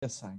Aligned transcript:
começar. 0.00 0.38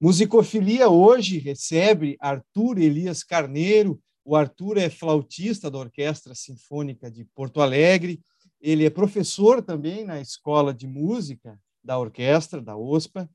Musicofilia 0.00 0.88
hoje 0.88 1.38
recebe 1.38 2.16
Arthur 2.20 2.78
Elias 2.78 3.22
Carneiro. 3.22 4.00
O 4.24 4.36
Arthur 4.36 4.78
é 4.78 4.88
flautista 4.88 5.70
da 5.70 5.78
Orquestra 5.78 6.34
Sinfônica 6.34 7.10
de 7.10 7.24
Porto 7.34 7.60
Alegre. 7.60 8.22
Ele 8.60 8.84
é 8.84 8.90
professor 8.90 9.62
também 9.62 10.04
na 10.04 10.20
Escola 10.20 10.72
de 10.72 10.86
Música 10.86 11.58
da 11.82 11.98
Orquestra, 11.98 12.60
da 12.60 12.76
OSPA. 12.76 13.28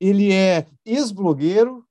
Ele 0.00 0.32
é 0.32 0.66
ex-blogueiro, 0.84 1.86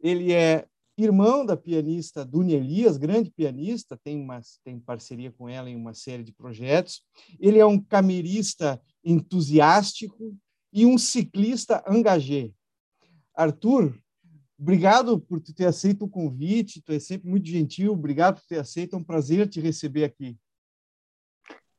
ele 0.00 0.32
é 0.32 0.66
irmão 0.98 1.46
da 1.46 1.56
pianista 1.56 2.24
Dunia 2.24 2.56
Elias, 2.56 2.98
grande 2.98 3.30
pianista, 3.30 3.96
tem, 3.96 4.20
uma, 4.20 4.40
tem 4.62 4.78
parceria 4.78 5.30
com 5.30 5.48
ela 5.48 5.70
em 5.70 5.76
uma 5.76 5.94
série 5.94 6.22
de 6.22 6.32
projetos. 6.32 7.02
Ele 7.38 7.58
é 7.58 7.64
um 7.64 7.80
camerista 7.80 8.80
entusiástico 9.04 10.36
e 10.72 10.86
um 10.86 10.98
ciclista 10.98 11.82
engagé. 11.88 12.50
Arthur, 13.34 13.94
obrigado 14.58 15.18
por 15.18 15.40
ter 15.40 15.66
aceito 15.66 16.04
o 16.04 16.08
convite, 16.08 16.82
tu 16.82 16.92
é 16.92 16.98
sempre 16.98 17.28
muito 17.28 17.48
gentil, 17.48 17.92
obrigado 17.92 18.40
por 18.40 18.46
ter 18.46 18.58
aceito, 18.58 18.94
é 18.94 18.98
um 18.98 19.04
prazer 19.04 19.48
te 19.48 19.60
receber 19.60 20.04
aqui. 20.04 20.36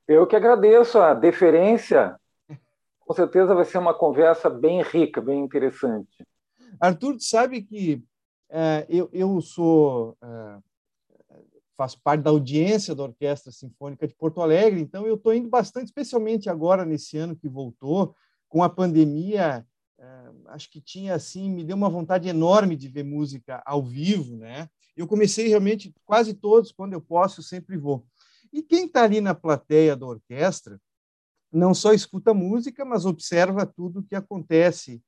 Eu 0.07 0.27
que 0.27 0.35
agradeço 0.35 0.99
a 0.99 1.13
deferência, 1.13 2.20
com 2.99 3.13
certeza 3.13 3.53
vai 3.53 3.65
ser 3.65 3.77
uma 3.77 3.93
conversa 3.93 4.49
bem 4.49 4.81
rica, 4.81 5.21
bem 5.21 5.43
interessante. 5.43 6.26
Arthur, 6.79 7.17
tu 7.17 7.23
sabe 7.23 7.62
que 7.62 8.03
é, 8.49 8.85
eu, 8.90 9.09
eu 9.13 9.40
sou 9.40 10.17
é, 10.21 10.57
faço 11.81 11.99
parte 12.03 12.21
da 12.21 12.30
audiência 12.30 12.94
da 12.94 13.02
Orquestra 13.02 13.52
Sinfônica 13.52 14.08
de 14.08 14.13
Porto 14.13 14.40
Alegre, 14.40 14.80
então 14.80 15.08
eu 15.08 15.16
estou 15.16 15.34
indo 15.34 15.49
bastante, 15.49 15.88
especialmente 15.88 16.48
agora 16.48 16.85
nesse 16.85 17.17
ano 17.17 17.35
que 17.35 17.49
voltou, 17.49 18.16
com 18.48 18.62
a 18.62 18.70
pandemia, 18.70 19.66
é, 19.98 20.31
acho 20.49 20.70
que 20.70 20.80
tinha 20.80 21.16
assim, 21.16 21.49
me 21.49 21.63
deu 21.63 21.76
uma 21.76 21.90
vontade 21.90 22.29
enorme 22.29 22.76
de 22.76 22.87
ver 22.87 23.04
música 23.04 23.63
ao 23.65 23.82
vivo, 23.82 24.37
né? 24.37 24.70
Eu 24.96 25.07
comecei 25.07 25.48
realmente 25.48 25.91
quase 26.05 26.35
todos, 26.35 26.71
quando 26.71 26.93
eu 26.93 27.02
posso, 27.02 27.41
sempre 27.41 27.76
vou. 27.77 28.05
E 28.54 28.62
quem 28.62 28.85
está 28.85 29.04
ali 29.04 29.20
na 29.20 29.34
plateia 29.34 29.96
da 29.96 30.05
orquestra 30.05 30.79
não 31.52 31.74
só 31.74 31.93
escuta 31.93 32.32
música, 32.32 32.85
mas 32.85 33.07
observa 33.07 33.65
tudo 33.65 34.02
o 34.02 34.04
que 34.04 34.13
acontece 34.13 35.02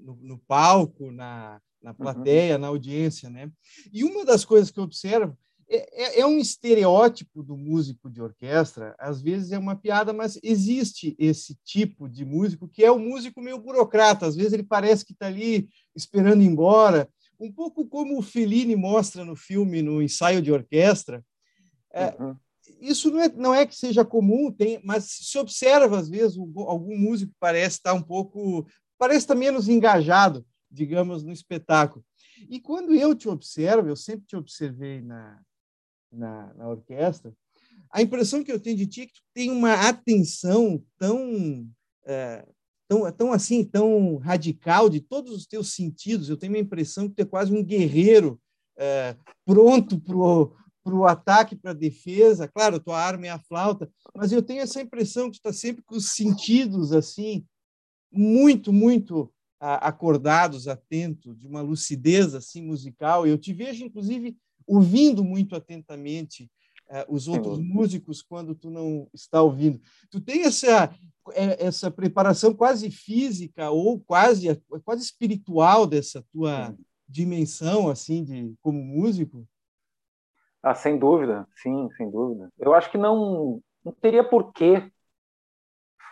no, 0.00 0.16
no 0.16 0.38
palco, 0.38 1.10
na, 1.12 1.60
na 1.84 1.90
uhum. 1.90 1.96
plateia, 1.96 2.54
uhum. 2.54 2.60
na 2.62 2.68
audiência, 2.68 3.28
né? 3.28 3.50
E 3.92 4.02
uma 4.02 4.24
das 4.24 4.44
coisas 4.44 4.70
que 4.70 4.80
eu 4.80 4.84
observo 4.84 5.36
é, 5.68 6.18
é, 6.18 6.20
é, 6.20 6.26
um 6.26 6.38
estereótipo 6.38 7.42
do 7.42 7.56
músico 7.56 8.10
de 8.10 8.20
orquestra, 8.20 8.94
às 8.98 9.20
vezes 9.20 9.52
é 9.52 9.58
uma 9.58 9.76
piada, 9.76 10.12
mas 10.12 10.38
existe 10.42 11.14
esse 11.18 11.56
tipo 11.64 12.08
de 12.08 12.24
músico 12.24 12.68
que 12.68 12.84
é 12.84 12.90
o 12.90 12.98
músico 12.98 13.40
meio 13.40 13.58
burocrata, 13.58 14.26
às 14.26 14.36
vezes 14.36 14.52
ele 14.52 14.62
parece 14.62 15.04
que 15.04 15.12
está 15.12 15.26
ali 15.26 15.68
esperando 15.94 16.42
ir 16.42 16.46
embora, 16.46 17.08
um 17.38 17.50
pouco 17.50 17.86
como 17.86 18.18
o 18.18 18.22
Fellini 18.22 18.76
mostra 18.76 19.24
no 19.24 19.36
filme, 19.36 19.82
no 19.82 20.02
ensaio 20.02 20.40
de 20.40 20.52
orquestra. 20.52 21.24
É, 21.92 22.14
uhum. 22.22 22.36
Isso 22.80 23.10
não 23.10 23.20
é, 23.20 23.28
não 23.28 23.54
é 23.54 23.66
que 23.66 23.76
seja 23.76 24.04
comum, 24.04 24.50
tem, 24.50 24.80
mas 24.84 25.04
se 25.04 25.38
observa, 25.38 25.98
às 25.98 26.08
vezes, 26.08 26.36
algum 26.38 26.96
músico 26.96 27.32
parece 27.38 27.76
estar 27.76 27.94
um 27.94 28.02
pouco 28.02 28.66
parece 28.98 29.20
estar 29.20 29.34
menos 29.34 29.68
engajado, 29.68 30.46
digamos, 30.74 31.22
no 31.22 31.32
espetáculo. 31.32 32.04
E 32.50 32.60
quando 32.60 32.94
eu 32.94 33.14
te 33.14 33.28
observo, 33.28 33.88
eu 33.88 33.96
sempre 33.96 34.26
te 34.26 34.36
observei 34.36 35.00
na, 35.00 35.40
na, 36.12 36.52
na 36.54 36.68
orquestra, 36.68 37.32
a 37.90 38.02
impressão 38.02 38.42
que 38.42 38.50
eu 38.50 38.58
tenho 38.58 38.76
de 38.76 38.86
ti 38.86 39.02
é 39.02 39.06
que 39.06 39.12
tu 39.12 39.22
tem 39.32 39.50
uma 39.50 39.88
atenção 39.88 40.82
tão, 40.98 41.68
é, 42.04 42.44
tão, 42.88 43.10
tão 43.12 43.32
assim, 43.32 43.64
tão 43.64 44.16
radical 44.16 44.90
de 44.90 45.00
todos 45.00 45.32
os 45.32 45.46
teus 45.46 45.72
sentidos. 45.74 46.28
Eu 46.28 46.36
tenho 46.36 46.56
a 46.56 46.58
impressão 46.58 47.08
que 47.08 47.14
tu 47.14 47.20
é 47.20 47.24
quase 47.24 47.52
um 47.52 47.62
guerreiro 47.62 48.40
é, 48.76 49.16
pronto 49.44 50.00
para 50.00 50.94
o 50.94 51.06
ataque, 51.06 51.54
para 51.54 51.70
a 51.70 51.74
defesa. 51.74 52.48
Claro, 52.48 52.80
tua 52.80 53.00
arma 53.00 53.26
é 53.26 53.30
a 53.30 53.38
flauta, 53.38 53.88
mas 54.14 54.32
eu 54.32 54.42
tenho 54.42 54.60
essa 54.60 54.82
impressão 54.82 55.30
que 55.30 55.40
tu 55.40 55.48
está 55.48 55.52
sempre 55.52 55.82
com 55.84 55.94
os 55.94 56.10
sentidos 56.14 56.92
assim 56.92 57.46
muito, 58.14 58.72
muito 58.72 59.32
acordados, 59.64 60.68
atentos, 60.68 61.38
de 61.38 61.46
uma 61.46 61.62
lucidez 61.62 62.34
assim 62.34 62.62
musical. 62.62 63.26
Eu 63.26 63.38
te 63.38 63.52
vejo, 63.52 63.84
inclusive, 63.84 64.36
ouvindo 64.66 65.24
muito 65.24 65.56
atentamente 65.56 66.50
uh, 66.90 67.04
os 67.14 67.28
outros 67.28 67.58
músicos 67.58 68.22
quando 68.22 68.54
tu 68.54 68.70
não 68.70 69.08
está 69.12 69.42
ouvindo. 69.42 69.80
Tu 70.10 70.20
tem 70.20 70.42
essa 70.42 70.94
é, 71.32 71.64
essa 71.66 71.90
preparação 71.90 72.52
quase 72.52 72.90
física 72.90 73.70
ou 73.70 73.98
quase 74.00 74.60
quase 74.84 75.02
espiritual 75.02 75.86
dessa 75.86 76.22
tua 76.30 76.76
dimensão 77.08 77.88
assim 77.88 78.22
de 78.22 78.54
como 78.60 78.82
músico? 78.82 79.46
Ah, 80.62 80.74
sem 80.74 80.98
dúvida, 80.98 81.46
sim, 81.56 81.88
sem 81.96 82.10
dúvida. 82.10 82.50
Eu 82.58 82.74
acho 82.74 82.90
que 82.90 82.98
não 82.98 83.62
não 83.82 83.92
teria 83.92 84.24
por 84.24 84.52
que 84.52 84.90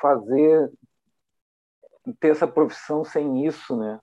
fazer 0.00 0.70
ter 2.20 2.28
essa 2.28 2.46
profissão 2.46 3.04
sem 3.04 3.46
isso, 3.46 3.76
né? 3.76 3.98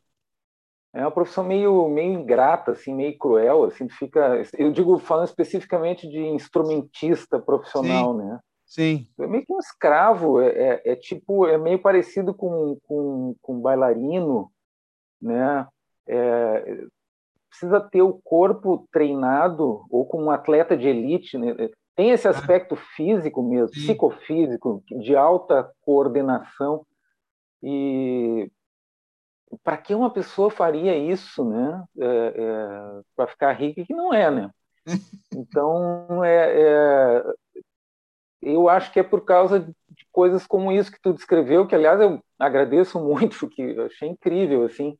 É 0.93 1.01
uma 1.01 1.11
profissão 1.11 1.43
meio 1.43 1.87
meio 1.87 2.13
ingrata, 2.13 2.71
assim, 2.71 2.93
meio 2.95 3.17
cruel, 3.17 3.65
assim, 3.65 3.87
fica. 3.89 4.41
Eu 4.57 4.71
digo 4.71 4.97
falando 4.97 5.27
especificamente 5.27 6.07
de 6.09 6.19
instrumentista 6.19 7.39
profissional, 7.39 8.13
Sim. 8.13 8.17
né? 8.17 8.39
Sim. 8.65 9.07
É 9.19 9.27
meio 9.27 9.45
que 9.45 9.53
um 9.53 9.59
escravo, 9.59 10.41
é, 10.41 10.49
é, 10.49 10.81
é, 10.91 10.95
tipo, 10.95 11.45
é 11.47 11.57
meio 11.57 11.79
parecido 11.79 12.33
com, 12.33 12.77
com, 12.88 13.35
com 13.41 13.59
bailarino, 13.59 14.51
né? 15.21 15.67
É, 16.07 16.85
precisa 17.49 17.79
ter 17.81 18.01
o 18.01 18.19
corpo 18.23 18.88
treinado 18.91 19.85
ou 19.89 20.05
com 20.05 20.23
um 20.23 20.31
atleta 20.31 20.77
de 20.77 20.88
elite, 20.88 21.38
né? 21.38 21.55
Tem 21.95 22.11
esse 22.11 22.27
aspecto 22.27 22.75
físico 22.95 23.43
mesmo, 23.43 23.75
Sim. 23.75 23.81
psicofísico, 23.81 24.83
de 24.89 25.15
alta 25.15 25.69
coordenação 25.81 26.85
e 27.61 28.51
para 29.63 29.77
que 29.77 29.95
uma 29.95 30.11
pessoa 30.11 30.51
faria 30.51 30.95
isso, 30.95 31.43
né? 31.43 31.83
É, 31.99 32.05
é, 32.05 33.01
para 33.15 33.27
ficar 33.27 33.51
rica, 33.53 33.83
que 33.85 33.93
não 33.93 34.13
é, 34.13 34.29
né? 34.29 34.51
Então, 35.31 36.23
é, 36.23 36.61
é, 36.61 37.23
eu 38.41 38.67
acho 38.67 38.91
que 38.91 38.99
é 38.99 39.03
por 39.03 39.21
causa 39.23 39.59
de 39.59 40.07
coisas 40.11 40.45
como 40.47 40.71
isso 40.71 40.91
que 40.91 41.01
tu 41.01 41.13
descreveu, 41.13 41.67
que, 41.67 41.75
aliás, 41.75 41.99
eu 41.99 42.21
agradeço 42.37 42.99
muito, 43.03 43.37
porque 43.39 43.61
eu 43.61 43.85
achei 43.85 44.09
incrível, 44.09 44.65
assim. 44.65 44.97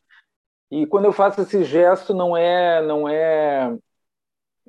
E 0.71 0.85
quando 0.85 1.05
eu 1.05 1.13
faço 1.13 1.41
esse 1.41 1.63
gesto, 1.63 2.13
não 2.13 2.37
é, 2.37 2.81
não 2.85 3.09
é 3.09 3.75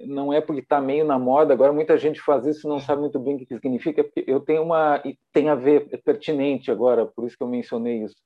não 0.07 0.33
é 0.33 0.41
porque 0.41 0.61
está 0.61 0.81
meio 0.81 1.05
na 1.05 1.19
moda, 1.19 1.53
agora 1.53 1.73
muita 1.73 1.99
gente 1.99 2.21
faz 2.21 2.47
isso 2.47 2.67
e 2.67 2.71
não 2.71 2.79
sabe 2.81 3.01
muito 3.01 3.19
bem 3.19 3.37
o 3.37 3.39
que 3.39 3.47
significa, 3.47 4.09
eu 4.27 4.41
tenho 4.41 4.63
uma, 4.63 5.03
tem 5.33 5.49
a 5.49 5.55
ver, 5.55 5.89
é 5.93 5.97
pertinente 5.97 6.71
agora, 6.71 7.07
por 7.07 7.27
isso 7.27 7.37
que 7.37 7.43
eu 7.43 7.49
mencionei 7.49 8.05
isso. 8.05 8.17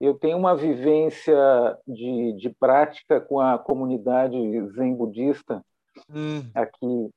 Eu 0.00 0.14
tenho 0.14 0.36
uma 0.36 0.54
vivência 0.54 1.36
de, 1.86 2.34
de 2.34 2.50
prática 2.50 3.20
com 3.20 3.40
a 3.40 3.58
comunidade 3.58 4.36
zen 4.72 4.94
budista 4.94 5.64
hum. 6.10 6.50
aqui 6.54 6.84
em 6.84 7.10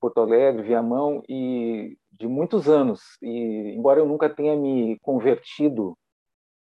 Porto 0.00 0.20
Alegre, 0.20 0.62
Viamão, 0.62 1.22
e 1.28 1.96
de 2.10 2.26
muitos 2.26 2.68
anos. 2.68 3.00
E 3.22 3.74
embora 3.76 4.00
eu 4.00 4.06
nunca 4.06 4.28
tenha 4.28 4.56
me 4.56 4.98
convertido 5.00 5.96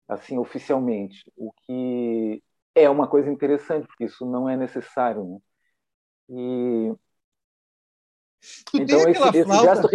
assim 0.09 0.38
oficialmente, 0.38 1.22
o 1.37 1.53
que 1.66 2.42
é 2.75 2.88
uma 2.88 3.06
coisa 3.06 3.31
interessante, 3.31 3.87
porque 3.87 4.04
isso 4.04 4.25
não 4.25 4.48
é 4.48 4.56
necessário, 4.56 5.25
né? 5.25 5.38
E 6.30 6.94
então 8.74 9.00
esse, 9.08 9.38
esse 9.38 9.60
gesto 9.60 9.88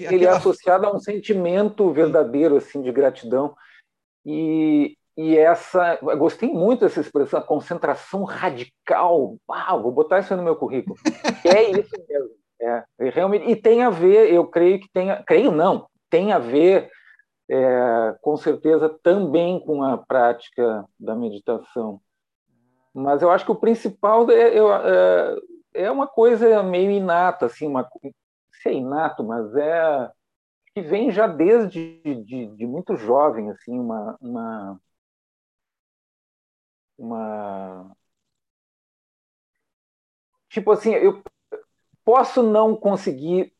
ele 0.00 0.24
é 0.24 0.28
associado 0.28 0.86
a 0.86 0.94
um 0.94 0.98
sentimento 0.98 1.90
verdadeiro 1.92 2.56
assim 2.56 2.82
de 2.82 2.92
gratidão. 2.92 3.54
E, 4.24 4.96
e 5.16 5.36
essa 5.36 5.96
gostei 6.16 6.48
muito 6.48 6.80
dessa 6.80 7.00
expressão 7.00 7.40
a 7.40 7.42
concentração 7.42 8.24
radical. 8.24 9.36
Uau, 9.48 9.82
vou 9.82 9.92
botar 9.92 10.20
isso 10.20 10.36
no 10.36 10.42
meu 10.42 10.56
currículo. 10.56 10.96
É 11.44 11.70
isso 11.70 11.96
mesmo 12.08 12.42
é, 12.62 12.84
é, 13.00 13.10
realmente 13.10 13.50
e 13.50 13.56
tem 13.56 13.82
a 13.82 13.90
ver 13.90 14.32
eu 14.32 14.46
creio 14.46 14.78
que 14.78 14.88
tem 14.92 15.08
creio 15.24 15.50
não 15.50 15.88
tem 16.08 16.32
a 16.32 16.38
ver 16.38 16.88
é, 17.50 18.16
com 18.20 18.36
certeza 18.36 18.88
também 19.02 19.58
com 19.60 19.82
a 19.82 19.98
prática 19.98 20.84
da 20.98 21.14
meditação 21.14 22.00
mas 22.94 23.22
eu 23.22 23.30
acho 23.30 23.44
que 23.44 23.52
o 23.52 23.56
principal 23.56 24.30
é, 24.30 24.56
é, 24.56 25.84
é 25.86 25.90
uma 25.90 26.06
coisa 26.06 26.62
meio 26.62 26.90
inata, 26.90 27.46
assim, 27.46 27.66
uma, 27.66 27.88
se 28.52 28.68
é 28.68 28.72
inato, 28.74 29.24
mas 29.24 29.54
é 29.56 30.10
que 30.74 30.80
vem 30.82 31.10
já 31.10 31.26
desde 31.26 32.00
de, 32.24 32.46
de 32.56 32.66
muito 32.66 32.96
jovem, 32.96 33.50
assim, 33.50 33.78
uma, 33.78 34.16
uma, 34.20 34.80
uma 36.98 37.96
tipo 40.48 40.70
assim, 40.70 40.92
eu 40.94 41.22
posso 42.04 42.42
não 42.42 42.76
conseguir 42.76 43.52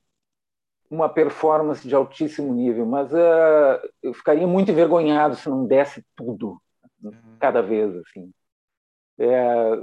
uma 0.90 1.08
performance 1.08 1.86
de 1.88 1.94
altíssimo 1.94 2.52
nível, 2.52 2.84
mas 2.84 3.12
uh, 3.12 3.90
eu 4.02 4.12
ficaria 4.12 4.46
muito 4.46 4.70
envergonhado 4.70 5.36
se 5.36 5.48
não 5.48 5.66
desse 5.66 6.04
tudo 6.14 6.60
uhum. 7.02 7.36
cada 7.40 7.62
vez 7.62 7.96
assim. 7.96 8.32
É, 9.18 9.76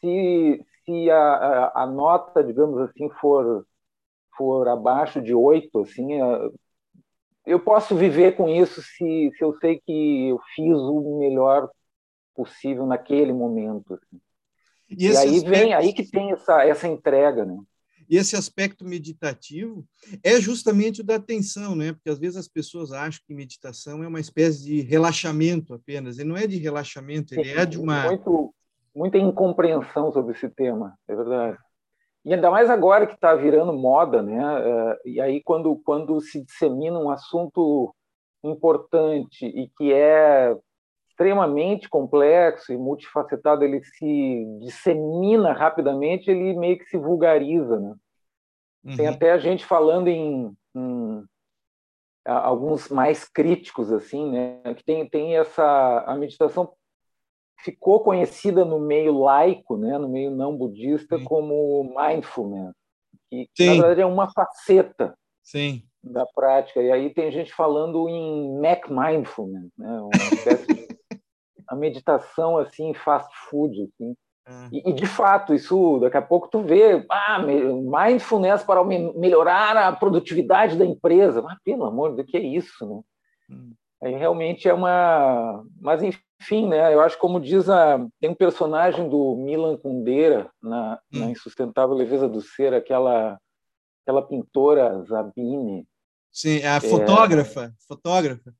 se 0.00 0.64
se 0.84 1.10
a, 1.10 1.16
a, 1.16 1.82
a, 1.82 1.86
nota, 1.86 2.42
digamos 2.42 2.78
assim, 2.80 3.08
for 3.20 3.66
for 4.36 4.66
abaixo 4.68 5.20
de 5.20 5.34
oito, 5.34 5.80
assim, 5.80 6.22
uh, 6.22 6.54
eu 7.44 7.60
posso 7.60 7.94
viver 7.94 8.36
com 8.36 8.48
isso 8.48 8.80
se, 8.80 9.30
se 9.36 9.44
eu 9.44 9.54
sei 9.58 9.78
que 9.78 10.28
eu 10.28 10.40
fiz 10.54 10.76
o 10.76 11.18
melhor 11.18 11.68
possível 12.34 12.86
naquele 12.86 13.32
momento. 13.32 13.94
Assim. 13.94 14.20
E, 14.88 15.06
e 15.06 15.16
aí 15.16 15.36
aspecto... 15.36 15.48
vem 15.50 15.74
aí 15.74 15.92
que 15.92 16.10
tem 16.10 16.32
essa 16.32 16.64
essa 16.64 16.88
entrega, 16.88 17.44
né? 17.44 17.58
E 18.10 18.16
esse 18.16 18.34
aspecto 18.34 18.84
meditativo 18.84 19.86
é 20.24 20.40
justamente 20.40 21.00
o 21.00 21.04
da 21.04 21.14
atenção, 21.14 21.76
né? 21.76 21.92
Porque 21.92 22.10
às 22.10 22.18
vezes 22.18 22.36
as 22.36 22.48
pessoas 22.48 22.90
acham 22.90 23.20
que 23.24 23.32
meditação 23.32 24.02
é 24.02 24.08
uma 24.08 24.18
espécie 24.18 24.64
de 24.64 24.80
relaxamento 24.80 25.72
apenas. 25.72 26.18
Ele 26.18 26.28
não 26.28 26.36
é 26.36 26.44
de 26.44 26.58
relaxamento, 26.58 27.32
ele 27.32 27.48
é 27.48 27.64
de 27.64 27.78
uma. 27.78 28.06
Muito, 28.06 28.52
muita 28.92 29.16
incompreensão 29.16 30.12
sobre 30.12 30.34
esse 30.34 30.48
tema, 30.48 30.98
é 31.06 31.14
verdade. 31.14 31.56
E 32.24 32.34
ainda 32.34 32.50
mais 32.50 32.68
agora 32.68 33.06
que 33.06 33.14
está 33.14 33.34
virando 33.36 33.72
moda, 33.72 34.22
né? 34.22 34.38
É, 34.42 35.00
e 35.06 35.20
aí, 35.20 35.40
quando, 35.42 35.76
quando 35.76 36.20
se 36.20 36.44
dissemina 36.44 36.98
um 36.98 37.10
assunto 37.10 37.94
importante 38.42 39.46
e 39.46 39.68
que 39.78 39.92
é 39.92 40.56
extremamente 41.20 41.86
complexo 41.86 42.72
e 42.72 42.78
multifacetado, 42.78 43.62
ele 43.62 43.84
se 43.84 44.46
dissemina 44.62 45.52
rapidamente, 45.52 46.30
ele 46.30 46.56
meio 46.56 46.78
que 46.78 46.86
se 46.86 46.96
vulgariza, 46.96 47.78
né? 47.78 47.94
Uhum. 48.82 48.96
Tem 48.96 49.06
até 49.06 49.30
a 49.32 49.38
gente 49.38 49.66
falando 49.66 50.08
em, 50.08 50.50
em, 50.74 51.24
alguns 52.24 52.88
mais 52.88 53.28
críticos 53.28 53.92
assim, 53.92 54.30
né? 54.30 54.62
Que 54.74 54.82
tem 54.82 55.06
tem 55.06 55.36
essa 55.36 56.04
a 56.06 56.16
meditação 56.16 56.72
ficou 57.62 58.00
conhecida 58.00 58.64
no 58.64 58.80
meio 58.80 59.18
laico, 59.18 59.76
né? 59.76 59.98
No 59.98 60.08
meio 60.08 60.30
não 60.30 60.56
budista 60.56 61.18
Sim. 61.18 61.24
como 61.24 61.94
mindfulness, 61.94 62.72
que 63.28 63.46
Sim. 63.54 63.66
na 63.66 63.72
verdade 63.74 64.00
é 64.00 64.06
uma 64.06 64.32
faceta. 64.32 65.14
Sim 65.42 65.82
da 66.02 66.24
prática. 66.24 66.80
E 66.80 66.90
aí 66.90 67.12
tem 67.12 67.30
gente 67.30 67.52
falando 67.52 68.08
em 68.08 68.58
Mac 68.58 68.88
Mindfulness, 68.88 69.70
né? 69.76 70.00
Uma 70.00 70.10
espécie 70.32 70.79
a 71.70 71.76
meditação 71.76 72.58
assim 72.58 72.92
fast 72.92 73.32
food 73.48 73.82
assim. 73.82 74.14
É. 74.46 74.68
E, 74.72 74.90
e, 74.90 74.92
de 74.92 75.06
fato 75.06 75.54
isso 75.54 75.98
daqui 76.00 76.16
a 76.16 76.22
pouco 76.22 76.48
tu 76.48 76.60
vê 76.62 77.06
ah 77.08 77.38
mindfulness 77.38 78.64
para 78.64 78.82
melhorar 78.82 79.76
a 79.76 79.92
produtividade 79.92 80.76
da 80.76 80.84
empresa 80.84 81.40
mas 81.40 81.56
pelo 81.62 81.84
amor 81.84 82.16
Deus 82.16 82.28
que 82.28 82.36
é 82.36 82.40
isso 82.40 82.84
né 82.86 83.00
hum. 83.50 83.72
aí 84.02 84.14
realmente 84.16 84.68
é 84.68 84.74
uma 84.74 85.62
mas 85.80 86.02
enfim 86.02 86.66
né 86.66 86.92
eu 86.92 87.00
acho 87.00 87.18
como 87.18 87.38
diz 87.38 87.68
a 87.68 88.04
tem 88.18 88.30
um 88.30 88.34
personagem 88.34 89.08
do 89.08 89.36
Milan 89.36 89.76
Kundera 89.76 90.50
na, 90.60 90.98
hum. 91.12 91.20
na 91.20 91.26
insustentável 91.26 91.94
leveza 91.94 92.28
do 92.28 92.40
ser 92.40 92.74
aquela 92.74 93.38
aquela 94.02 94.22
pintora 94.22 95.04
Zabine 95.04 95.86
sim 96.32 96.64
a 96.64 96.80
fotógrafa 96.80 97.66
é... 97.66 97.72
fotógrafa 97.86 98.52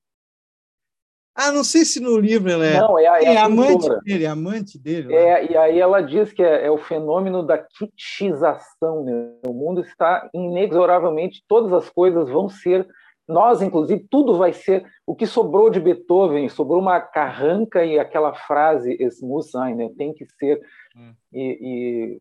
ah, 1.34 1.52
não 1.52 1.64
sei 1.64 1.84
se 1.84 2.00
no 2.00 2.18
livro 2.18 2.50
ela 2.50 2.66
é. 2.66 2.78
Não, 2.78 2.98
é, 2.98 3.06
a, 3.06 3.22
é, 3.22 3.34
é 3.34 3.38
amante 3.38 3.88
dele, 4.04 4.24
é 4.24 4.28
amante 4.28 4.78
dele. 4.78 5.14
É, 5.14 5.52
e 5.52 5.56
aí 5.56 5.78
ela 5.78 6.00
diz 6.00 6.32
que 6.32 6.42
é, 6.42 6.66
é 6.66 6.70
o 6.70 6.78
fenômeno 6.78 7.42
da 7.42 7.56
kitização. 7.56 9.04
Né? 9.04 9.32
O 9.46 9.52
mundo 9.52 9.80
está 9.80 10.28
inexoravelmente, 10.34 11.44
todas 11.48 11.72
as 11.72 11.88
coisas 11.88 12.28
vão 12.28 12.48
ser, 12.48 12.86
nós, 13.30 13.62
inclusive, 13.62 14.04
tudo 14.10 14.36
vai 14.36 14.52
ser. 14.52 14.84
O 15.06 15.14
que 15.14 15.24
sobrou 15.24 15.70
de 15.70 15.78
Beethoven, 15.78 16.48
sobrou 16.48 16.80
uma 16.80 17.00
carranca 17.00 17.84
e 17.84 17.96
aquela 17.96 18.34
frase, 18.34 18.96
es 19.00 19.22
muss 19.22 19.50
sein, 19.52 19.76
né? 19.76 19.88
tem 19.96 20.12
que 20.12 20.26
ser. 20.26 20.60
Hum. 20.96 21.14
E, 21.32 21.58
e, 21.62 22.20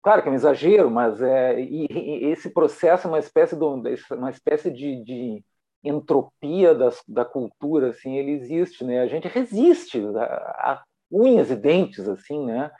claro 0.00 0.22
que 0.22 0.28
é 0.28 0.30
um 0.30 0.36
exagero, 0.36 0.88
mas 0.88 1.20
é, 1.20 1.60
e, 1.60 1.88
e 1.90 2.26
esse 2.26 2.50
processo 2.50 3.08
é 3.08 3.10
uma 3.10 3.18
espécie 3.18 3.56
de, 3.56 3.64
uma 3.64 4.30
espécie 4.30 4.70
de, 4.70 5.02
de 5.02 5.44
entropia 5.84 6.74
das, 6.74 7.02
da 7.06 7.24
cultura, 7.24 7.90
assim, 7.90 8.16
ele 8.16 8.32
existe, 8.32 8.82
né? 8.82 9.00
A 9.00 9.06
gente 9.06 9.28
resiste 9.28 10.00
a, 10.16 10.24
a 10.24 10.84
unhas 11.10 11.50
e 11.50 11.56
dentes, 11.56 12.08
assim, 12.08 12.44
né? 12.44 12.70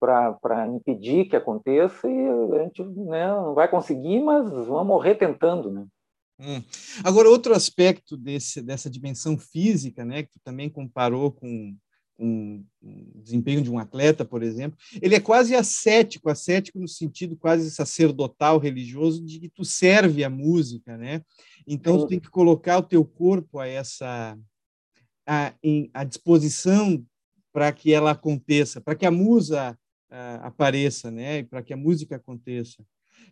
Para 0.00 0.66
impedir 0.68 1.26
que 1.26 1.36
aconteça 1.36 2.08
e 2.08 2.28
a 2.58 2.64
gente 2.64 2.84
né, 2.84 3.28
não 3.28 3.54
vai 3.54 3.68
conseguir, 3.68 4.20
mas 4.20 4.50
vamos 4.50 4.86
morrer 4.86 5.14
tentando, 5.14 5.70
né? 5.70 5.86
Hum. 6.38 6.62
Agora, 7.04 7.30
outro 7.30 7.54
aspecto 7.54 8.16
desse, 8.16 8.60
dessa 8.60 8.90
dimensão 8.90 9.38
física, 9.38 10.04
né, 10.04 10.24
que 10.24 10.32
tu 10.32 10.40
também 10.42 10.68
comparou 10.68 11.30
com 11.30 11.76
um, 12.18 12.64
desempenho 13.14 13.62
de 13.62 13.70
um 13.70 13.78
atleta, 13.78 14.24
por 14.24 14.42
exemplo, 14.42 14.78
ele 15.00 15.14
é 15.14 15.20
quase 15.20 15.54
ascético, 15.54 16.30
ascético 16.30 16.78
no 16.78 16.88
sentido 16.88 17.36
quase 17.36 17.70
sacerdotal, 17.70 18.58
religioso, 18.58 19.24
de 19.24 19.40
que 19.40 19.48
tu 19.48 19.64
serve 19.64 20.22
a 20.22 20.30
música, 20.30 20.96
né? 20.96 21.22
Então, 21.66 21.98
tu 21.98 22.06
tem 22.06 22.20
que 22.20 22.30
colocar 22.30 22.78
o 22.78 22.82
teu 22.82 23.04
corpo 23.04 23.58
a 23.58 23.66
essa 23.66 24.38
a, 25.26 25.52
em, 25.62 25.90
à 25.94 26.04
disposição 26.04 27.04
para 27.52 27.72
que 27.72 27.92
ela 27.92 28.10
aconteça, 28.10 28.80
para 28.80 28.94
que 28.94 29.06
a 29.06 29.10
musa 29.10 29.78
a, 30.10 30.34
apareça, 30.46 31.10
né? 31.10 31.42
Para 31.44 31.62
que 31.62 31.72
a 31.72 31.76
música 31.76 32.16
aconteça. 32.16 32.84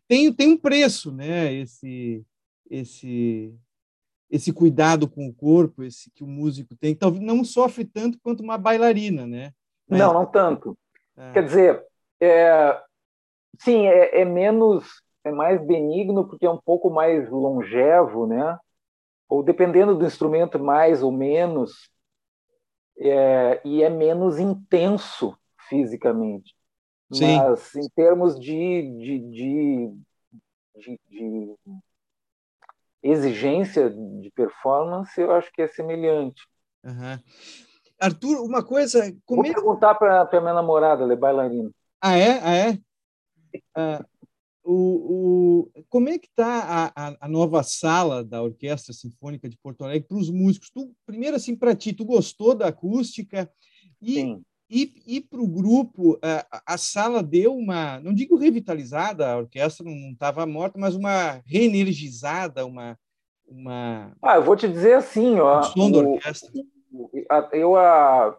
Tem, 0.08 0.32
tem 0.32 0.48
um 0.48 0.56
preço, 0.56 1.12
né? 1.12 1.52
Esse 1.52 2.24
esse 2.70 3.54
esse 4.30 4.50
cuidado 4.50 5.06
com 5.06 5.28
o 5.28 5.34
corpo, 5.34 5.82
esse 5.82 6.10
que 6.10 6.24
o 6.24 6.26
músico 6.26 6.74
tem, 6.74 6.94
talvez 6.94 7.22
não 7.22 7.44
sofre 7.44 7.84
tanto 7.84 8.18
quanto 8.22 8.42
uma 8.42 8.56
bailarina, 8.56 9.26
né? 9.26 9.52
Mas... 9.86 9.98
Não, 9.98 10.14
não 10.14 10.24
tanto. 10.24 10.76
É. 11.14 11.32
Quer 11.32 11.44
dizer, 11.44 11.86
é, 12.18 12.82
sim, 13.58 13.86
é, 13.86 14.22
é, 14.22 14.24
menos, 14.24 15.02
é 15.24 15.30
mais 15.30 15.64
benigno 15.64 16.26
porque 16.26 16.46
é 16.46 16.50
um 16.50 16.60
pouco 16.60 16.90
mais 16.90 17.28
longevo, 17.30 18.26
né? 18.26 18.58
Ou 19.28 19.42
dependendo 19.42 19.96
do 19.96 20.04
instrumento, 20.04 20.58
mais 20.58 21.02
ou 21.02 21.10
menos, 21.10 21.90
é, 22.98 23.60
e 23.64 23.82
é 23.82 23.88
menos 23.88 24.38
intenso 24.38 25.36
fisicamente. 25.68 26.54
Sim. 27.12 27.36
Mas 27.38 27.74
em 27.74 27.88
termos 27.90 28.38
de, 28.38 28.82
de, 28.98 29.18
de, 29.18 29.96
de, 30.76 31.00
de 31.08 31.56
exigência 33.02 33.90
de 33.90 34.30
performance, 34.34 35.20
eu 35.20 35.32
acho 35.32 35.52
que 35.52 35.62
é 35.62 35.68
semelhante. 35.68 36.46
Uhum. 36.84 37.18
Arthur, 38.00 38.40
uma 38.42 38.64
coisa. 38.64 39.14
Como 39.24 39.42
Vou 39.42 39.50
é... 39.50 39.54
perguntar 39.54 39.94
para 39.94 40.22
a 40.22 40.40
minha 40.40 40.54
namorada, 40.54 41.02
ela 41.02 41.12
é 41.12 41.16
bailarina. 41.16 41.70
Ah, 42.00 42.18
é? 42.18 42.38
Ah, 42.42 42.54
é? 42.54 42.78
Ah, 43.74 44.04
o, 44.64 45.68
o, 45.74 45.84
como 45.88 46.08
é 46.08 46.18
que 46.18 46.26
está 46.26 46.92
a, 46.94 47.16
a, 47.20 47.28
nova 47.28 47.62
sala 47.62 48.24
da 48.24 48.42
Orquestra 48.42 48.92
Sinfônica 48.92 49.48
de 49.48 49.56
Porto 49.58 49.84
Alegre 49.84 50.08
para 50.08 50.16
os 50.16 50.30
músicos? 50.30 50.70
Tu, 50.70 50.94
primeiro, 51.04 51.36
assim, 51.36 51.56
para 51.56 51.74
ti, 51.74 51.92
tu 51.92 52.04
gostou 52.04 52.54
da 52.54 52.68
acústica? 52.68 53.50
E, 54.00 54.14
Sim. 54.14 54.44
E, 54.74 55.02
e 55.06 55.20
para 55.20 55.38
o 55.38 55.46
grupo, 55.46 56.18
a, 56.22 56.74
a, 56.74 56.78
sala 56.78 57.22
deu 57.22 57.54
uma, 57.54 58.00
não 58.00 58.14
digo 58.14 58.38
revitalizada, 58.38 59.30
a 59.30 59.36
orquestra 59.36 59.84
não 59.84 60.12
estava 60.12 60.46
morta, 60.46 60.78
mas 60.78 60.94
uma 60.94 61.42
reenergizada, 61.44 62.64
uma, 62.64 62.98
uma. 63.46 64.16
Ah, 64.22 64.36
eu 64.36 64.42
vou 64.42 64.56
te 64.56 64.66
dizer 64.66 64.94
assim, 64.94 65.38
ó. 65.38 65.60
O 65.60 65.62
som 65.64 65.90
da 65.90 65.98
orquestra. 65.98 66.50
Eu 67.52 67.76
a, 67.76 68.34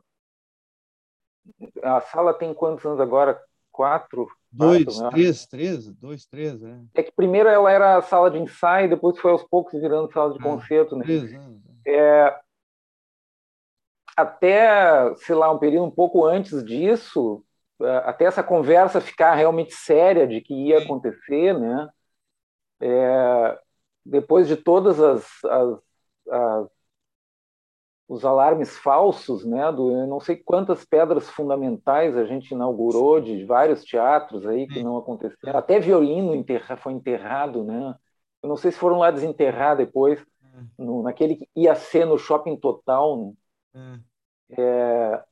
a 1.84 2.02
sala 2.02 2.34
tem 2.34 2.52
quantos 2.52 2.84
anos 2.84 3.00
agora? 3.00 3.40
Quatro. 3.72 4.28
Dois, 4.56 5.00
né? 5.00 5.10
três, 5.10 5.48
três, 5.48 5.90
dois, 5.96 6.26
três, 6.28 6.62
é. 6.64 6.80
É 6.94 7.04
que 7.04 7.12
primeiro 7.12 7.50
ela 7.50 7.72
era 7.72 8.02
sala 8.04 8.30
de 8.30 8.38
ensaio, 8.38 8.88
depois 8.88 9.18
foi 9.18 9.32
aos 9.32 9.44
poucos 9.44 9.74
virando 9.82 10.12
sala 10.12 10.32
de 10.32 10.40
ah, 10.40 10.44
concerto, 10.44 10.96
né? 10.96 11.04
Três 11.04 11.34
anos. 11.34 11.60
É, 11.86 11.96
é 11.96 12.40
até, 14.16 15.16
sei 15.16 15.34
lá, 15.34 15.52
um 15.52 15.58
período 15.58 15.86
um 15.86 15.92
pouco 15.92 16.24
antes 16.24 16.64
disso, 16.64 17.44
é, 17.82 17.98
até 18.06 18.26
essa 18.26 18.44
conversa 18.44 19.02
ficar 19.02 19.34
realmente 19.34 19.74
séria 19.74 20.28
de 20.28 20.40
que 20.40 20.54
ia 20.54 20.80
acontecer, 20.80 21.58
né? 21.58 21.90
É, 22.80 23.60
depois 24.06 24.48
de 24.48 24.56
todas 24.56 25.00
as, 25.00 25.26
as, 25.46 25.80
as, 26.30 26.68
os 28.08 28.26
alarmes 28.26 28.78
falsos, 28.78 29.46
né? 29.46 29.72
Do, 29.72 29.92
eu 29.92 30.08
não 30.08 30.20
sei 30.20 30.36
quantas 30.36 30.86
pedras 30.86 31.30
fundamentais 31.30 32.18
a 32.18 32.26
gente 32.26 32.52
inaugurou 32.52 33.22
de 33.22 33.46
vários 33.46 33.84
teatros 33.84 34.46
aí 34.46 34.68
que 34.68 34.84
não 34.84 34.98
aconteceram. 34.98 35.58
Até 35.58 35.80
violino 35.80 36.36
enterra, 36.36 36.78
foi 36.78 36.94
enterrado, 36.94 37.64
né? 37.64 37.96
Eu 38.42 38.50
não 38.50 38.58
sei 38.58 38.72
se 38.72 38.78
foram 38.78 39.00
lá 39.00 39.10
desenterrar 39.10 39.78
depois, 39.78 40.24
hum. 40.44 40.68
no, 40.78 41.04
naquele 41.04 41.38
que 41.38 41.50
ia 41.56 41.76
ser 41.76 42.06
no 42.06 42.18
Shopping 42.18 42.58
Total, 42.58 43.34
né? 43.74 44.00
É. 44.50 44.62
é... 44.62 45.24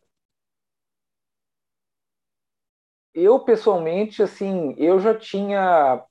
Eu 3.14 3.42
pessoalmente, 3.42 4.24
assim, 4.24 4.74
eu 4.78 4.98
já 4.98 5.14
tinha 5.14 6.02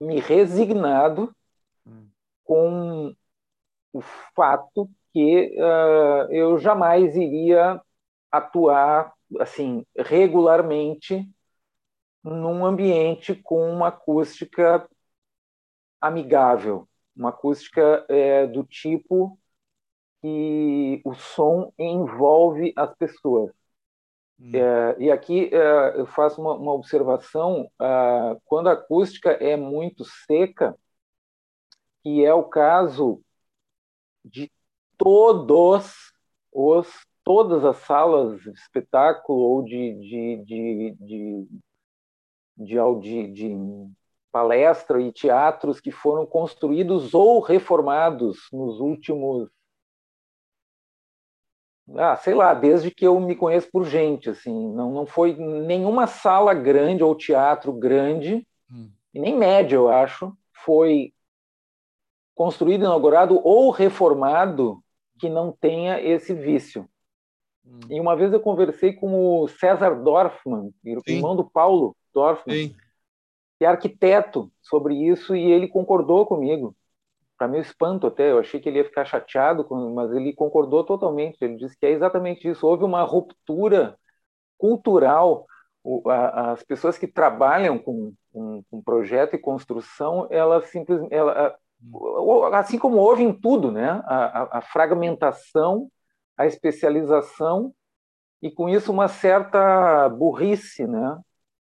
me 0.00 0.18
resignado 0.18 1.32
com 2.48 3.14
o 3.92 4.00
fato 4.34 4.90
que 5.12 5.56
uh, 5.58 6.32
eu 6.32 6.58
jamais 6.58 7.16
iria 7.16 7.80
atuar 8.30 9.12
assim 9.40 9.84
regularmente 9.96 11.28
num 12.22 12.64
ambiente 12.64 13.34
com 13.34 13.70
uma 13.70 13.88
acústica 13.88 14.88
amigável, 16.00 16.88
uma 17.16 17.30
acústica 17.30 18.04
é, 18.08 18.46
do 18.46 18.64
tipo 18.64 19.38
que 20.20 21.00
o 21.04 21.14
som 21.14 21.72
envolve 21.78 22.72
as 22.76 22.94
pessoas. 22.96 23.52
Hum. 24.38 24.52
É, 24.54 24.96
e 24.98 25.10
aqui 25.10 25.50
é, 25.52 26.00
eu 26.00 26.06
faço 26.06 26.40
uma, 26.40 26.54
uma 26.54 26.72
observação: 26.72 27.70
quando 28.44 28.68
a 28.68 28.72
acústica 28.72 29.30
é 29.30 29.56
muito 29.56 30.04
seca, 30.04 30.76
que 32.02 32.24
é 32.24 32.32
o 32.32 32.44
caso 32.44 33.22
de 34.24 34.50
todos 34.98 36.12
os 36.52 36.88
todas 37.28 37.62
as 37.62 37.76
salas 37.76 38.40
de 38.40 38.50
espetáculo 38.52 39.38
ou 39.38 39.62
de, 39.62 39.94
de, 39.96 40.44
de, 40.46 40.96
de, 40.98 41.48
de, 42.56 43.00
de, 43.00 43.32
de 43.32 43.92
palestra 44.32 44.98
e 44.98 45.12
teatros 45.12 45.78
que 45.78 45.90
foram 45.90 46.24
construídos 46.24 47.12
ou 47.12 47.40
reformados 47.40 48.48
nos 48.50 48.80
últimos 48.80 49.50
ah, 51.96 52.16
sei 52.16 52.34
lá, 52.34 52.54
desde 52.54 52.90
que 52.90 53.06
eu 53.06 53.18
me 53.20 53.36
conheço 53.36 53.70
por 53.70 53.84
gente, 53.84 54.30
assim, 54.30 54.72
não, 54.74 54.90
não 54.92 55.06
foi 55.06 55.34
nenhuma 55.34 56.06
sala 56.06 56.52
grande 56.54 57.02
ou 57.02 57.14
teatro 57.14 57.72
grande, 57.72 58.46
hum. 58.70 58.90
nem 59.14 59.36
médio, 59.36 59.76
eu 59.76 59.88
acho, 59.88 60.36
foi 60.52 61.12
construído, 62.34 62.84
inaugurado 62.84 63.40
ou 63.42 63.70
reformado 63.70 64.82
que 65.18 65.28
não 65.28 65.52
tenha 65.52 66.00
esse 66.00 66.32
vício. 66.32 66.88
Hum. 67.64 67.80
E 67.90 68.00
uma 68.00 68.16
vez 68.16 68.32
eu 68.32 68.40
conversei 68.40 68.92
com 68.92 69.42
o 69.42 69.48
César 69.48 69.94
Dorfman, 70.02 70.72
Sim. 70.82 71.02
irmão 71.06 71.36
do 71.36 71.48
Paulo 71.48 71.96
Dorfman, 72.14 72.54
Sim. 72.54 72.76
que 73.58 73.64
é 73.64 73.68
arquiteto, 73.68 74.50
sobre 74.62 74.94
isso, 74.94 75.34
e 75.34 75.50
ele 75.50 75.68
concordou 75.68 76.26
comigo. 76.26 76.74
Para 77.36 77.48
meu 77.48 77.60
espanto 77.60 78.06
até, 78.06 78.32
eu 78.32 78.38
achei 78.40 78.58
que 78.58 78.68
ele 78.68 78.78
ia 78.78 78.84
ficar 78.84 79.04
chateado, 79.04 79.66
mas 79.94 80.10
ele 80.12 80.32
concordou 80.32 80.82
totalmente. 80.82 81.40
Ele 81.40 81.56
disse 81.56 81.78
que 81.78 81.86
é 81.86 81.90
exatamente 81.90 82.48
isso. 82.48 82.66
Houve 82.66 82.82
uma 82.82 83.02
ruptura 83.02 83.96
cultural. 84.58 85.46
As 86.34 86.64
pessoas 86.64 86.98
que 86.98 87.06
trabalham 87.06 87.78
com, 87.78 88.12
com, 88.32 88.64
com 88.68 88.82
projeto 88.82 89.34
e 89.34 89.38
construção, 89.38 90.26
elas 90.30 90.64
simplesmente, 90.66 91.14
ela, 91.14 91.56
assim 92.52 92.78
como 92.78 92.96
houve 92.96 93.22
em 93.22 93.32
tudo, 93.32 93.70
né? 93.70 94.02
A, 94.04 94.58
a, 94.58 94.60
fragmentação, 94.60 95.90
a 96.36 96.46
especialização 96.46 97.72
e 98.42 98.50
com 98.50 98.68
isso 98.68 98.92
uma 98.92 99.08
certa 99.08 100.08
burrice, 100.08 100.86
né? 100.86 101.18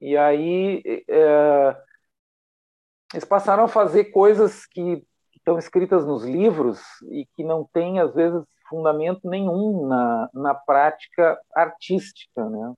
E 0.02 0.18
aí 0.18 0.84
é, 1.08 1.78
eles 3.14 3.26
passaram 3.26 3.64
a 3.64 3.68
fazer 3.68 4.06
coisas 4.06 4.66
que 4.66 5.06
estão 5.36 5.58
escritas 5.58 6.06
nos 6.06 6.24
livros 6.24 6.82
e 7.12 7.26
que 7.36 7.44
não 7.44 7.68
têm 7.74 8.00
às 8.00 8.14
vezes 8.14 8.44
fundamento 8.70 9.30
nenhum 9.30 9.88
na, 9.88 10.30
na 10.34 10.56
prática 10.56 11.40
artística, 11.56 12.50
né? 12.50 12.74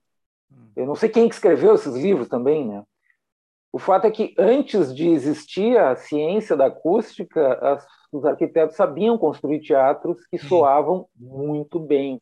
Hum. 0.52 0.70
Eu 0.76 0.86
não 0.86 0.94
sei 0.94 1.08
quem 1.08 1.26
escreveu 1.26 1.74
esses 1.74 1.94
livros 1.94 2.28
também, 2.28 2.66
né? 2.66 2.84
O 3.76 3.78
fato 3.78 4.06
é 4.06 4.10
que 4.10 4.34
antes 4.38 4.94
de 4.94 5.06
existir 5.06 5.76
a 5.76 5.94
ciência 5.94 6.56
da 6.56 6.64
acústica, 6.64 7.58
as, 7.60 7.86
os 8.10 8.24
arquitetos 8.24 8.74
sabiam 8.74 9.18
construir 9.18 9.60
teatros 9.60 10.26
que 10.28 10.38
soavam 10.38 11.06
muito 11.14 11.78
bem. 11.78 12.18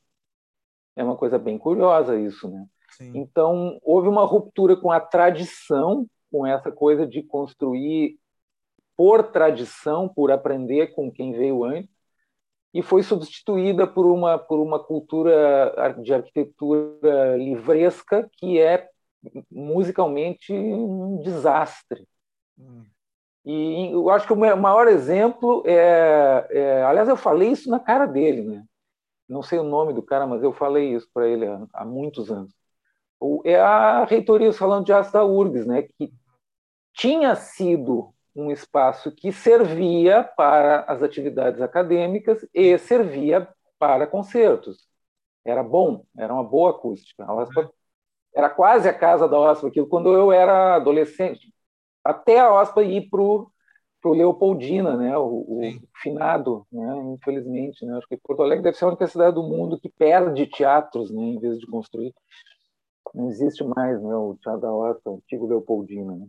É 0.96 1.04
uma 1.04 1.16
coisa 1.16 1.38
bem 1.38 1.56
curiosa 1.56 2.18
isso, 2.18 2.50
né? 2.50 2.66
Sim. 2.96 3.12
Então, 3.14 3.78
houve 3.84 4.08
uma 4.08 4.24
ruptura 4.24 4.76
com 4.76 4.90
a 4.90 4.98
tradição, 4.98 6.08
com 6.28 6.44
essa 6.44 6.72
coisa 6.72 7.06
de 7.06 7.22
construir 7.22 8.18
por 8.96 9.22
tradição, 9.22 10.08
por 10.08 10.32
aprender 10.32 10.88
com 10.88 11.08
quem 11.08 11.30
veio 11.34 11.62
antes, 11.62 11.94
e 12.74 12.82
foi 12.82 13.04
substituída 13.04 13.86
por 13.86 14.06
uma 14.06 14.40
por 14.40 14.58
uma 14.58 14.80
cultura 14.80 15.72
de 16.02 16.12
arquitetura 16.12 17.36
livresca 17.36 18.28
que 18.38 18.58
é 18.58 18.88
musicalmente 19.50 20.52
um 20.52 21.20
desastre. 21.22 22.06
Hum. 22.58 22.84
E 23.44 23.90
eu 23.92 24.08
acho 24.08 24.26
que 24.26 24.32
o 24.32 24.56
maior 24.56 24.88
exemplo 24.88 25.62
é, 25.66 26.46
é, 26.50 26.82
Aliás, 26.84 27.08
eu 27.08 27.16
falei 27.16 27.50
isso 27.50 27.68
na 27.68 27.78
cara 27.78 28.06
dele, 28.06 28.42
né? 28.42 28.64
Não 29.28 29.42
sei 29.42 29.58
o 29.58 29.64
nome 29.64 29.92
do 29.92 30.02
cara, 30.02 30.26
mas 30.26 30.42
eu 30.42 30.52
falei 30.52 30.94
isso 30.94 31.08
para 31.12 31.28
ele 31.28 31.46
há, 31.46 31.66
há, 31.72 31.84
muitos 31.84 32.30
anos. 32.30 32.54
É 33.44 33.58
a 33.58 34.04
reitoria 34.04 34.48
do 34.48 34.54
Salão 34.54 34.82
de 34.82 34.92
da 34.92 35.24
URGS, 35.24 35.66
né? 35.66 35.82
Que 35.82 36.12
tinha 36.92 37.34
sido 37.36 38.14
um 38.34 38.50
espaço 38.50 39.12
que 39.12 39.32
servia 39.32 40.24
para 40.24 40.80
as 40.82 41.02
atividades 41.02 41.60
acadêmicas 41.60 42.46
e 42.52 42.76
servia 42.78 43.48
para 43.78 44.06
concertos. 44.06 44.86
Era 45.44 45.62
bom, 45.62 46.04
era 46.16 46.32
uma 46.32 46.44
boa 46.44 46.70
acústica. 46.70 47.24
A 47.24 47.34
era 48.34 48.50
quase 48.50 48.88
a 48.88 48.92
casa 48.92 49.28
da 49.28 49.38
OSPA, 49.38 49.68
aquilo 49.68 49.86
quando 49.86 50.12
eu 50.12 50.32
era 50.32 50.76
adolescente. 50.76 51.52
Até 52.02 52.40
a 52.40 52.52
OSPA 52.52 52.82
ir 52.82 53.08
para 53.08 53.20
o 53.20 53.50
Leopoldina, 54.04 54.96
né, 54.96 55.16
o, 55.16 55.22
o 55.24 55.60
finado, 56.02 56.66
né, 56.70 57.14
infelizmente. 57.14 57.84
Né, 57.86 57.96
acho 57.96 58.08
que 58.08 58.16
Porto 58.16 58.42
Alegre 58.42 58.64
deve 58.64 58.76
ser 58.76 58.84
a 58.84 58.88
única 58.88 59.06
cidade 59.06 59.36
do 59.36 59.42
mundo 59.42 59.78
que 59.78 59.88
perde 59.88 60.46
teatros 60.46 61.10
né, 61.10 61.22
em 61.22 61.38
vez 61.38 61.58
de 61.58 61.66
construir. 61.66 62.12
Não 63.14 63.28
existe 63.28 63.62
mais 63.62 64.02
né, 64.02 64.14
o 64.14 64.36
Teatro 64.42 64.60
da 64.60 64.72
OSPA, 64.72 65.10
o 65.10 65.16
antigo 65.16 65.46
Leopoldina. 65.46 66.16
Né. 66.16 66.26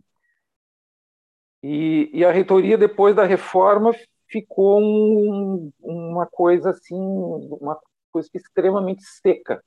E, 1.62 2.10
e, 2.12 2.24
a 2.24 2.30
reitoria, 2.30 2.78
depois 2.78 3.16
da 3.16 3.24
reforma, 3.24 3.92
ficou 4.28 4.80
um, 4.80 5.72
uma 5.80 6.26
coisa 6.26 6.70
assim, 6.70 6.94
uma 6.94 7.76
coisa 8.12 8.30
extremamente 8.34 9.02
seca 9.02 9.60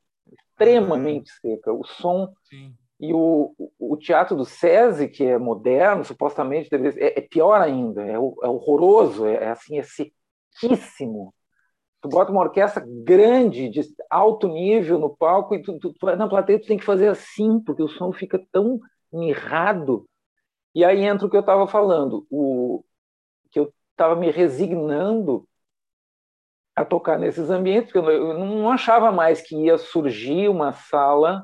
extremamente 0.59 1.31
seca. 1.41 1.71
O 1.71 1.85
som 1.85 2.33
Sim. 2.43 2.73
e 2.99 3.13
o, 3.13 3.53
o 3.79 3.97
teatro 3.97 4.35
do 4.35 4.45
SESI, 4.45 5.07
que 5.07 5.23
é 5.23 5.37
moderno, 5.37 6.03
supostamente 6.03 6.69
deveria 6.69 7.03
é, 7.03 7.19
é 7.19 7.21
pior 7.21 7.61
ainda, 7.61 8.05
é, 8.05 8.13
é 8.13 8.19
horroroso, 8.19 9.25
é, 9.25 9.35
é, 9.35 9.49
assim, 9.49 9.79
é 9.79 9.83
sequíssimo. 9.83 11.33
Tu 12.01 12.07
bota 12.07 12.31
uma 12.31 12.41
orquestra 12.41 12.83
grande, 13.03 13.69
de 13.69 13.81
alto 14.09 14.47
nível 14.47 14.97
no 14.99 15.15
palco, 15.15 15.55
e 15.55 15.61
tu, 15.61 15.77
tu, 15.79 15.93
tu, 15.93 16.05
na 16.15 16.29
plateia 16.29 16.59
tu 16.59 16.67
tem 16.67 16.77
que 16.77 16.85
fazer 16.85 17.09
assim, 17.09 17.59
porque 17.59 17.83
o 17.83 17.89
som 17.89 18.13
fica 18.13 18.41
tão 18.51 18.79
mirrado. 19.11 20.07
E 20.73 20.85
aí 20.85 21.03
entra 21.03 21.27
o 21.27 21.29
que 21.29 21.35
eu 21.35 21.41
estava 21.41 21.67
falando, 21.67 22.25
o 22.29 22.83
que 23.51 23.59
eu 23.59 23.73
estava 23.91 24.15
me 24.15 24.31
resignando 24.31 25.48
a 26.79 26.85
tocar 26.85 27.19
nesses 27.19 27.49
ambientes, 27.49 27.91
porque 27.91 28.09
eu 28.09 28.39
não 28.39 28.71
achava 28.71 29.11
mais 29.11 29.41
que 29.41 29.65
ia 29.65 29.77
surgir 29.77 30.47
uma 30.47 30.71
sala 30.71 31.43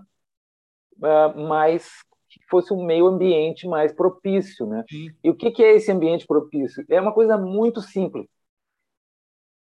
uh, 0.98 1.38
mais 1.38 1.89
que 2.30 2.39
fosse 2.50 2.74
um 2.74 2.86
meio 2.86 3.06
ambiente 3.06 3.68
mais 3.68 3.92
propício, 3.94 4.65
né? 4.65 4.86
Sim. 4.89 5.10
E 5.22 5.30
o 5.30 5.36
que, 5.36 5.51
que, 5.51 5.62
é 5.62 5.75
esse 5.75 5.92
ambiente 5.92 6.25
propício? 6.25 6.86
É 6.89 7.01
uma 7.01 7.13
coisa 7.13 7.38
muito 7.38 7.82
simples. 7.82 8.25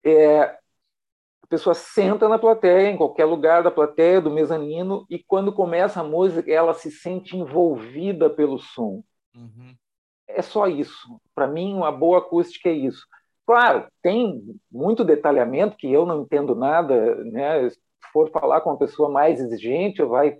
É, 0.04 0.42
a 0.42 1.46
pessoa 1.48 1.74
senta 1.74 2.28
na 2.28 2.38
plateia, 2.38 2.88
em 2.90 2.96
qualquer 2.96 3.24
lugar 3.24 3.64
da 3.64 3.70
plateia, 3.70 4.20
do 4.20 4.30
mezanino, 4.30 5.04
e 5.10 5.18
quando 5.18 5.52
começa 5.52 6.00
a 6.00 6.04
música, 6.04 6.48
ela 6.48 6.74
se 6.74 6.92
sente 6.92 7.36
envolvida 7.36 8.30
pelo 8.30 8.58
som. 8.58 9.02
Uhum. 9.34 9.74
É 10.28 10.42
só 10.42 10.68
isso. 10.68 11.20
Para 11.34 11.48
mim, 11.48 11.74
uma 11.74 11.90
boa 11.90 12.18
acústica 12.18 12.68
é 12.68 12.72
isso. 12.72 13.04
Claro, 13.46 13.86
tem 14.02 14.42
muito 14.70 15.04
detalhamento 15.04 15.76
que 15.76 15.90
eu 15.90 16.04
não 16.04 16.22
entendo 16.22 16.54
nada, 16.54 17.14
né? 17.24 17.70
Se 17.70 17.78
for 18.12 18.30
falar 18.30 18.60
com 18.60 18.70
uma 18.70 18.78
pessoa 18.78 19.08
mais 19.08 19.40
exigente, 19.40 20.02
vai 20.02 20.36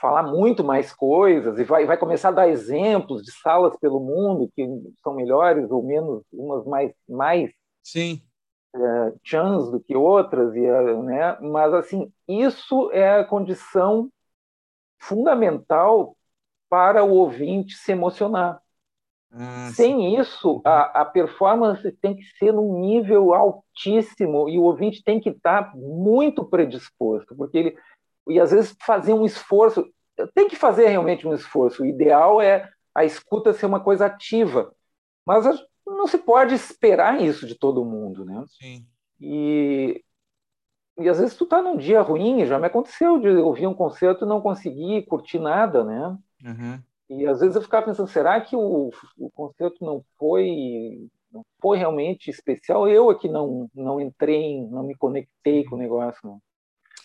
falar 0.00 0.24
muito 0.24 0.64
mais 0.64 0.92
coisas 0.92 1.58
e 1.58 1.64
vai, 1.64 1.86
vai 1.86 1.96
começar 1.96 2.30
a 2.30 2.32
dar 2.32 2.48
exemplos 2.48 3.22
de 3.22 3.32
salas 3.32 3.76
pelo 3.78 4.00
mundo 4.00 4.50
que 4.54 4.66
são 5.02 5.14
melhores 5.14 5.70
ou 5.70 5.82
menos, 5.82 6.22
umas 6.32 6.66
mais 6.66 6.92
mais 7.08 7.50
sim 7.82 8.20
é, 8.74 9.12
chans 9.22 9.70
do 9.70 9.78
que 9.80 9.96
outras 9.96 10.54
e 10.54 10.60
né? 11.02 11.38
Mas 11.40 11.72
assim 11.72 12.12
isso 12.26 12.90
é 12.92 13.20
a 13.20 13.24
condição 13.24 14.10
fundamental 14.98 16.16
para 16.68 17.04
o 17.04 17.12
ouvinte 17.12 17.76
se 17.76 17.92
emocionar. 17.92 18.60
Ah, 19.36 19.70
Sem 19.74 20.16
isso, 20.16 20.62
a, 20.64 21.00
a, 21.00 21.04
performance 21.04 21.90
tem 22.00 22.14
que 22.14 22.22
ser 22.38 22.52
num 22.52 22.80
nível 22.80 23.34
altíssimo 23.34 24.48
e 24.48 24.56
o 24.56 24.62
ouvinte 24.62 25.02
tem 25.02 25.18
que 25.18 25.30
estar 25.30 25.74
muito 25.74 26.44
predisposto, 26.44 27.34
porque 27.34 27.58
ele 27.58 27.76
e 28.28 28.40
às 28.40 28.50
vezes 28.50 28.76
fazer 28.80 29.12
um 29.12 29.24
esforço, 29.24 29.86
tem 30.34 30.48
que 30.48 30.56
fazer 30.56 30.88
realmente 30.88 31.26
um 31.26 31.34
esforço. 31.34 31.82
O 31.82 31.86
ideal 31.86 32.40
é 32.40 32.70
a 32.94 33.04
escuta 33.04 33.52
ser 33.52 33.66
uma 33.66 33.80
coisa 33.80 34.06
ativa, 34.06 34.72
mas 35.26 35.44
não 35.86 36.06
se 36.06 36.18
pode 36.18 36.54
esperar 36.54 37.20
isso 37.20 37.46
de 37.46 37.54
todo 37.54 37.84
mundo, 37.84 38.24
né? 38.24 38.44
Sim. 38.48 38.86
E, 39.20 40.02
e 40.98 41.08
às 41.08 41.18
vezes 41.18 41.36
tu 41.36 41.44
tá 41.44 41.60
num 41.60 41.76
dia 41.76 42.00
ruim, 42.00 42.46
já 42.46 42.58
me 42.58 42.66
aconteceu 42.66 43.18
de 43.18 43.28
ouvir 43.28 43.66
um 43.66 43.74
concerto 43.74 44.24
e 44.24 44.28
não 44.28 44.40
conseguir 44.40 45.02
curtir 45.06 45.38
nada, 45.38 45.84
né? 45.84 46.16
Uhum. 46.44 46.82
E 47.08 47.26
às 47.26 47.40
vezes 47.40 47.56
eu 47.56 47.62
ficava 47.62 47.86
pensando, 47.86 48.08
será 48.08 48.40
que 48.40 48.56
o, 48.56 48.90
o 49.18 49.30
concerto 49.30 49.84
não 49.84 50.02
foi 50.18 51.08
não 51.30 51.44
foi 51.60 51.78
realmente 51.78 52.30
especial? 52.30 52.88
Eu 52.88 53.10
é 53.10 53.14
que 53.14 53.28
não 53.28 53.68
não 53.74 54.00
entrei, 54.00 54.66
não 54.66 54.82
me 54.82 54.94
conectei 54.96 55.64
com 55.64 55.76
o 55.76 55.78
negócio, 55.78 56.20
não. 56.24 56.40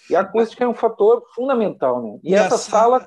E 0.10 0.15
a 0.15 0.22
acústica 0.22 0.63
é 0.63 0.68
um 0.68 0.74
fator 0.74 1.24
fundamental, 1.36 2.01
né? 2.01 2.20
E, 2.24 2.32
e 2.32 2.36
essa 2.36 2.58
sala, 2.58 3.06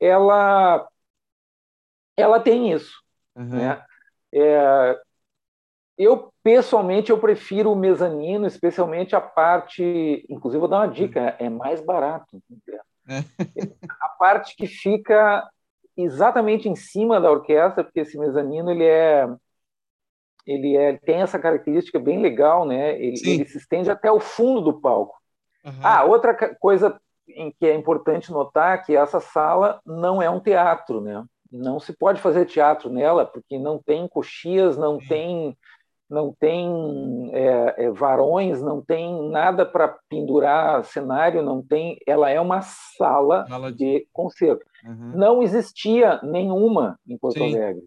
ela, 0.00 0.88
ela 2.16 2.40
tem 2.40 2.72
isso, 2.72 2.94
uhum. 3.34 3.44
né? 3.48 3.84
É, 4.32 4.98
eu 5.98 6.32
pessoalmente 6.42 7.10
eu 7.10 7.18
prefiro 7.18 7.72
o 7.72 7.76
mezanino, 7.76 8.46
especialmente 8.46 9.16
a 9.16 9.20
parte, 9.20 10.24
inclusive 10.28 10.60
vou 10.60 10.68
dar 10.68 10.80
uma 10.80 10.92
dica, 10.92 11.36
é 11.38 11.48
mais 11.48 11.80
barato. 11.80 12.40
É. 13.08 13.18
a 14.00 14.08
parte 14.10 14.56
que 14.56 14.66
fica 14.66 15.48
exatamente 15.96 16.68
em 16.68 16.76
cima 16.76 17.20
da 17.20 17.30
orquestra, 17.30 17.82
porque 17.82 18.00
esse 18.00 18.18
mezanino 18.18 18.70
ele 18.70 18.84
é 18.84 19.28
ele 20.46 20.76
é, 20.76 20.96
tem 20.98 21.22
essa 21.22 21.40
característica 21.40 21.98
bem 21.98 22.20
legal, 22.20 22.64
né? 22.64 22.94
Ele, 23.00 23.20
ele 23.26 23.44
se 23.46 23.58
estende 23.58 23.90
até 23.90 24.12
o 24.12 24.20
fundo 24.20 24.60
do 24.60 24.80
palco. 24.80 25.16
Uhum. 25.64 25.72
Ah, 25.82 26.04
outra 26.04 26.34
coisa 26.56 27.00
em 27.28 27.50
que 27.50 27.66
é 27.66 27.74
importante 27.74 28.30
notar 28.30 28.84
que 28.84 28.94
essa 28.94 29.18
sala 29.18 29.80
não 29.84 30.22
é 30.22 30.30
um 30.30 30.38
teatro, 30.38 31.00
né? 31.00 31.24
Não 31.50 31.80
se 31.80 31.92
pode 31.92 32.20
fazer 32.20 32.46
teatro 32.46 32.88
nela 32.88 33.26
porque 33.26 33.58
não 33.58 33.78
tem 33.78 34.06
coxias, 34.06 34.76
não 34.76 34.98
tem 34.98 35.56
não 36.08 36.32
tem 36.32 37.30
é, 37.32 37.84
é, 37.84 37.90
varões, 37.90 38.62
não 38.62 38.80
tem 38.80 39.28
nada 39.30 39.66
para 39.66 39.98
pendurar 40.08 40.84
cenário, 40.84 41.42
não 41.42 41.62
tem. 41.62 41.98
Ela 42.06 42.30
é 42.30 42.40
uma 42.40 42.62
sala, 42.62 43.46
sala 43.46 43.72
de... 43.72 44.00
de... 44.00 44.08
concerto. 44.12 44.64
Uhum. 44.84 45.12
Não 45.14 45.42
existia 45.42 46.20
nenhuma 46.22 46.98
em 47.06 47.18
Porto 47.18 47.38
Sim. 47.38 47.54
Alegre. 47.54 47.84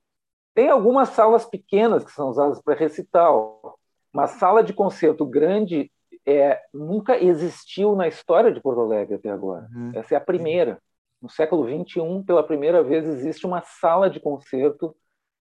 Tem 0.53 0.69
algumas 0.69 1.09
salas 1.09 1.45
pequenas 1.45 2.03
que 2.03 2.11
são 2.11 2.29
usadas 2.29 2.61
para 2.61 2.75
recital, 2.75 3.79
mas 4.11 4.31
sala 4.31 4.61
de 4.61 4.73
concerto 4.73 5.25
grande 5.25 5.89
é, 6.25 6.59
nunca 6.73 7.17
existiu 7.17 7.95
na 7.95 8.07
história 8.07 8.51
de 8.51 8.59
Porto 8.59 8.81
Alegre 8.81 9.15
até 9.15 9.29
agora. 9.29 9.67
Uhum. 9.73 9.91
Essa 9.95 10.15
é 10.15 10.17
a 10.17 10.21
primeira. 10.21 10.81
No 11.21 11.29
século 11.29 11.65
XXI, 11.65 12.23
pela 12.25 12.43
primeira 12.43 12.83
vez, 12.83 13.05
existe 13.05 13.45
uma 13.45 13.61
sala 13.61 14.09
de 14.09 14.19
concerto 14.19 14.95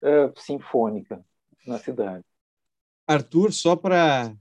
uh, 0.02 0.40
sinfônica 0.40 1.24
na 1.68 1.78
cidade. 1.78 2.24
Arthur, 3.14 3.52
só 3.52 3.76
para 3.76 4.34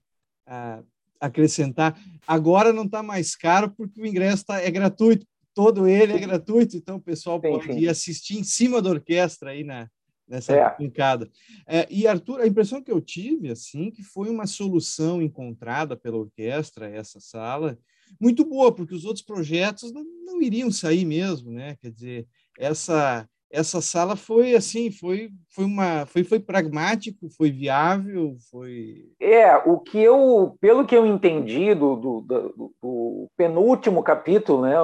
uh, 0.46 0.86
acrescentar, 1.20 2.00
agora 2.26 2.72
não 2.72 2.84
está 2.84 3.02
mais 3.02 3.36
caro 3.36 3.70
porque 3.70 4.00
o 4.00 4.06
ingresso 4.06 4.46
tá, 4.46 4.60
é 4.60 4.70
gratuito, 4.70 5.26
todo 5.54 5.86
ele 5.86 6.12
é 6.12 6.18
gratuito, 6.18 6.76
então 6.76 6.96
o 6.96 7.02
pessoal 7.02 7.40
sim, 7.40 7.50
pode 7.50 7.72
sim. 7.72 7.78
ir 7.78 7.88
assistir 7.88 8.38
em 8.38 8.44
cima 8.44 8.80
da 8.80 8.90
orquestra 8.90 9.50
aí 9.50 9.64
na, 9.64 9.88
nessa 10.26 10.54
é. 10.54 10.76
brincada. 10.76 11.28
É, 11.66 11.86
e 11.90 12.06
Arthur, 12.06 12.40
a 12.40 12.46
impressão 12.46 12.82
que 12.82 12.92
eu 12.92 13.00
tive 13.00 13.50
assim 13.50 13.90
que 13.90 14.02
foi 14.02 14.30
uma 14.30 14.46
solução 14.46 15.20
encontrada 15.20 15.96
pela 15.96 16.16
orquestra 16.16 16.88
essa 16.88 17.20
sala 17.20 17.76
muito 18.20 18.44
boa 18.44 18.72
porque 18.74 18.94
os 18.94 19.04
outros 19.04 19.24
projetos 19.24 19.92
não, 19.92 20.04
não 20.24 20.40
iriam 20.40 20.70
sair 20.70 21.04
mesmo, 21.04 21.50
né? 21.50 21.76
Quer 21.80 21.90
dizer, 21.90 22.28
essa 22.58 23.28
essa 23.50 23.80
sala 23.80 24.14
foi 24.14 24.54
assim, 24.54 24.90
foi 24.90 25.30
foi 25.48 25.64
uma 25.64 26.06
foi 26.06 26.22
foi 26.22 26.38
pragmático, 26.38 27.28
foi 27.36 27.50
viável, 27.50 28.36
foi 28.50 29.10
É, 29.20 29.56
o 29.56 29.78
que 29.78 29.98
eu, 29.98 30.56
pelo 30.60 30.86
que 30.86 30.94
eu 30.94 31.04
entendi 31.04 31.74
do, 31.74 31.96
do, 31.96 32.20
do, 32.20 32.74
do 32.82 33.26
penúltimo 33.36 34.02
capítulo, 34.02 34.62
né, 34.62 34.76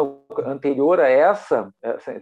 anterior 0.44 1.00
a 1.00 1.08
essa, 1.08 1.70
essa 1.82 2.12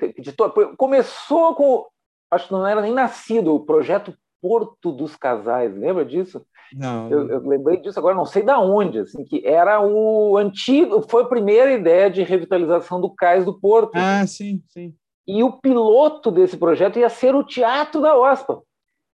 começou 0.76 1.54
com 1.54 1.86
acho 2.30 2.48
que 2.48 2.52
não 2.52 2.66
era 2.66 2.82
nem 2.82 2.92
nascido, 2.92 3.54
o 3.54 3.64
projeto 3.64 4.14
Porto 4.42 4.92
dos 4.92 5.16
Casais, 5.16 5.74
lembra 5.74 6.04
disso? 6.04 6.44
Não. 6.74 7.10
Eu, 7.10 7.30
eu, 7.30 7.48
lembrei 7.48 7.78
disso 7.78 7.98
agora, 7.98 8.14
não 8.14 8.26
sei 8.26 8.42
da 8.42 8.60
onde, 8.60 8.98
assim, 8.98 9.24
que 9.24 9.42
era 9.46 9.80
o 9.80 10.36
antigo, 10.36 11.00
foi 11.08 11.22
a 11.22 11.26
primeira 11.26 11.72
ideia 11.72 12.10
de 12.10 12.22
revitalização 12.22 13.00
do 13.00 13.08
cais 13.08 13.46
do 13.46 13.58
Porto. 13.58 13.92
Ah, 13.94 14.26
sim, 14.26 14.62
sim. 14.68 14.94
E 15.26 15.42
o 15.42 15.52
piloto 15.52 16.30
desse 16.30 16.56
projeto 16.56 16.98
ia 16.98 17.08
ser 17.08 17.34
o 17.34 17.44
Teatro 17.44 18.00
da 18.00 18.16
OSPA, 18.16 18.62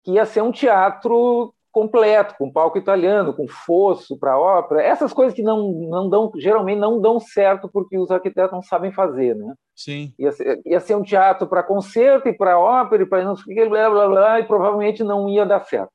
que 0.03 0.11
ia 0.11 0.25
ser 0.25 0.41
um 0.41 0.51
teatro 0.51 1.53
completo, 1.77 2.33
com 2.39 2.51
palco 2.51 2.77
italiano, 2.77 3.35
com 3.35 3.47
fosso 3.47 4.17
para 4.17 4.39
ópera, 4.39 4.81
essas 4.81 5.13
coisas 5.13 5.35
que 5.35 5.43
não, 5.43 5.71
não 5.71 6.09
dão, 6.09 6.31
geralmente 6.35 6.79
não 6.79 6.99
dão 6.99 7.19
certo 7.19 7.69
porque 7.71 7.99
os 7.99 8.09
arquitetos 8.09 8.51
não 8.51 8.63
sabem 8.63 8.91
fazer, 8.91 9.35
né? 9.35 9.53
Sim. 9.75 10.11
Ia 10.17 10.31
ser, 10.31 10.61
ia 10.65 10.79
ser 10.79 10.95
um 10.95 11.03
teatro 11.03 11.45
para 11.45 11.61
concerto 11.61 12.27
e 12.27 12.33
para 12.33 12.57
ópera 12.57 13.03
e 13.03 13.05
para 13.05 13.23
não 13.23 13.35
sei 13.35 13.53
o 13.53 13.55
que, 13.55 13.69
blá, 13.69 13.89
blá, 13.91 14.07
blá, 14.07 14.39
e 14.39 14.47
provavelmente 14.47 15.03
não 15.03 15.29
ia 15.29 15.45
dar 15.45 15.63
certo. 15.65 15.91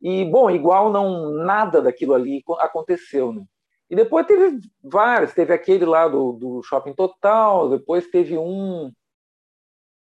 E, 0.00 0.24
bom, 0.26 0.48
igual 0.48 0.92
não 0.92 1.32
nada 1.32 1.82
daquilo 1.82 2.14
ali 2.14 2.44
aconteceu, 2.60 3.32
né? 3.32 3.42
E 3.90 3.96
depois 3.96 4.26
teve 4.26 4.60
vários, 4.80 5.32
teve 5.32 5.52
aquele 5.52 5.84
lá 5.84 6.06
do, 6.06 6.32
do 6.32 6.62
Shopping 6.62 6.92
Total, 6.92 7.68
depois 7.68 8.06
teve 8.06 8.38
um 8.38 8.92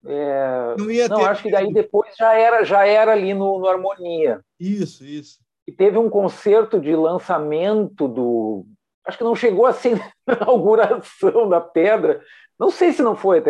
é, 0.05 0.77
não, 0.79 0.91
ia 0.91 1.09
não 1.09 1.19
ter... 1.19 1.29
acho 1.29 1.43
que 1.43 1.51
daí 1.51 1.73
depois 1.73 2.15
já 2.17 2.35
era, 2.35 2.65
já 2.65 2.87
era 2.87 3.13
ali 3.13 3.35
no, 3.35 3.59
no 3.59 3.69
Harmonia. 3.69 4.41
Isso, 4.59 5.05
isso. 5.05 5.39
E 5.67 5.73
teve 5.73 5.99
um 5.99 6.09
concerto 6.09 6.81
de 6.81 6.95
lançamento 6.95 8.07
do. 8.07 8.67
Acho 9.05 9.19
que 9.19 9.25
não 9.25 9.35
chegou 9.35 9.67
a 9.67 9.73
ser 9.73 10.01
inauguração 10.29 11.49
da 11.49 11.61
pedra. 11.61 12.23
Não 12.59 12.71
sei 12.71 12.93
se 12.93 13.03
não 13.03 13.17
foi, 13.17 13.43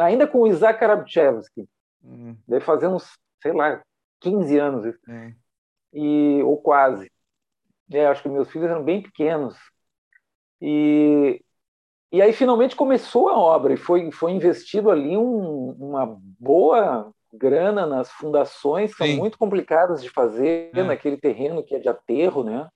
ainda 0.00 0.26
com 0.26 0.40
o 0.40 0.46
Isaac 0.46 0.78
Karabchevsky. 0.78 1.68
Uhum. 2.02 2.36
Deve 2.46 2.64
fazer 2.64 2.88
uns, 2.88 3.12
sei 3.42 3.52
lá, 3.52 3.82
15 4.20 4.58
anos. 4.58 4.96
Uhum. 5.06 5.34
E, 5.92 6.42
ou 6.42 6.56
quase. 6.56 7.10
É, 7.92 8.06
acho 8.06 8.22
que 8.22 8.28
meus 8.28 8.50
filhos 8.50 8.70
eram 8.70 8.82
bem 8.82 9.02
pequenos. 9.02 9.56
E 10.60 11.42
e 12.14 12.22
aí 12.22 12.32
finalmente 12.32 12.76
começou 12.76 13.28
a 13.28 13.36
obra 13.36 13.74
e 13.74 13.76
foi, 13.76 14.08
foi 14.12 14.30
investido 14.30 14.88
ali 14.88 15.16
um, 15.16 15.70
uma 15.72 16.16
boa 16.38 17.12
grana 17.32 17.84
nas 17.86 18.08
fundações, 18.12 18.92
que 18.92 18.98
são 18.98 19.06
Sim. 19.08 19.16
muito 19.16 19.36
complicadas 19.36 20.00
de 20.00 20.08
fazer 20.08 20.70
é. 20.72 20.84
naquele 20.84 21.16
terreno 21.16 21.64
que 21.64 21.74
é 21.74 21.80
de 21.80 21.88
aterro, 21.88 22.44
né? 22.44 22.68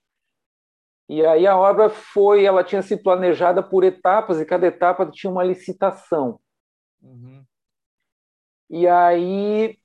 E 1.08 1.24
aí 1.24 1.46
a 1.46 1.56
obra 1.56 1.88
foi, 1.88 2.44
ela 2.44 2.64
tinha 2.64 2.82
sido 2.82 3.00
planejada 3.00 3.62
por 3.62 3.84
etapas 3.84 4.40
e 4.40 4.44
cada 4.44 4.66
etapa 4.66 5.06
tinha 5.06 5.30
uma 5.30 5.44
licitação. 5.44 6.40
Uhum. 7.00 7.44
E 8.68 8.88
aí 8.88 9.78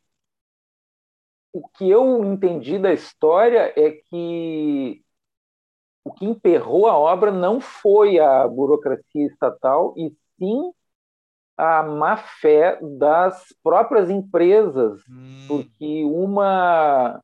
o 1.54 1.68
que 1.70 1.88
eu 1.88 2.26
entendi 2.26 2.80
da 2.80 2.92
história 2.92 3.72
é 3.78 3.92
que 3.92 5.03
o 6.04 6.12
que 6.12 6.26
emperrou 6.26 6.88
a 6.88 6.98
obra 6.98 7.32
não 7.32 7.62
foi 7.62 8.20
a 8.20 8.48
burocracia 8.48 9.26
estatal, 9.28 9.94
e 9.98 10.14
sim 10.38 10.72
a 11.58 11.84
má 11.84 12.18
fé 12.18 12.80
das 12.82 13.46
próprias 13.64 14.10
empresas, 14.10 15.02
hum. 15.10 15.46
porque 15.48 16.04
uma. 16.04 17.22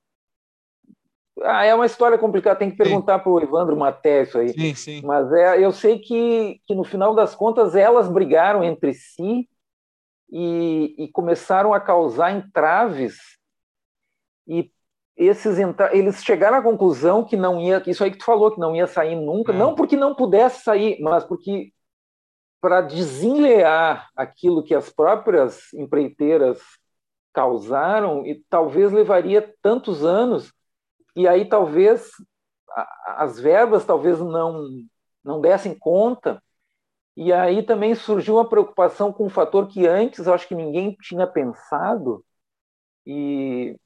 Ah, 1.41 1.65
é 1.65 1.73
uma 1.73 1.85
história 1.85 2.17
complicada, 2.17 2.59
tem 2.59 2.69
que 2.69 2.77
perguntar 2.77 3.19
para 3.19 3.31
o 3.31 3.41
Evandro 3.41 3.75
Maté 3.75 4.23
isso 4.23 4.37
aí. 4.37 4.49
Sim, 4.49 4.75
sim. 4.75 5.01
Mas 5.03 5.31
é, 5.31 5.63
eu 5.63 5.71
sei 5.71 5.97
que, 5.97 6.61
que, 6.67 6.75
no 6.75 6.83
final 6.83 7.15
das 7.15 7.33
contas, 7.33 7.75
elas 7.75 8.09
brigaram 8.09 8.61
entre 8.61 8.93
si 8.93 9.47
e, 10.29 10.95
e 10.97 11.07
começaram 11.07 11.73
a 11.73 11.79
causar 11.79 12.31
entraves. 12.31 13.17
E 14.45 14.69
esses 15.19 15.57
eles 15.91 16.23
chegaram 16.23 16.57
à 16.57 16.61
conclusão 16.61 17.25
que 17.25 17.35
não 17.35 17.59
ia, 17.59 17.83
isso 17.85 18.03
aí 18.03 18.09
que 18.09 18.17
tu 18.17 18.23
falou, 18.23 18.51
que 18.51 18.59
não 18.59 18.73
ia 18.73 18.87
sair 18.87 19.15
nunca, 19.17 19.51
é. 19.51 19.55
não 19.55 19.75
porque 19.75 19.97
não 19.97 20.15
pudesse 20.15 20.63
sair, 20.63 20.97
mas 21.01 21.25
porque 21.25 21.73
para 22.61 22.81
desenlear 22.81 24.09
aquilo 24.15 24.63
que 24.63 24.73
as 24.73 24.89
próprias 24.89 25.73
empreiteiras 25.73 26.61
causaram, 27.33 28.25
e 28.25 28.43
talvez 28.49 28.91
levaria 28.93 29.53
tantos 29.61 30.05
anos, 30.05 30.53
e 31.15 31.27
aí 31.27 31.47
talvez 31.47 32.09
as 33.05 33.39
verbas 33.39 33.85
talvez 33.85 34.19
não, 34.19 34.67
não 35.23 35.41
dessem 35.41 35.77
conta, 35.77 36.41
e 37.15 37.33
aí 37.33 37.61
também 37.61 37.93
surgiu 37.93 38.35
uma 38.35 38.47
preocupação 38.47 39.11
com 39.11 39.25
um 39.25 39.29
fator 39.29 39.67
que 39.67 39.85
antes 39.85 40.25
eu 40.25 40.33
acho 40.33 40.47
que 40.47 40.55
ninguém 40.55 40.95
tinha 41.01 41.27
pensado, 41.27 42.23
e 43.05 43.77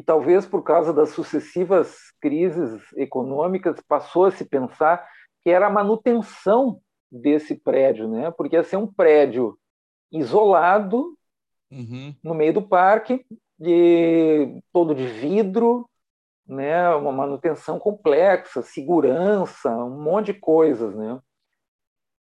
e 0.00 0.02
talvez 0.02 0.46
por 0.46 0.62
causa 0.62 0.94
das 0.94 1.10
sucessivas 1.10 1.94
crises 2.22 2.80
econômicas 2.96 3.78
passou 3.86 4.24
a 4.24 4.30
se 4.30 4.46
pensar 4.46 5.06
que 5.42 5.50
era 5.50 5.66
a 5.66 5.70
manutenção 5.70 6.80
desse 7.12 7.54
prédio, 7.54 8.08
né? 8.08 8.30
Porque 8.30 8.56
ia 8.56 8.64
ser 8.64 8.78
um 8.78 8.86
prédio 8.86 9.58
isolado 10.10 11.14
uhum. 11.70 12.14
no 12.24 12.32
meio 12.32 12.54
do 12.54 12.62
parque, 12.62 13.26
de 13.58 14.62
todo 14.72 14.94
de 14.94 15.06
vidro, 15.06 15.86
né, 16.46 16.88
uma 16.94 17.12
manutenção 17.12 17.78
complexa, 17.78 18.62
segurança, 18.62 19.68
um 19.68 20.02
monte 20.02 20.32
de 20.32 20.34
coisas, 20.40 20.96
né? 20.96 21.20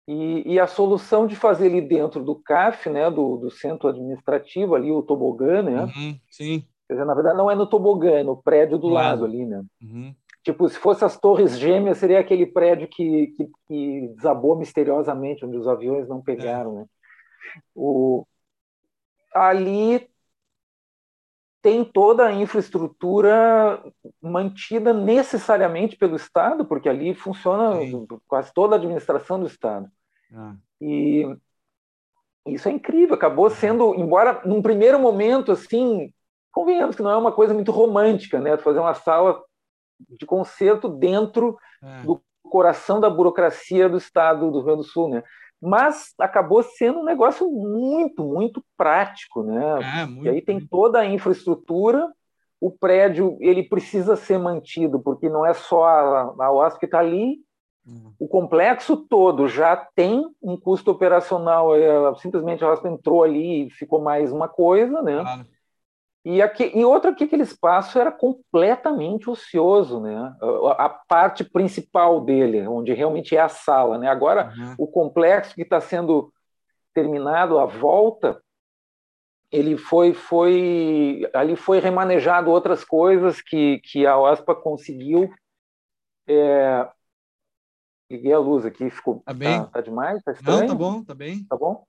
E, 0.07 0.53
e, 0.53 0.59
a 0.59 0.65
solução 0.65 1.27
de 1.27 1.35
fazer 1.35 1.67
ali 1.67 1.81
dentro 1.81 2.23
do 2.23 2.35
CAF, 2.35 2.89
né, 2.89 3.11
do, 3.11 3.37
do 3.37 3.51
centro 3.51 3.89
administrativo 3.89 4.73
ali, 4.73 4.89
o 4.91 5.03
tobogã, 5.03 5.61
né? 5.61 5.83
Uhum, 5.83 6.19
sim. 6.31 6.67
Quer 6.87 6.93
dizer, 6.93 7.05
na 7.05 7.13
verdade 7.13 7.37
não 7.37 7.51
é 7.51 7.55
no 7.55 7.67
tobogã, 7.67 8.19
é 8.19 8.23
no 8.23 8.41
prédio 8.41 8.77
do 8.77 8.87
lado 8.87 9.25
ali, 9.25 9.45
né? 9.45 9.63
Uhum. 9.81 10.15
Tipo, 10.43 10.69
se 10.69 10.77
fosse 10.77 11.03
as 11.03 11.19
Torres 11.19 11.59
Gêmeas, 11.59 11.97
seria 11.97 12.19
aquele 12.19 12.45
prédio 12.45 12.87
que, 12.87 13.27
que, 13.35 13.51
que 13.67 14.07
desabou 14.15 14.55
misteriosamente, 14.55 15.45
onde 15.45 15.57
os 15.57 15.67
aviões 15.67 16.07
não 16.07 16.21
pegaram, 16.21 16.71
é. 16.71 16.75
né? 16.75 16.85
O, 17.75 18.25
ali 19.33 20.09
tem 21.61 21.83
toda 21.83 22.27
a 22.27 22.33
infraestrutura 22.33 23.83
mantida 24.21 24.93
necessariamente 24.93 25.97
pelo 25.97 26.15
Estado, 26.15 26.63
porque 26.65 26.87
ali 26.87 27.13
funciona 27.13 27.77
Sim. 27.81 28.07
quase 28.25 28.53
toda 28.53 28.75
a 28.75 28.77
administração 28.77 29.37
do 29.39 29.47
Estado. 29.47 29.91
Ah. 30.33 30.55
E 30.79 31.25
isso 32.45 32.69
é 32.69 32.71
incrível, 32.71 33.15
acabou 33.15 33.49
sendo, 33.49 33.93
embora 33.95 34.41
num 34.45 34.61
primeiro 34.61 34.97
momento, 34.97 35.51
assim, 35.51 36.13
convenhamos 36.57 36.95
que 36.95 37.03
não 37.03 37.11
é 37.11 37.15
uma 37.15 37.31
coisa 37.31 37.53
muito 37.53 37.71
romântica, 37.71 38.39
né? 38.39 38.57
Fazer 38.57 38.79
uma 38.79 38.95
sala 38.95 39.39
de 40.09 40.25
concerto 40.25 40.89
dentro 40.89 41.55
é. 41.83 42.01
do 42.01 42.19
coração 42.49 42.99
da 42.99 43.11
burocracia 43.11 43.87
do 43.87 43.97
Estado 43.97 44.49
do 44.49 44.57
Rio 44.57 44.63
Grande 44.63 44.81
do 44.81 44.83
Sul, 44.83 45.07
né? 45.07 45.23
Mas 45.61 46.15
acabou 46.19 46.63
sendo 46.63 46.99
um 46.99 47.03
negócio 47.03 47.47
muito, 47.47 48.23
muito 48.23 48.63
prático, 48.75 49.43
né? 49.43 50.01
É, 50.01 50.05
muito, 50.07 50.25
e 50.25 50.29
aí 50.29 50.41
tem 50.41 50.59
toda 50.59 50.99
a 50.99 51.05
infraestrutura, 51.05 52.11
o 52.59 52.71
prédio 52.71 53.37
ele 53.39 53.61
precisa 53.61 54.15
ser 54.15 54.39
mantido, 54.39 54.99
porque 54.99 55.29
não 55.29 55.45
é 55.45 55.53
só 55.53 55.83
a, 55.83 56.35
a 56.39 56.51
OASP 56.51 56.79
que 56.79 56.85
está 56.85 56.99
ali, 56.99 57.37
uhum. 57.85 58.13
o 58.19 58.27
complexo 58.27 58.97
todo 58.97 59.47
já 59.47 59.75
tem 59.75 60.25
um 60.41 60.59
custo 60.59 60.89
operacional, 60.89 61.75
é, 61.75 62.15
simplesmente 62.15 62.63
a 62.63 62.69
OASP 62.69 62.87
entrou 62.87 63.23
ali 63.23 63.67
e 63.67 63.69
ficou 63.69 64.01
mais 64.01 64.31
uma 64.31 64.47
coisa, 64.47 65.03
né? 65.03 65.21
Claro 65.21 65.56
e, 66.29 66.41
aqui, 66.41 66.71
e 66.75 66.83
outro 66.83 67.15
que 67.15 67.23
aquele 67.23 67.43
espaço 67.43 67.97
era 67.97 68.11
completamente 68.11 69.29
ocioso, 69.29 70.01
né? 70.01 70.35
A, 70.41 70.85
a, 70.85 70.89
parte 70.89 71.41
principal 71.41 72.19
dele, 72.19 72.67
onde 72.67 72.91
realmente 72.91 73.33
é 73.33 73.39
a 73.39 73.47
sala, 73.47 73.97
né? 73.97 74.09
Agora 74.09 74.53
uhum. 74.57 74.75
o 74.77 74.87
complexo 74.87 75.55
que 75.55 75.61
está 75.61 75.79
sendo 75.79 76.33
terminado, 76.93 77.57
a 77.57 77.65
volta, 77.65 78.43
ele 79.49 79.77
foi, 79.77 80.13
foi 80.13 81.29
ali 81.33 81.55
foi 81.55 81.79
remanejado 81.79 82.51
outras 82.51 82.83
coisas 82.83 83.41
que, 83.41 83.79
que 83.85 84.05
a 84.05 84.17
OSPA 84.17 84.53
conseguiu. 84.53 85.33
É, 86.27 86.89
liguei 88.11 88.33
a 88.33 88.39
luz 88.39 88.65
aqui, 88.65 88.89
ficou 88.89 89.21
tá, 89.23 89.33
bem. 89.33 89.61
Tá, 89.61 89.67
tá 89.67 89.79
demais, 89.81 90.21
tá 90.23 90.33
estranho. 90.33 90.59
Não, 90.59 90.67
tá 90.67 90.75
bom, 90.75 91.03
tá 91.05 91.15
bem. 91.15 91.45
Tá 91.45 91.55
bom. 91.55 91.85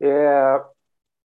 É, 0.00 0.62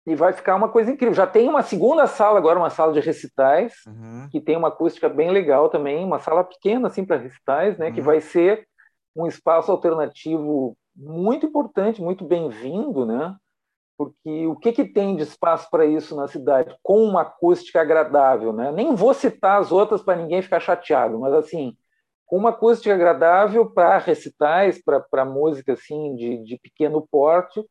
e 0.07 0.15
vai 0.15 0.33
ficar 0.33 0.55
uma 0.55 0.69
coisa 0.69 0.91
incrível. 0.91 1.15
Já 1.15 1.27
tem 1.27 1.49
uma 1.49 1.63
segunda 1.63 2.07
sala 2.07 2.39
agora, 2.39 2.59
uma 2.59 2.71
sala 2.71 2.93
de 2.93 3.01
recitais, 3.01 3.75
uhum. 3.87 4.29
que 4.31 4.41
tem 4.41 4.57
uma 4.57 4.69
acústica 4.69 5.09
bem 5.09 5.31
legal 5.31 5.69
também, 5.69 6.05
uma 6.05 6.21
sala 6.21 6.45
pequena 6.45 6.87
assim 6.87 7.05
para 7.05 7.17
recitais, 7.17 7.77
né, 7.77 7.89
uhum. 7.89 7.95
que 7.95 8.01
vai 8.01 8.21
ser 8.21 8.67
um 9.15 9.27
espaço 9.27 9.73
alternativo 9.73 10.77
muito 10.95 11.47
importante, 11.47 12.01
muito 12.01 12.25
bem-vindo, 12.25 13.05
né? 13.05 13.35
Porque 13.99 14.47
o 14.47 14.55
que, 14.55 14.73
que 14.73 14.85
tem 14.85 15.17
de 15.17 15.23
espaço 15.23 15.69
para 15.71 15.87
isso 15.87 16.15
na 16.15 16.29
cidade 16.29 16.77
com 16.83 17.03
uma 17.03 17.23
acústica 17.23 17.81
agradável, 17.81 18.53
né? 18.53 18.71
Nem 18.71 18.95
vou 18.95 19.13
citar 19.13 19.61
as 19.61 19.73
outras 19.73 20.03
para 20.03 20.17
ninguém 20.17 20.43
ficar 20.43 20.61
chateado, 20.61 21.19
mas 21.19 21.33
assim, 21.33 21.77
com 22.27 22.37
uma 22.37 22.51
acústica 22.51 22.95
agradável 22.95 23.71
para 23.71 23.99
recitais, 23.99 24.81
para 24.83 25.25
música 25.25 25.73
assim 25.73 26.15
de, 26.15 26.45
de 26.45 26.59
pequeno 26.59 27.07
porte, 27.11 27.65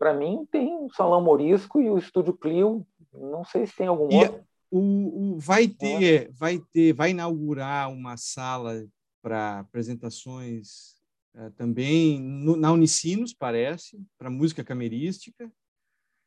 para 0.00 0.14
mim, 0.14 0.48
tem 0.50 0.74
o 0.82 0.88
Salão 0.94 1.20
Morisco 1.20 1.78
e 1.78 1.90
o 1.90 1.98
Estúdio 1.98 2.32
Clio. 2.32 2.86
Não 3.12 3.44
sei 3.44 3.66
se 3.66 3.76
tem 3.76 3.86
algum 3.86 4.10
e 4.10 4.16
outro. 4.16 4.42
O, 4.70 5.34
o, 5.34 5.38
vai 5.38 5.68
ter, 5.68 6.30
vai 6.32 6.58
ter, 6.72 6.94
vai 6.94 7.10
inaugurar 7.10 7.92
uma 7.92 8.16
sala 8.16 8.86
para 9.20 9.58
apresentações 9.58 10.94
uh, 11.34 11.50
também 11.50 12.18
no, 12.18 12.56
na 12.56 12.72
Unicinos, 12.72 13.34
parece, 13.34 14.00
para 14.16 14.30
música 14.30 14.64
camerística. 14.64 15.52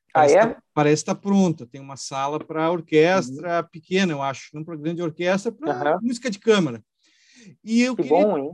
Ah, 0.09 0.19
parece 0.19 0.38
ah, 0.38 0.41
é? 0.41 0.53
Tá, 0.53 0.63
parece 0.71 1.01
estar 1.01 1.15
tá 1.15 1.21
pronta. 1.21 1.65
Tem 1.65 1.81
uma 1.81 1.97
sala 1.97 2.38
para 2.38 2.69
orquestra 2.69 3.62
uhum. 3.62 3.67
pequena, 3.71 4.12
eu 4.12 4.21
acho, 4.21 4.49
não 4.53 4.63
para 4.63 4.75
grande 4.75 5.01
orquestra, 5.01 5.51
para 5.51 5.95
uhum. 5.95 6.03
música 6.03 6.29
de 6.29 6.38
câmara. 6.38 6.83
E 7.63 7.81
eu 7.81 7.95
que 7.95 8.03
queria, 8.03 8.27
bom, 8.27 8.38
hein? 8.38 8.51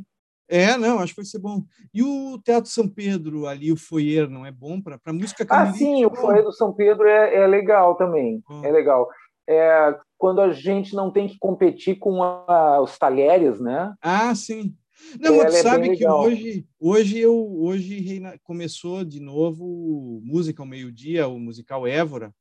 É, 0.50 0.76
não, 0.78 0.98
acho 0.98 1.14
que 1.14 1.22
vai 1.22 1.26
ser 1.26 1.38
bom. 1.38 1.62
E 1.94 2.02
o 2.02 2.40
Teatro 2.44 2.72
São 2.72 2.90
Pedro 2.90 3.46
ali, 3.46 3.72
o 3.72 3.78
foyer, 3.78 4.28
não 4.28 4.44
é 4.44 4.52
bom 4.52 4.82
para 4.82 5.14
música 5.14 5.46
Ah, 5.48 5.72
sim, 5.72 6.04
o 6.04 6.16
foyer 6.16 6.44
do 6.44 6.52
São 6.52 6.74
Pedro 6.74 7.08
é, 7.08 7.36
é 7.36 7.48
legal 7.48 7.96
também. 7.96 8.44
É 8.64 8.72
legal. 8.72 9.08
É, 9.48 9.96
quando 10.18 10.42
a 10.42 10.52
gente 10.52 10.96
não 10.96 11.12
tem 11.12 11.28
que 11.28 11.38
competir 11.38 12.00
com 12.00 12.24
a, 12.24 12.82
os 12.82 12.98
talheres, 12.98 13.60
né? 13.60 13.94
Ah, 14.02 14.34
sim. 14.34 14.76
Não, 15.20 15.36
você 15.36 15.60
é 15.60 15.62
sabe 15.62 15.96
que 15.96 16.08
hoje, 16.08 16.66
hoje 16.80 17.20
eu 17.20 17.36
hoje 17.62 18.00
reina, 18.00 18.36
começou 18.44 19.06
de 19.06 19.20
novo 19.20 20.20
música 20.24 20.62
ao 20.62 20.68
meio-dia, 20.68 21.28
o 21.28 21.40
musical 21.40 21.88
Évora. 21.88 22.34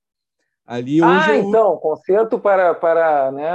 Ali 0.66 1.02
hoje 1.02 1.30
ah, 1.30 1.36
eu... 1.36 1.48
então, 1.48 1.76
concerto 1.76 2.38
para 2.38 2.74
para 2.74 3.32
né, 3.32 3.48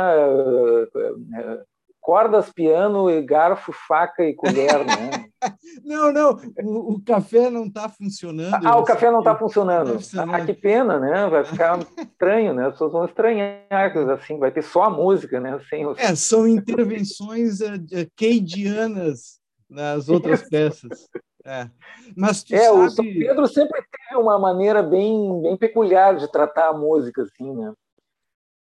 cordas, 2.03 2.51
piano, 2.51 3.05
garfo, 3.25 3.71
faca 3.71 4.23
e 4.25 4.35
colher, 4.35 4.85
né? 4.85 5.25
não, 5.83 6.11
não, 6.11 6.37
o, 6.61 6.95
o 6.95 7.01
café 7.01 7.49
não 7.49 7.65
está 7.65 7.87
funcionando. 7.87 8.67
Ah, 8.67 8.77
o 8.77 8.83
café 8.83 9.09
não 9.09 9.19
está 9.19 9.35
funcionando. 9.35 9.93
Tá 9.93 9.93
funcionando. 9.93 10.35
Ah, 10.35 10.45
que 10.45 10.53
pena, 10.53 10.99
né? 10.99 11.27
Vai 11.29 11.45
ficar 11.45 11.79
estranho, 11.97 12.53
né? 12.53 12.67
As 12.67 12.73
pessoas 12.73 12.91
vão 12.91 13.05
estranhar, 13.05 13.97
assim, 14.13 14.37
vai 14.37 14.51
ter 14.51 14.61
só 14.61 14.83
a 14.83 14.89
música, 14.89 15.39
né? 15.39 15.57
Sem 15.69 15.87
os... 15.87 15.97
É, 15.97 16.13
são 16.13 16.45
intervenções 16.45 17.61
uh, 17.61 17.79
keidianas 18.17 19.39
nas 19.69 20.09
outras 20.09 20.43
peças. 20.49 21.07
É. 21.45 21.69
Mas 22.15 22.45
é, 22.51 22.65
sabe... 22.65 22.77
o 22.77 22.89
São 22.89 23.05
Pedro 23.05 23.47
sempre 23.47 23.81
teve 23.81 24.21
uma 24.21 24.37
maneira 24.37 24.83
bem, 24.83 25.41
bem 25.41 25.57
peculiar 25.57 26.17
de 26.17 26.29
tratar 26.29 26.69
a 26.69 26.73
música, 26.73 27.23
assim, 27.23 27.53
né? 27.53 27.73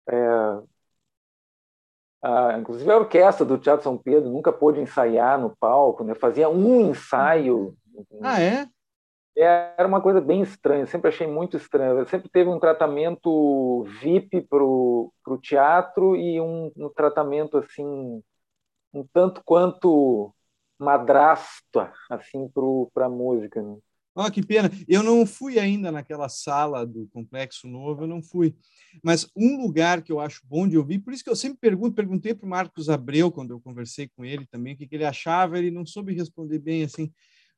É, 0.09 0.59
ah, 2.21 2.57
inclusive 2.59 2.91
a 2.91 2.97
orquestra 2.97 3.45
do 3.45 3.57
Teatro 3.57 3.83
São 3.83 3.97
Pedro 3.97 4.29
nunca 4.29 4.51
pôde 4.51 4.79
ensaiar 4.79 5.39
no 5.39 5.55
palco, 5.57 6.03
né? 6.03 6.15
fazia 6.15 6.49
um 6.49 6.89
ensaio. 6.89 7.75
Ah, 8.21 8.41
é? 8.41 8.67
Era 9.35 9.87
uma 9.87 10.01
coisa 10.01 10.19
bem 10.19 10.41
estranha, 10.41 10.87
sempre 10.87 11.09
achei 11.09 11.27
muito 11.27 11.57
estranho. 11.57 12.07
Sempre 12.07 12.27
teve 12.27 12.49
um 12.49 12.59
tratamento 12.59 13.83
VIP 14.01 14.41
para 14.41 14.63
o 14.63 15.11
teatro 15.41 16.15
e 16.15 16.41
um, 16.41 16.71
um, 16.75 16.89
tratamento 16.89 17.57
assim, 17.59 18.23
um 18.91 19.05
tanto 19.13 19.43
quanto 19.45 20.33
madrasta 20.79 21.93
assim, 22.09 22.49
para 22.93 23.05
a 23.05 23.09
música. 23.09 23.61
Né? 23.61 23.77
Oh, 24.19 24.31
que 24.31 24.43
pena. 24.43 24.71
Eu 24.87 25.03
não 25.03 25.27
fui 25.27 25.59
ainda 25.59 25.91
naquela 25.91 26.27
sala 26.27 26.87
do 26.87 27.07
Complexo 27.13 27.67
Novo, 27.67 28.01
eu 28.01 28.07
não 28.07 28.19
fui. 28.19 28.55
Mas 29.03 29.29
um 29.35 29.61
lugar 29.61 30.01
que 30.01 30.11
eu 30.11 30.19
acho 30.19 30.41
bom 30.43 30.67
de 30.67 30.75
ouvir, 30.75 30.97
por 30.97 31.13
isso 31.13 31.23
que 31.23 31.29
eu 31.29 31.35
sempre 31.35 31.59
pergunto, 31.59 31.93
perguntei 31.93 32.33
para 32.33 32.47
o 32.47 32.49
Marcos 32.49 32.89
Abreu, 32.89 33.31
quando 33.31 33.51
eu 33.51 33.59
conversei 33.59 34.07
com 34.07 34.25
ele 34.25 34.47
também, 34.47 34.73
o 34.73 34.77
que, 34.77 34.87
que 34.87 34.95
ele 34.95 35.05
achava, 35.05 35.59
ele 35.59 35.69
não 35.69 35.85
soube 35.85 36.15
responder 36.15 36.57
bem 36.57 36.83
assim. 36.83 37.13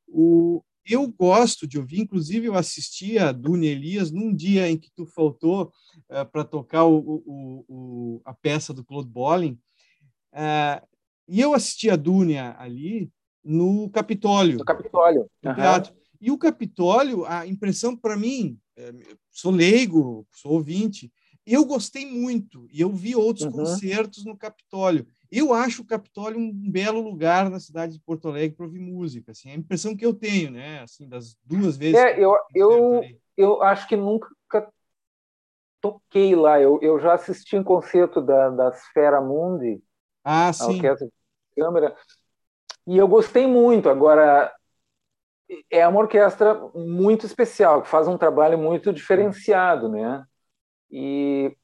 O, 0.05 0.61
eu 0.85 1.07
gosto 1.07 1.65
de 1.65 1.77
ouvir, 1.77 2.01
inclusive 2.01 2.47
eu 2.47 2.55
assisti 2.55 3.17
a 3.17 3.31
Dune 3.31 3.67
Elias 3.67 4.11
num 4.11 4.35
dia 4.35 4.69
em 4.69 4.77
que 4.77 4.91
tu 4.93 5.05
faltou 5.05 5.71
uh, 6.09 6.25
para 6.29 6.43
tocar 6.43 6.83
o, 6.83 7.23
o, 7.25 7.65
o, 7.69 8.21
a 8.25 8.33
peça 8.33 8.73
do 8.73 8.83
Claude 8.83 9.09
Bolling, 9.09 9.57
uh, 10.33 10.85
e 11.25 11.39
eu 11.39 11.53
assisti 11.53 11.89
a 11.89 11.95
Dune 11.95 12.37
ali 12.37 13.09
no 13.45 13.89
Capitólio. 13.91 14.57
No 14.57 14.65
Capitólio. 14.65 15.29
No 15.41 15.51
uhum. 15.51 15.55
teatro. 15.55 15.98
E 16.21 16.31
o 16.31 16.37
Capitólio, 16.37 17.25
a 17.25 17.47
impressão 17.47 17.95
para 17.95 18.17
mim, 18.17 18.59
é, 18.75 18.91
sou 19.31 19.51
leigo, 19.51 20.27
sou 20.31 20.53
ouvinte, 20.53 21.11
eu 21.45 21.65
gostei 21.65 22.05
muito 22.05 22.67
e 22.71 22.81
eu 22.81 22.91
vi 22.91 23.15
outros 23.15 23.45
uhum. 23.45 23.51
concertos 23.51 24.25
no 24.25 24.37
Capitólio. 24.37 25.07
Eu 25.31 25.53
acho 25.53 25.81
o 25.81 25.85
Capitólio 25.85 26.39
um 26.39 26.51
belo 26.51 27.01
lugar 27.01 27.49
na 27.49 27.59
cidade 27.59 27.93
de 27.93 27.99
Porto 27.99 28.27
Alegre 28.27 28.55
para 28.55 28.65
ouvir 28.65 28.79
música. 28.79 29.31
Assim, 29.31 29.49
é 29.49 29.53
a 29.53 29.57
impressão 29.57 29.95
que 29.95 30.05
eu 30.05 30.13
tenho, 30.13 30.51
né? 30.51 30.81
Assim, 30.81 31.07
das 31.07 31.37
duas 31.43 31.77
vezes. 31.77 31.95
É, 31.95 32.19
eu, 32.19 32.35
eu, 32.53 33.01
eu 33.37 33.61
acho 33.61 33.87
que 33.87 33.95
nunca 33.95 34.29
toquei 35.81 36.35
lá. 36.35 36.59
Eu, 36.59 36.79
eu 36.81 36.99
já 36.99 37.13
assisti 37.13 37.55
um 37.57 37.63
concerto 37.63 38.21
da, 38.21 38.49
da 38.49 38.71
Sfera 38.73 39.21
Mundi, 39.21 39.81
ah, 40.23 40.51
sim. 40.53 40.75
orquestra 40.75 41.07
de 41.07 41.13
câmera, 41.55 41.95
e 42.85 42.97
eu 42.97 43.07
gostei 43.07 43.47
muito. 43.47 43.89
Agora, 43.89 44.53
é 45.69 45.87
uma 45.87 45.99
orquestra 45.99 46.55
muito 46.75 47.25
especial, 47.25 47.81
que 47.81 47.87
faz 47.87 48.07
um 48.07 48.17
trabalho 48.17 48.57
muito 48.57 48.93
diferenciado, 48.93 49.89
né? 49.89 50.23
E 50.91 51.55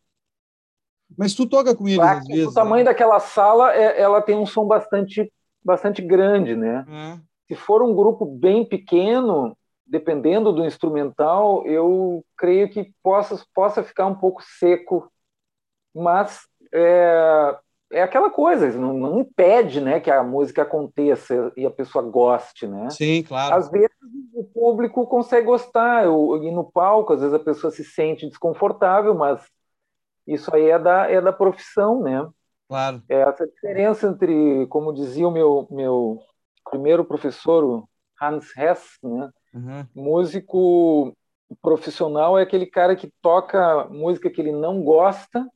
Mas 1.18 1.34
tu 1.34 1.48
toca 1.48 1.76
com 1.76 1.88
eles 1.88 2.04
às 2.04 2.28
vezes. 2.28 2.48
o 2.48 2.54
tamanho 2.54 2.84
né? 2.84 2.92
daquela 2.92 3.20
sala, 3.20 3.74
é- 3.74 4.00
ela 4.02 4.22
tem 4.22 4.36
um 4.36 4.46
som 4.46 4.66
bastante, 4.66 5.32
bastante 5.64 6.02
grande, 6.02 6.56
né? 6.56 6.86
É. 6.88 7.20
Se 7.48 7.56
for 7.56 7.84
um 7.84 7.96
grupo 7.96 8.26
bem 8.26 8.68
pequeno, 8.68 9.56
dependendo 9.86 10.52
do 10.52 10.66
instrumental, 10.66 11.66
eu 11.66 12.26
creio 12.36 12.70
que 12.70 12.92
possa, 13.04 13.40
possa 13.54 13.84
ficar 13.84 14.08
um 14.08 14.16
pouco 14.16 14.42
seco, 14.44 15.12
mas 15.94 16.48
é, 16.74 17.58
é 17.96 18.02
aquela 18.02 18.30
coisa, 18.30 18.70
não, 18.78 18.94
não 18.94 19.20
impede 19.22 19.80
né, 19.80 20.02
que 20.02 20.12
a 20.12 20.22
música 20.22 20.64
aconteça 20.64 21.52
e 21.56 21.66
a 21.66 21.72
pessoa 21.72 22.04
goste, 22.04 22.68
né? 22.68 22.90
Sim, 22.90 23.24
claro. 23.24 23.56
Às 23.56 23.70
vezes 23.70 23.90
o 24.34 24.44
público 24.44 25.08
consegue 25.08 25.48
gostar, 25.48 26.04
eu, 26.04 26.44
e 26.44 26.52
no 26.52 26.70
palco, 26.70 27.14
às 27.14 27.22
vezes 27.22 27.34
a 27.34 27.40
pessoa 27.40 27.72
se 27.72 27.86
sente 27.86 28.28
desconfortável, 28.28 29.16
mas 29.16 29.42
isso 30.28 30.54
aí 30.54 30.70
é 30.70 30.78
da, 30.78 31.10
é 31.10 31.22
da 31.22 31.32
profissão, 31.32 32.02
né? 32.02 32.28
Claro. 32.68 33.02
É 33.08 33.22
essa 33.22 33.48
diferença 33.48 34.08
entre, 34.08 34.68
como 34.68 34.94
dizia 34.94 35.28
o 35.28 35.32
meu, 35.32 35.66
meu 35.72 36.20
primeiro 36.70 37.06
professor, 37.06 37.86
Hans 38.22 38.46
Hess, 38.58 38.98
né? 39.02 39.30
Uhum. 39.54 39.86
músico 39.96 41.16
profissional 41.62 42.38
é 42.38 42.42
aquele 42.42 42.66
cara 42.66 42.94
que 42.94 43.10
toca 43.22 43.86
música 43.86 44.30
que 44.30 44.42
ele 44.42 44.52
não 44.52 44.84
gosta, 44.84 45.48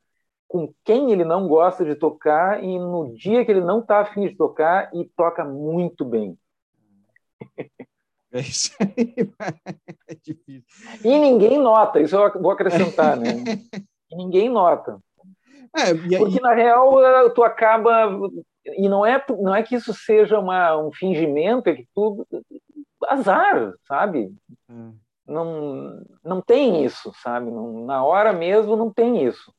com 0.49 0.73
quem 0.83 1.11
ele 1.11 1.23
não 1.23 1.47
gosta 1.47 1.85
de 1.85 1.93
tocar, 1.95 2.61
e 2.63 2.77
no 2.79 3.13
dia 3.15 3.45
que 3.45 3.51
ele 3.51 3.61
não 3.61 3.79
está 3.79 3.99
afim 3.99 4.27
de 4.27 4.35
tocar, 4.35 4.89
e 4.93 5.05
toca 5.15 5.45
muito 5.45 6.03
bem. 6.03 6.37
É 8.31 8.41
isso 8.41 8.71
aí. 8.79 9.15
É 10.07 10.13
difícil. 10.15 10.63
E 11.03 11.17
ninguém 11.17 11.57
nota, 11.57 11.99
isso 11.99 12.15
eu 12.15 12.41
vou 12.41 12.51
acrescentar, 12.51 13.17
né? 13.17 13.43
E 14.11 14.15
ninguém 14.15 14.49
nota. 14.49 14.99
É, 15.75 15.81
aí- 15.91 16.17
Porque, 16.17 16.39
na 16.39 16.53
real, 16.53 17.29
tu 17.33 17.41
acaba. 17.43 18.07
E 18.65 18.87
não 18.87 19.03
é, 19.03 19.23
não 19.39 19.55
é 19.55 19.63
que 19.63 19.73
isso 19.75 19.93
seja 19.95 20.37
uma, 20.39 20.77
um 20.77 20.91
fingimento, 20.91 21.69
é 21.69 21.75
que 21.75 21.87
tudo. 21.95 22.27
Azar, 23.07 23.73
sabe? 23.87 24.31
Hum. 24.69 24.93
Não, 25.25 26.03
não 26.23 26.39
tem 26.41 26.83
isso, 26.85 27.11
sabe? 27.23 27.49
Não- 27.49 27.83
na 27.85 28.03
hora 28.03 28.31
mesmo 28.31 28.75
não 28.75 28.91
tem 28.93 29.23
isso. 29.25 29.51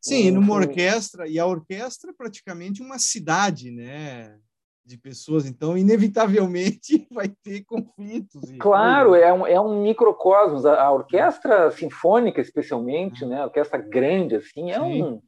Sim, 0.00 0.26
e 0.26 0.30
numa 0.30 0.54
orquestra, 0.54 1.28
e 1.28 1.38
a 1.38 1.46
orquestra 1.46 2.10
é 2.10 2.14
praticamente 2.14 2.82
uma 2.82 2.98
cidade, 2.98 3.70
né? 3.70 4.38
De 4.84 4.96
pessoas, 4.96 5.46
então, 5.46 5.76
inevitavelmente 5.76 7.06
vai 7.12 7.28
ter 7.28 7.64
conflitos. 7.64 8.42
Claro, 8.58 9.14
é 9.14 9.32
um, 9.32 9.46
é 9.46 9.60
um 9.60 9.82
microcosmos. 9.82 10.64
A, 10.66 10.82
a 10.82 10.92
orquestra 10.92 11.70
sinfônica, 11.70 12.40
especialmente, 12.40 13.24
né? 13.24 13.40
A 13.40 13.44
orquestra 13.44 13.78
grande, 13.78 14.36
assim, 14.36 14.70
é 14.70 14.80
Sim. 14.80 15.02
um, 15.02 15.20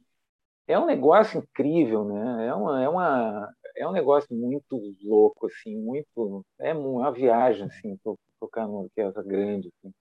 é 0.67 0.79
um 0.79 0.85
negócio 0.87 1.39
incrível, 1.39 2.05
né? 2.05 2.47
É 2.47 2.53
uma, 2.55 2.83
é 2.83 2.89
uma, 2.89 3.49
é 3.77 3.87
um 3.87 3.91
negócio 3.93 4.35
muito 4.35 4.81
louco, 5.03 5.47
assim, 5.47 5.77
muito. 5.77 6.45
É 6.59 6.73
uma 6.73 7.11
viagem, 7.11 7.65
assim, 7.67 7.97
to- 8.03 8.19
tocar 8.39 8.67
numa 8.67 8.81
orquestra 8.83 9.23
grande, 9.23 9.69
assim. 9.83 9.93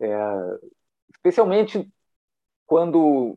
É, 0.00 0.58
especialmente 1.14 1.88
quando 2.66 3.36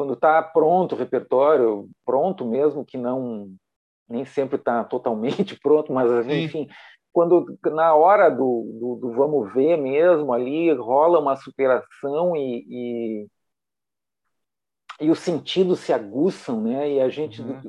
quando 0.00 0.14
está 0.14 0.42
pronto 0.42 0.94
o 0.94 0.98
repertório, 0.98 1.86
pronto 2.06 2.42
mesmo, 2.46 2.86
que 2.86 2.96
não 2.96 3.54
nem 4.08 4.24
sempre 4.24 4.56
está 4.56 4.82
totalmente 4.82 5.58
pronto, 5.60 5.92
mas 5.92 6.24
Sim. 6.24 6.42
enfim, 6.46 6.68
quando 7.12 7.58
na 7.66 7.94
hora 7.94 8.30
do, 8.30 8.78
do, 8.80 8.96
do 8.98 9.12
vamos 9.12 9.52
ver 9.52 9.76
mesmo 9.76 10.32
ali 10.32 10.72
rola 10.72 11.18
uma 11.20 11.36
superação 11.36 12.34
e, 12.34 12.64
e, 12.66 13.26
e 15.02 15.10
os 15.10 15.18
sentidos 15.18 15.80
se 15.80 15.92
aguçam, 15.92 16.62
né? 16.62 16.92
E 16.92 17.00
a 17.02 17.10
gente 17.10 17.42
Uhum. 17.42 17.60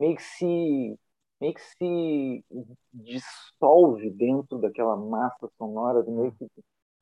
meio 0.00 0.16
que 0.16 0.22
se 0.24 0.98
meio 1.40 1.54
que 1.54 1.60
se 1.60 2.44
dissolve 2.92 4.10
dentro 4.10 4.58
daquela 4.58 4.96
massa 4.96 5.48
sonora, 5.56 6.02
meio 6.02 6.32
que 6.32 6.44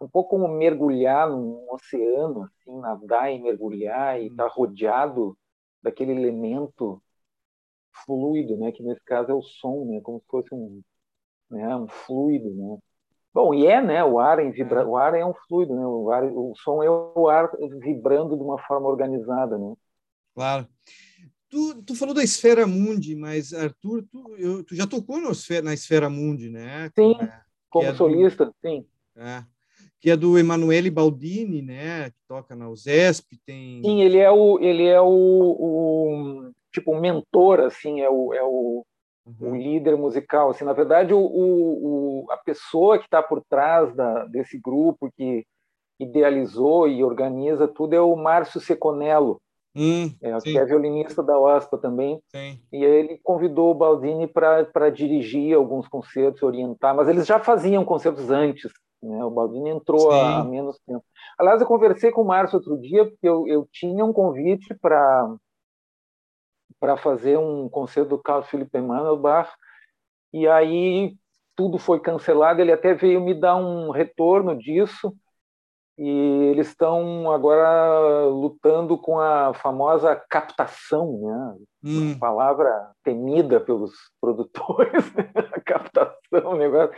um 0.01 0.09
pouco 0.09 0.31
como 0.31 0.49
mergulhar 0.49 1.29
num 1.31 1.67
oceano, 1.73 2.45
assim, 2.45 2.81
nadar 2.81 3.33
e 3.33 3.39
mergulhar 3.41 4.21
e 4.21 4.27
estar 4.29 4.49
rodeado 4.49 5.37
daquele 5.83 6.13
elemento 6.13 7.03
fluido, 8.05 8.57
né? 8.57 8.73
Que 8.73 8.83
nesse 8.83 9.03
caso 9.05 9.31
é 9.31 9.35
o 9.35 9.43
som, 9.43 9.85
né? 9.87 10.01
Como 10.03 10.21
se 10.21 10.27
fosse 10.29 10.55
um, 10.55 10.83
né? 11.51 11.77
Um 11.77 11.89
fluido, 11.89 12.51
né? 12.55 12.79
Bom, 13.35 13.55
e 13.55 13.67
é, 13.67 13.83
né? 13.83 14.05
O 14.05 14.19
ar 14.21 14.41
em 14.41 14.51
vibra... 14.51 14.87
o 14.87 14.97
ar 14.97 15.15
é 15.15 15.25
um 15.25 15.35
fluido, 15.49 15.75
né? 15.75 15.87
O 15.87 16.11
ar, 16.11 16.25
o 16.25 16.55
som 16.57 16.83
é 16.83 16.91
o 16.91 17.29
ar 17.29 17.51
vibrando 17.81 18.37
de 18.37 18.43
uma 18.43 18.59
forma 18.67 18.89
organizada, 18.89 19.59
né? 19.59 19.75
Claro. 20.35 20.69
Tu, 21.49 21.83
tu 21.83 21.95
falou 21.97 22.15
da 22.15 22.23
Esfera 22.23 22.67
Mundi, 22.67 23.17
mas, 23.17 23.53
Arthur, 23.53 24.05
tu, 24.11 24.37
eu- 24.39 24.65
tu 24.65 24.75
já 24.77 24.87
tocou 24.87 25.21
no 25.21 25.33
Esfera- 25.33 25.63
na 25.65 25.75
Esfera 25.75 26.09
Mundi, 26.11 26.49
né? 26.51 26.91
Sim, 26.97 27.15
É, 27.21 27.43
como 27.69 27.87
é 27.87 27.93
do- 27.93 27.99
solista, 27.99 28.53
sim. 28.65 28.87
é. 29.17 29.45
Que 30.01 30.11
é 30.11 30.17
do 30.17 30.39
Emanuele 30.39 30.91
Baldini, 30.91 31.61
né? 31.63 32.11
Que 32.11 32.17
toca 32.27 32.57
na 32.57 32.69
USESP, 32.69 33.37
tem... 33.45 33.83
Sim, 33.85 34.01
ele 34.03 34.19
é 34.19 34.31
o 34.31 34.59
ele 34.61 34.87
é 34.87 35.01
o, 35.01 35.07
o 35.09 36.51
tipo 36.73 36.93
o 36.93 37.01
mentor, 37.01 37.61
assim, 37.61 38.01
é 38.01 38.09
o, 38.11 38.33
é 38.35 38.43
o 38.43 38.85
o 39.39 39.47
Uhum. 39.47 39.55
líder 39.57 39.97
musical. 39.97 40.51
Assim, 40.51 40.65
na 40.65 40.73
verdade, 40.73 41.13
o, 41.15 41.19
o, 41.21 42.25
o- 42.25 42.31
a 42.33 42.37
pessoa 42.39 42.99
que 42.99 43.05
está 43.05 43.23
por 43.23 43.43
trás 43.49 43.95
da, 43.95 44.25
desse 44.25 44.59
grupo, 44.59 45.11
que 45.17 45.45
idealizou 46.01 46.89
e 46.89 47.05
organiza 47.05 47.69
tudo, 47.69 47.95
é 47.95 48.01
o 48.01 48.17
Márcio 48.17 48.61
Seconello, 48.61 49.41
Hum, 49.77 50.11
é, 50.21 50.37
que 50.41 50.59
é 50.59 50.65
violinista 50.65 51.23
da 51.23 51.39
OSPA 51.39 51.79
também. 51.79 52.21
sim. 52.35 52.59
E 52.73 52.83
ele 52.85 53.19
convidou 53.23 53.71
o 53.71 53.75
Baldini 53.75 54.27
para 54.27 54.91
dirigir 54.91 55.55
alguns 55.55 55.87
concertos, 55.87 56.43
orientar, 56.43 56.95
mas 56.97 57.07
eles 57.09 57.27
já 57.27 57.39
faziam 57.39 57.85
concertos 57.85 58.31
antes. 58.31 58.73
Né? 59.03 59.25
O 59.25 59.31
Baldini 59.31 59.71
entrou 59.71 60.11
há, 60.11 60.45
menos 60.45 60.79
tempo. 60.87 61.05
Aliás, 61.39 61.61
eu 61.61 61.67
conversei 61.67 62.11
com 62.11 62.23
o 62.23 62.27
Márcio 62.27 62.59
outro 62.59 62.79
dia, 62.79 63.05
porque 63.07 63.29
eu, 63.29 63.47
eu 63.49 63.69
tinha 63.73 64.05
um 64.05 64.13
convite 64.13 64.75
para 64.81 65.35
para 66.79 66.97
fazer 66.97 67.37
um 67.37 67.69
concerto 67.69 68.11
do 68.11 68.23
Carl 68.23 68.43
Philipp 68.43 68.75
Emanuel 68.75 69.19
Bach, 69.19 69.53
e 70.33 70.49
aí 70.49 71.15
tudo 71.55 71.77
foi 71.77 72.01
cancelado. 72.01 72.63
Ele 72.63 72.73
até 72.73 72.95
veio 72.95 73.21
me 73.21 73.35
dar 73.35 73.57
um 73.57 73.91
retorno 73.91 74.57
disso, 74.57 75.15
e 75.99 76.09
eles 76.51 76.69
estão 76.69 77.31
agora 77.31 78.25
lutando 78.29 78.97
com 78.97 79.19
a 79.19 79.53
famosa 79.53 80.17
captação, 80.17 81.21
né? 81.21 81.57
Hum, 81.85 82.19
palavra 82.19 82.93
temida 83.05 83.61
pelos 83.61 83.93
produtores, 84.19 85.05
né? 85.15 85.31
a 85.53 85.61
captação, 85.61 86.53
o 86.53 86.57
negócio, 86.57 86.97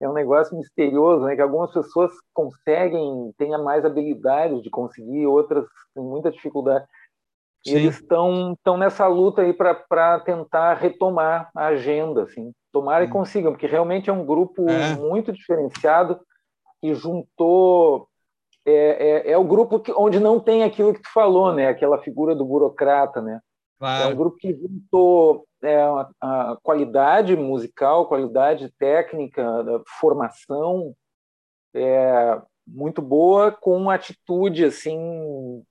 é 0.00 0.08
um 0.08 0.12
negócio 0.12 0.56
misterioso, 0.56 1.24
né? 1.24 1.34
Que 1.34 1.42
algumas 1.42 1.72
pessoas 1.72 2.12
conseguem, 2.32 3.32
têm 3.36 3.50
mais 3.62 3.84
habilidade 3.84 4.62
de 4.62 4.70
conseguir, 4.70 5.26
outras 5.26 5.66
têm 5.94 6.04
muita 6.04 6.30
dificuldade. 6.30 6.86
E 7.66 7.70
sim. 7.70 7.76
eles 7.76 7.96
estão 8.00 8.52
estão 8.52 8.76
nessa 8.76 9.06
luta 9.08 9.42
aí 9.42 9.52
para 9.52 10.20
tentar 10.20 10.74
retomar 10.74 11.50
a 11.54 11.66
agenda, 11.66 12.22
assim. 12.22 12.52
Tomara 12.72 13.04
Hum. 13.04 13.06
que 13.08 13.12
consigam, 13.12 13.52
porque 13.52 13.66
realmente 13.66 14.08
é 14.08 14.12
um 14.12 14.24
grupo 14.24 14.68
É. 14.68 14.94
muito 14.94 15.32
diferenciado 15.32 16.20
que 16.80 16.94
juntou 16.94 18.08
é, 18.64 19.30
é, 19.30 19.32
é 19.32 19.38
o 19.38 19.44
grupo 19.44 19.80
que, 19.80 19.90
onde 19.96 20.20
não 20.20 20.38
tem 20.38 20.62
aquilo 20.62 20.92
que 20.92 21.00
tu 21.00 21.10
falou, 21.12 21.52
né? 21.54 21.68
Aquela 21.68 21.98
figura 21.98 22.34
do 22.34 22.44
burocrata, 22.44 23.20
né? 23.22 23.40
É 23.80 23.84
um 23.84 23.88
Claro. 23.98 24.16
grupo 24.16 24.36
que 24.36 24.52
juntou 24.54 25.47
é, 25.62 25.76
a, 25.80 26.08
a 26.20 26.58
qualidade 26.62 27.34
musical, 27.36 28.06
qualidade 28.06 28.70
técnica, 28.78 29.62
da 29.64 29.80
formação 30.00 30.94
é, 31.74 32.40
muito 32.66 33.00
boa, 33.02 33.50
com 33.52 33.76
uma 33.76 33.94
atitude 33.94 34.64
assim 34.64 35.64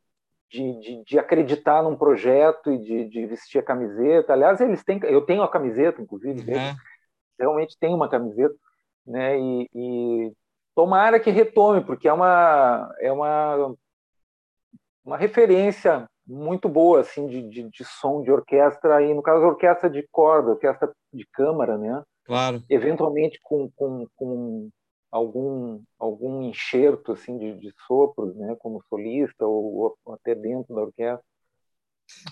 de, 0.49 0.79
de, 0.79 1.03
de 1.03 1.19
acreditar 1.19 1.83
num 1.83 1.95
projeto 1.97 2.71
e 2.71 2.77
de, 2.79 3.05
de 3.09 3.25
vestir 3.25 3.59
a 3.59 3.63
camiseta. 3.63 4.33
Aliás, 4.33 4.59
eles 4.61 4.83
têm, 4.83 4.99
eu 5.03 5.21
tenho 5.25 5.43
a 5.43 5.49
camiseta, 5.49 6.01
inclusive, 6.01 6.41
Uhum. 6.53 6.75
realmente 7.39 7.77
tem 7.79 7.93
uma 7.93 8.09
camiseta, 8.09 8.55
né? 9.05 9.39
E, 9.39 9.69
e 9.73 10.33
tomara 10.75 11.19
que 11.19 11.29
retome, 11.31 11.83
porque 11.83 12.07
é 12.07 12.13
uma 12.13 12.93
é 12.99 13.11
uma 13.11 13.75
uma 15.03 15.17
referência 15.17 16.07
muito 16.27 16.67
boa 16.67 16.99
assim 16.99 17.27
de, 17.27 17.41
de, 17.49 17.69
de 17.69 17.85
som 17.85 18.21
de 18.21 18.31
orquestra 18.31 19.01
e 19.01 19.13
no 19.13 19.23
caso 19.23 19.45
orquestra 19.45 19.89
de 19.89 20.05
corda, 20.11 20.51
orquestra 20.51 20.91
de 21.13 21.25
câmara, 21.31 21.77
né? 21.77 22.03
Claro. 22.25 22.61
Eventualmente 22.69 23.39
com, 23.41 23.71
com, 23.75 24.05
com 24.15 24.69
algum 25.09 25.81
algum 25.97 26.43
enxerto 26.43 27.13
assim 27.13 27.37
de, 27.37 27.57
de 27.57 27.73
sopros, 27.87 28.35
né? 28.35 28.55
Como 28.59 28.83
solista 28.89 29.45
ou, 29.45 29.97
ou 30.03 30.13
até 30.13 30.35
dentro 30.35 30.75
da 30.75 30.81
orquestra. 30.81 31.23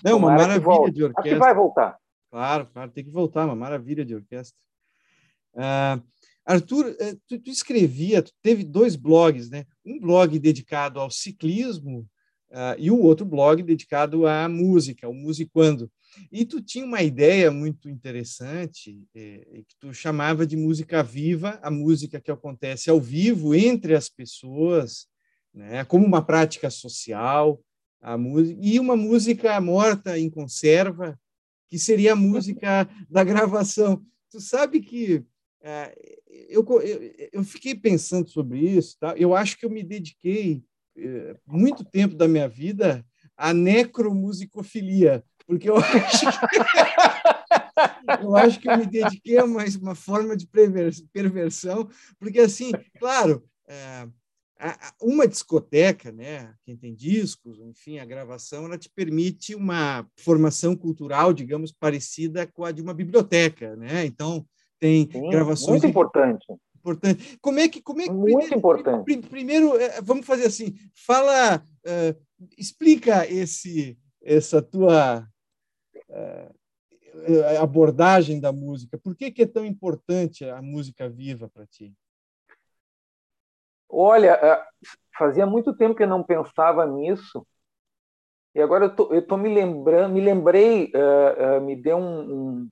É 0.04 0.14
uma 0.14 0.28
Tomara 0.28 0.60
maravilha 0.60 0.92
de 0.92 1.04
Acho 1.04 1.12
que 1.14 1.18
orquestra. 1.18 1.38
vai 1.38 1.54
voltar. 1.54 1.98
Claro, 2.30 2.66
claro, 2.66 2.90
tem 2.90 3.04
que 3.04 3.10
voltar, 3.10 3.46
uma 3.46 3.56
maravilha 3.56 4.04
de 4.04 4.14
orquestra. 4.14 4.58
Ah, 5.54 6.00
Arthur, 6.44 6.94
eh, 7.00 7.16
tu, 7.26 7.38
tu 7.40 7.50
escrevia, 7.50 8.22
tu 8.22 8.32
teve 8.42 8.62
dois 8.62 8.94
blogs, 8.94 9.50
né? 9.50 9.64
Um 9.84 9.98
blog 9.98 10.38
dedicado 10.38 11.00
ao 11.00 11.10
ciclismo, 11.10 12.06
uh, 12.50 12.78
e 12.78 12.90
o 12.90 13.00
outro 13.00 13.24
blog 13.24 13.62
dedicado 13.62 14.26
à 14.26 14.48
música, 14.48 15.06
ao 15.06 15.14
musicando. 15.14 15.90
E 16.32 16.44
tu 16.44 16.62
tinha 16.62 16.84
uma 16.84 17.02
ideia 17.02 17.50
muito 17.50 17.88
interessante, 17.90 19.02
é, 19.14 19.62
que 19.66 19.76
tu 19.78 19.92
chamava 19.92 20.46
de 20.46 20.56
música 20.56 21.02
viva, 21.02 21.58
a 21.62 21.70
música 21.70 22.20
que 22.20 22.30
acontece 22.30 22.88
ao 22.88 23.00
vivo 23.00 23.54
entre 23.54 23.94
as 23.94 24.08
pessoas, 24.08 25.06
né, 25.52 25.84
como 25.84 26.06
uma 26.06 26.24
prática 26.24 26.70
social, 26.70 27.60
a 28.00 28.16
música, 28.16 28.58
e 28.62 28.80
uma 28.80 28.96
música 28.96 29.60
morta 29.60 30.18
em 30.18 30.30
conserva, 30.30 31.18
que 31.68 31.78
seria 31.78 32.12
a 32.12 32.16
música 32.16 32.88
da 33.10 33.24
gravação. 33.24 34.02
Tu 34.30 34.40
sabe 34.40 34.80
que 34.80 35.24
é, 35.62 35.94
eu, 36.48 36.64
eu, 36.82 37.28
eu, 37.32 37.44
fiquei 37.44 37.74
pensando 37.74 38.28
sobre 38.28 38.60
isso, 38.60 38.96
tá? 39.00 39.14
eu 39.16 39.34
acho 39.34 39.58
que 39.58 39.66
eu 39.66 39.70
me 39.70 39.82
dediquei 39.82 40.62
muito 41.46 41.84
tempo 41.84 42.14
da 42.14 42.26
minha 42.28 42.48
vida 42.48 43.04
à 43.36 43.52
necromusicofilia, 43.52 45.22
porque 45.46 45.68
eu 45.68 45.76
acho 45.78 46.26
que, 46.30 46.46
eu 48.24 48.36
acho 48.36 48.60
que 48.60 48.68
eu 48.68 48.78
me 48.78 48.86
dediquei 48.86 49.38
a 49.38 49.46
mais 49.46 49.76
uma 49.76 49.94
forma 49.94 50.36
de 50.36 50.48
perversão, 51.12 51.88
porque 52.18 52.40
assim, 52.40 52.72
claro, 52.98 53.44
é, 53.68 54.08
uma 55.00 55.28
discoteca, 55.28 56.10
né, 56.10 56.54
quem 56.64 56.76
tem 56.76 56.94
discos, 56.94 57.60
enfim, 57.60 57.98
a 57.98 58.04
gravação, 58.06 58.64
ela 58.64 58.78
te 58.78 58.88
permite 58.88 59.54
uma 59.54 60.06
formação 60.16 60.74
cultural, 60.74 61.32
digamos, 61.32 61.72
parecida 61.72 62.46
com 62.46 62.64
a 62.64 62.72
de 62.72 62.80
uma 62.80 62.94
biblioteca, 62.94 63.76
né? 63.76 64.06
Então, 64.06 64.46
tem 64.78 65.08
Sim, 65.10 65.28
gravações 65.30 65.82
muito 65.82 65.86
importante. 65.86 66.46
Importante. 66.86 67.36
Como 67.38 67.58
é 67.58 67.68
que 67.68 67.82
como 67.82 68.00
é 68.00 68.04
que 68.04 68.12
muito 68.12 68.36
primeiro, 68.38 68.54
importante. 68.54 69.28
Primeiro, 69.28 69.76
é, 69.76 70.00
vamos 70.00 70.24
fazer 70.24 70.46
assim, 70.46 70.76
fala, 70.94 71.56
uh, 71.58 72.46
explica 72.56 73.26
esse 73.26 73.98
essa 74.22 74.62
tua 74.62 75.26
uh, 76.08 77.60
abordagem 77.60 78.40
da 78.40 78.52
música. 78.52 78.96
Por 78.98 79.16
que, 79.16 79.32
que 79.32 79.42
é 79.42 79.46
tão 79.46 79.64
importante 79.64 80.44
a 80.48 80.62
música 80.62 81.08
viva 81.08 81.48
para 81.48 81.66
ti? 81.66 81.92
Olha, 83.88 84.64
fazia 85.16 85.46
muito 85.46 85.76
tempo 85.76 85.94
que 85.94 86.04
eu 86.04 86.08
não 86.08 86.22
pensava 86.22 86.86
nisso. 86.86 87.44
E 88.54 88.60
agora 88.60 88.86
eu 88.86 88.96
tô, 88.96 89.12
eu 89.12 89.26
tô 89.26 89.36
me 89.36 89.52
lembrando, 89.52 90.14
me 90.14 90.20
lembrei, 90.20 90.86
uh, 90.94 91.58
uh, 91.58 91.60
me 91.60 91.76
deu 91.76 91.98
um, 91.98 92.20
um, 92.20 92.68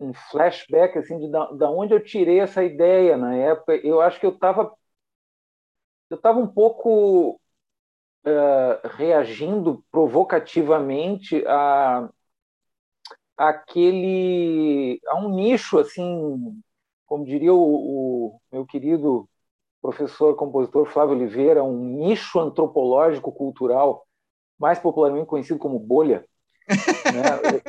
um, 0.00 0.12
flashback 0.14 0.98
assim 0.98 1.18
de 1.18 1.30
da, 1.30 1.46
da, 1.52 1.70
onde 1.70 1.94
eu 1.94 2.02
tirei 2.02 2.40
essa 2.40 2.62
ideia 2.64 3.16
na 3.16 3.34
época. 3.36 3.76
Eu 3.76 4.00
acho 4.00 4.20
que 4.20 4.26
eu 4.26 4.32
estava 4.32 4.72
eu 6.10 6.16
estava 6.16 6.38
um 6.38 6.46
pouco 6.46 7.40
uh, 8.26 8.88
reagindo 8.96 9.84
provocativamente 9.90 11.44
a 11.46 12.08
aquele 13.36 15.00
a 15.06 15.16
um 15.18 15.28
nicho 15.34 15.78
assim, 15.78 16.62
como 17.06 17.24
diria 17.24 17.52
o, 17.52 17.58
o 18.36 18.40
meu 18.52 18.64
querido 18.66 19.28
professor 19.82 20.34
compositor 20.36 20.86
Flávio 20.86 21.14
Oliveira, 21.16 21.62
um 21.64 21.78
nicho 21.78 22.40
antropológico 22.40 23.32
cultural, 23.32 24.06
mais 24.58 24.78
popularmente 24.78 25.26
conhecido 25.26 25.58
como 25.58 25.78
bolha. 25.78 26.26
Né? 26.68 27.60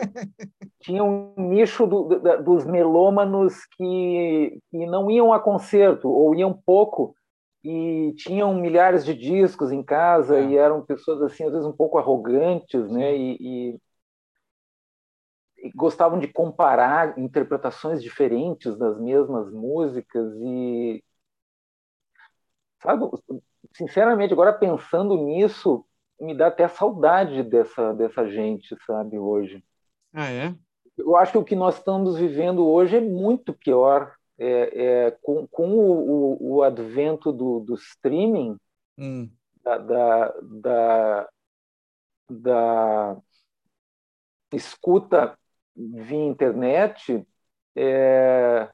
Tinha 0.81 1.03
um 1.03 1.34
nicho 1.38 1.86
do, 1.86 2.03
do, 2.03 2.43
dos 2.43 2.65
melômanos 2.65 3.65
que, 3.77 4.60
que 4.69 4.86
não 4.86 5.10
iam 5.10 5.34
a 5.34 5.39
concerto, 5.39 6.10
ou 6.10 6.36
iam 6.36 6.53
pouco, 6.65 7.15
e 7.63 8.13
tinham 8.17 8.53
milhares 8.53 9.03
de 9.03 9.13
discos 9.13 9.71
em 9.71 9.84
casa, 9.84 10.38
é. 10.38 10.45
e 10.45 10.58
eram 10.58 10.86
pessoas, 10.86 11.21
assim, 11.21 11.43
às 11.43 11.51
vezes 11.51 11.65
um 11.65 11.73
pouco 11.73 11.97
arrogantes, 11.97 12.89
né? 12.89 13.15
E, 13.15 13.38
e, 13.39 13.79
e 15.58 15.71
gostavam 15.75 16.19
de 16.19 16.27
comparar 16.27 17.17
interpretações 17.17 18.01
diferentes 18.01 18.77
das 18.77 18.99
mesmas 18.99 19.51
músicas, 19.51 20.31
e, 20.41 21.03
Sabe, 22.86 23.03
sinceramente, 23.73 24.31
agora 24.34 24.53
pensando 24.53 25.17
nisso, 25.17 25.84
me 26.19 26.36
dá 26.36 26.47
até 26.47 26.67
saudade 26.67 27.43
dessa, 27.43 27.93
dessa 27.93 28.28
gente, 28.30 28.75
sabe, 28.86 29.17
hoje. 29.17 29.63
Ah, 30.13 30.32
é? 30.32 30.56
Eu 30.97 31.15
acho 31.15 31.34
que 31.34 31.38
o 31.38 31.43
que 31.43 31.56
nós 31.56 31.78
estamos 31.78 32.17
vivendo 32.17 32.65
hoje 32.65 32.97
é 32.97 33.01
muito 33.01 33.54
pior. 33.54 34.15
É, 34.38 35.06
é 35.08 35.12
com, 35.21 35.47
com 35.47 35.69
o, 35.78 36.10
o, 36.10 36.56
o, 36.56 36.63
advento 36.63 37.32
do, 37.32 37.62
do 37.62 37.75
streaming, 37.75 38.58
hum. 38.97 39.30
da, 39.63 39.78
da, 39.78 40.34
da, 40.41 41.30
da, 42.30 43.17
escuta 44.51 45.38
via 45.73 46.17
internet, 46.17 47.25
é, 47.78 48.69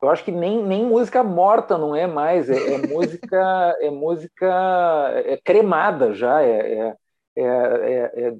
eu 0.00 0.10
acho 0.10 0.24
que 0.24 0.30
nem, 0.30 0.62
nem 0.64 0.86
música 0.86 1.24
morta 1.24 1.76
não 1.76 1.94
é 1.94 2.06
mais, 2.06 2.48
é, 2.48 2.74
é 2.74 2.86
música 2.86 3.76
é 3.80 3.90
música 3.90 5.12
é 5.24 5.36
cremada 5.36 6.14
já, 6.14 6.42
é, 6.42 6.94
é, 7.36 7.42
é, 7.42 8.12
é 8.14 8.32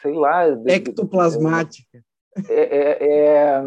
sei 0.00 0.12
lá. 0.12 0.46
Ectoplasmática. 0.66 2.02
É, 2.48 3.60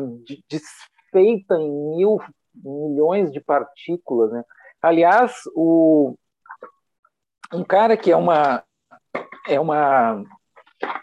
desfeita 0.50 1.56
em 1.56 1.98
mil 1.98 2.20
milhões 2.54 3.32
de 3.32 3.40
partículas, 3.40 4.32
né? 4.32 4.44
Aliás, 4.82 5.34
o, 5.56 6.16
um 7.54 7.64
cara 7.64 7.98
que 7.98 8.12
é 8.12 8.16
uma 8.16 8.64
é 9.48 9.60
uma 9.60 10.24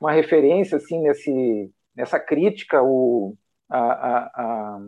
uma 0.00 0.12
referência 0.12 0.76
assim 0.76 1.00
nesse 1.00 1.70
nessa 1.94 2.18
crítica 2.18 2.82
o 2.82 3.36
a, 3.68 3.78
a, 3.78 4.18
a 4.34 4.80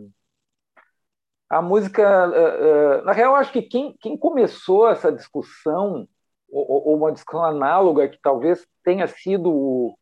a 1.51 1.61
música, 1.61 2.29
uh, 2.29 3.01
uh, 3.01 3.03
na 3.03 3.11
real, 3.11 3.35
acho 3.35 3.51
que 3.51 3.61
quem, 3.61 3.93
quem 3.99 4.15
começou 4.15 4.87
essa 4.87 5.11
discussão, 5.11 6.07
ou, 6.49 6.87
ou, 6.87 6.95
uma 6.95 7.11
discussão 7.11 7.43
análoga, 7.43 8.07
que 8.07 8.17
talvez 8.21 8.65
tenha 8.85 9.05
sido 9.05 9.51
o, 9.51 9.97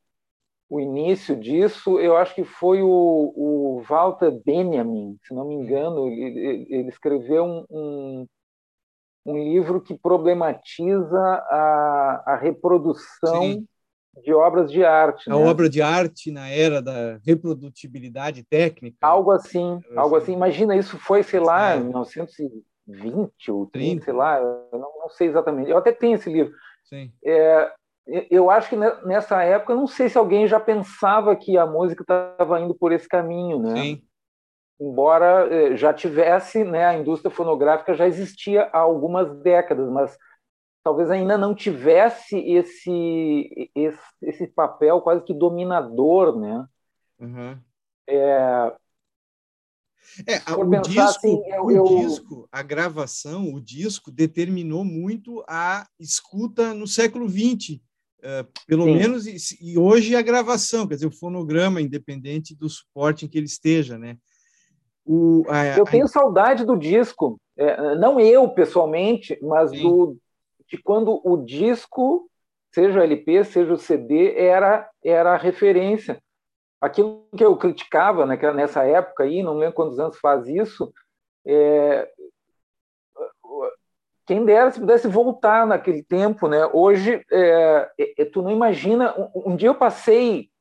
o 0.70 0.80
início 0.80 1.36
disso, 1.36 2.00
eu 2.00 2.16
acho 2.16 2.36
que 2.36 2.44
foi 2.44 2.84
o, 2.84 2.88
o 2.88 3.84
Walter 3.90 4.30
Benjamin, 4.46 5.18
se 5.24 5.34
não 5.34 5.48
me 5.48 5.56
engano, 5.56 6.08
ele, 6.08 6.68
ele 6.70 6.90
escreveu 6.90 7.44
um, 7.44 7.66
um, 7.68 8.28
um, 9.26 9.36
livro 9.36 9.82
que 9.82 9.98
problematiza 9.98 11.20
a, 11.50 12.24
a 12.28 12.36
reprodução 12.36 13.42
Sim 13.42 13.68
de 14.24 14.34
obras 14.34 14.72
de 14.72 14.84
arte. 14.84 15.30
A 15.30 15.36
né? 15.36 15.46
obra 15.50 15.70
de 15.70 15.82
arte 15.82 16.32
na 16.32 16.50
era 16.50 16.82
da 16.82 17.20
reprodutibilidade 17.26 18.44
técnica. 18.44 18.98
Algo 19.02 19.32
assim, 19.32 19.80
algo 19.96 20.16
assim. 20.16 20.34
Imagina, 20.34 20.76
isso 20.76 20.98
foi, 20.98 21.24
sei 21.24 21.40
lá, 21.40 21.76
em 21.76 21.84
1920 21.84 23.52
ou 23.52 23.66
30, 23.68 24.06
sei 24.06 24.14
lá, 24.14 24.40
não, 24.72 24.80
não, 24.80 25.10
sei 25.10 25.28
exatamente. 25.28 25.70
Eu 25.70 25.78
até 25.78 25.92
tenho 25.92 26.16
esse 26.16 26.32
livro. 26.32 26.54
Sim. 26.86 27.12
É, 27.24 27.72
eu 28.30 28.50
acho 28.50 28.70
que 28.70 28.76
nessa 29.06 29.44
época, 29.44 29.76
não 29.76 29.88
sei 29.88 30.10
se 30.10 30.18
alguém 30.18 30.48
já 30.48 30.60
pensava 30.60 31.36
que 31.36 31.58
a 31.58 31.66
música 31.66 32.02
estava 32.02 32.60
indo 32.60 32.74
por 32.74 32.92
esse 32.92 33.08
caminho, 33.08 33.60
né? 33.60 33.82
Sim. 33.82 34.02
Embora 34.82 35.48
é, 35.54 35.76
já 35.76 35.94
tivesse, 35.94 36.64
né, 36.64 36.86
a 36.86 36.98
indústria 36.98 37.30
fonográfica 37.30 37.94
já 37.94 38.08
existia 38.08 38.70
há 38.72 38.80
algumas 38.80 39.30
décadas, 39.42 39.90
mas 39.90 40.18
talvez 40.84 41.10
ainda 41.12 41.38
não 41.38 41.54
tivesse 41.54 42.38
esse, 42.38 43.70
esse, 43.76 44.00
esse 44.22 44.48
papel 44.48 45.02
quase 45.02 45.24
que 45.24 45.34
dominador, 45.34 46.40
né? 46.40 46.66
Uhum. 47.20 47.58
É, 48.08 48.74
é, 50.26 50.54
o, 50.54 50.82
disco, 50.82 51.02
assim, 51.02 51.42
eu, 51.48 51.66
o 51.66 51.72
eu... 51.72 51.84
disco, 51.84 52.48
a 52.52 52.62
gravação, 52.62 53.54
o 53.54 53.62
disco 53.62 54.12
determinou 54.12 54.84
muito 54.84 55.44
a 55.48 55.88
escuta 56.00 56.74
no 56.74 56.88
século 56.88 57.28
XX, 57.30 57.80
uh, 58.20 58.48
pelo 58.66 58.86
Sim. 58.86 58.96
menos, 58.96 59.28
e, 59.28 59.38
e, 59.62 59.78
hoje 59.78 60.16
a 60.16 60.22
gravação, 60.22 60.88
quer 60.88 60.96
dizer, 60.96 61.08
o 61.08 61.12
fonograma, 61.12 61.82
independente 61.82 62.56
do 62.56 62.68
suporte 62.68 63.26
em 63.26 63.30
que 63.30 63.38
ele 63.38 63.46
esteja, 63.46 63.98
né? 63.98 64.18
O, 65.06 65.44
a, 65.48 65.78
eu 65.78 65.86
tenho 65.86 66.06
a... 66.06 66.10
saudade 66.10 66.66
do 66.66 66.76
disco, 66.76 67.40
é, 67.58 67.96
não 67.96 68.20
eu 68.20 68.50
pessoalmente, 68.50 69.38
mas 69.42 69.72
do, 69.72 70.18
de 70.70 70.78
quando 70.82 71.20
o 71.24 71.38
disco, 71.38 72.30
seja 72.74 73.00
o 73.00 73.04
LP, 73.04 73.44
seja 73.44 73.74
o 73.74 73.78
CD, 73.78 74.36
era, 74.36 74.90
era 75.04 75.34
a 75.34 75.38
referência. 75.38 76.22
Aquilo 76.80 77.28
que 77.36 77.44
eu 77.44 77.58
criticava 77.58 78.26
né, 78.26 78.38
nessa 78.54 78.84
época 78.86 79.24
aí, 79.24 79.44
não 79.44 79.58
lembro 79.58 79.76
quantos 79.76 80.00
anos 80.00 80.18
faz 80.20 80.48
isso, 80.48 80.94
é, 81.46 82.10
quem 84.30 84.46
dera 84.46 84.70
se 84.70 84.80
pudesse 84.80 85.08
voltar 85.08 85.66
naquele 85.66 86.04
tempo, 86.04 86.48
né? 86.48 86.64
Hoje, 86.72 87.26
é, 87.32 87.90
é, 88.16 88.26
tu 88.26 88.44
não 88.44 88.52
imagina. 88.52 89.12
Um, 89.18 89.54
um 89.54 89.56
dia 89.56 89.70
eu 89.70 89.74
passei, 89.74 90.52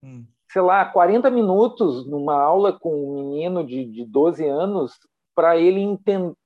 hum. 0.00 0.24
sei 0.48 0.62
lá, 0.62 0.84
40 0.84 1.28
minutos 1.28 2.06
numa 2.08 2.40
aula 2.40 2.72
com 2.72 2.94
um 2.94 3.14
menino 3.14 3.66
de, 3.66 3.84
de 3.84 4.04
12 4.04 4.46
anos 4.46 4.92
para 5.34 5.56
ele 5.56 5.80
entender, 5.80 6.36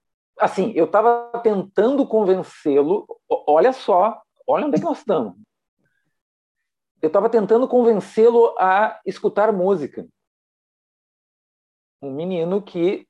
assim, 0.41 0.73
eu 0.75 0.87
estava 0.87 1.31
tentando 1.43 2.07
convencê-lo. 2.07 3.07
Olha 3.29 3.73
só, 3.73 4.21
olha 4.47 4.67
onde 4.67 4.77
é 4.77 4.79
que 4.79 4.85
nós 4.85 4.99
estamos. 4.99 5.35
eu 7.03 7.07
estava 7.07 7.29
tentando 7.29 7.69
convencê-lo 7.69 8.55
a 8.59 9.01
escutar 9.07 9.53
música. 9.53 10.07
Um 12.03 12.13
menino 12.13 12.63
que, 12.63 13.07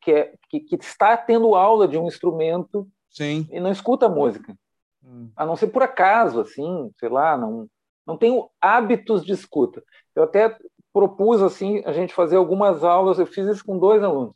que, 0.00 0.12
é, 0.12 0.34
que, 0.48 0.60
que, 0.60 0.76
está 0.76 1.16
tendo 1.16 1.54
aula 1.54 1.86
de 1.86 1.98
um 1.98 2.06
instrumento 2.06 2.88
Sim. 3.10 3.46
e 3.50 3.60
não 3.60 3.70
escuta 3.70 4.08
música. 4.08 4.56
Hum. 5.04 5.30
A 5.36 5.44
não 5.44 5.56
ser 5.56 5.68
por 5.68 5.82
acaso, 5.82 6.40
assim, 6.40 6.90
sei 6.98 7.08
lá, 7.08 7.36
não, 7.36 7.68
não 8.06 8.16
tenho 8.16 8.50
hábitos 8.60 9.24
de 9.24 9.32
escuta. 9.32 9.82
Eu 10.14 10.22
até 10.24 10.56
propus 10.92 11.42
assim 11.42 11.82
a 11.84 11.92
gente 11.92 12.14
fazer 12.14 12.36
algumas 12.36 12.84
aulas, 12.84 13.18
eu 13.18 13.26
fiz 13.26 13.46
isso 13.46 13.64
com 13.64 13.78
dois 13.78 14.02
alunos. 14.02 14.34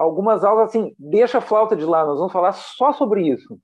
Algumas 0.00 0.44
aulas 0.44 0.70
assim, 0.70 0.94
deixa 0.98 1.36
a 1.36 1.42
flauta 1.42 1.76
de 1.76 1.84
lá, 1.84 2.06
nós 2.06 2.16
vamos 2.16 2.32
falar 2.32 2.52
só 2.52 2.90
sobre 2.90 3.28
isso. 3.28 3.60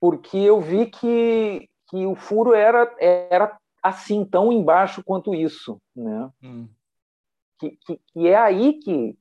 Porque 0.00 0.38
eu 0.38 0.60
vi 0.60 0.86
que, 0.86 1.68
que 1.88 2.06
o 2.06 2.14
furo 2.14 2.54
era, 2.54 2.94
era 3.00 3.58
assim, 3.82 4.24
tão 4.24 4.52
embaixo 4.52 5.02
quanto 5.02 5.34
isso, 5.34 5.82
né? 5.96 6.30
Hum. 6.40 6.68
Que, 7.58 7.70
que, 7.84 8.00
que, 8.06 8.28
é 8.28 8.36
aí 8.36 8.74
que, 8.74 9.18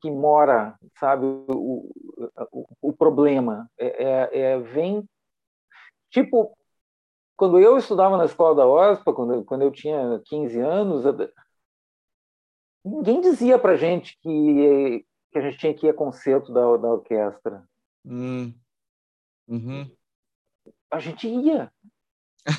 que 0.00 0.10
mora, 0.10 0.78
sabe, 0.98 1.26
o, 1.26 1.90
o, 2.50 2.66
o 2.80 2.92
problema. 2.94 3.70
É, 3.76 4.04
é, 4.04 4.38
é, 4.40 4.58
vem, 4.60 5.06
tipo, 6.10 6.56
quando 7.36 7.58
eu 7.58 7.76
estudava 7.76 8.16
na 8.16 8.24
escola 8.24 8.54
da 8.54 8.66
OSPA, 8.66 9.12
quando, 9.12 9.44
quando 9.44 9.60
eu 9.60 9.70
tinha 9.70 10.22
15 10.24 10.58
anos, 10.58 11.04
ninguém 12.84 13.20
dizia 13.20 13.58
para 13.58 13.76
gente 13.76 14.18
que, 14.20 15.04
que 15.30 15.38
a 15.38 15.42
gente 15.42 15.58
tinha 15.58 15.74
que 15.74 15.86
ir 15.86 15.90
a 15.90 15.94
concerto 15.94 16.52
da, 16.52 16.76
da 16.76 16.88
orquestra. 16.88 17.64
Hum. 18.04 18.52
Uhum. 19.48 19.90
A 20.90 20.98
gente 20.98 21.28
ia. 21.28 21.72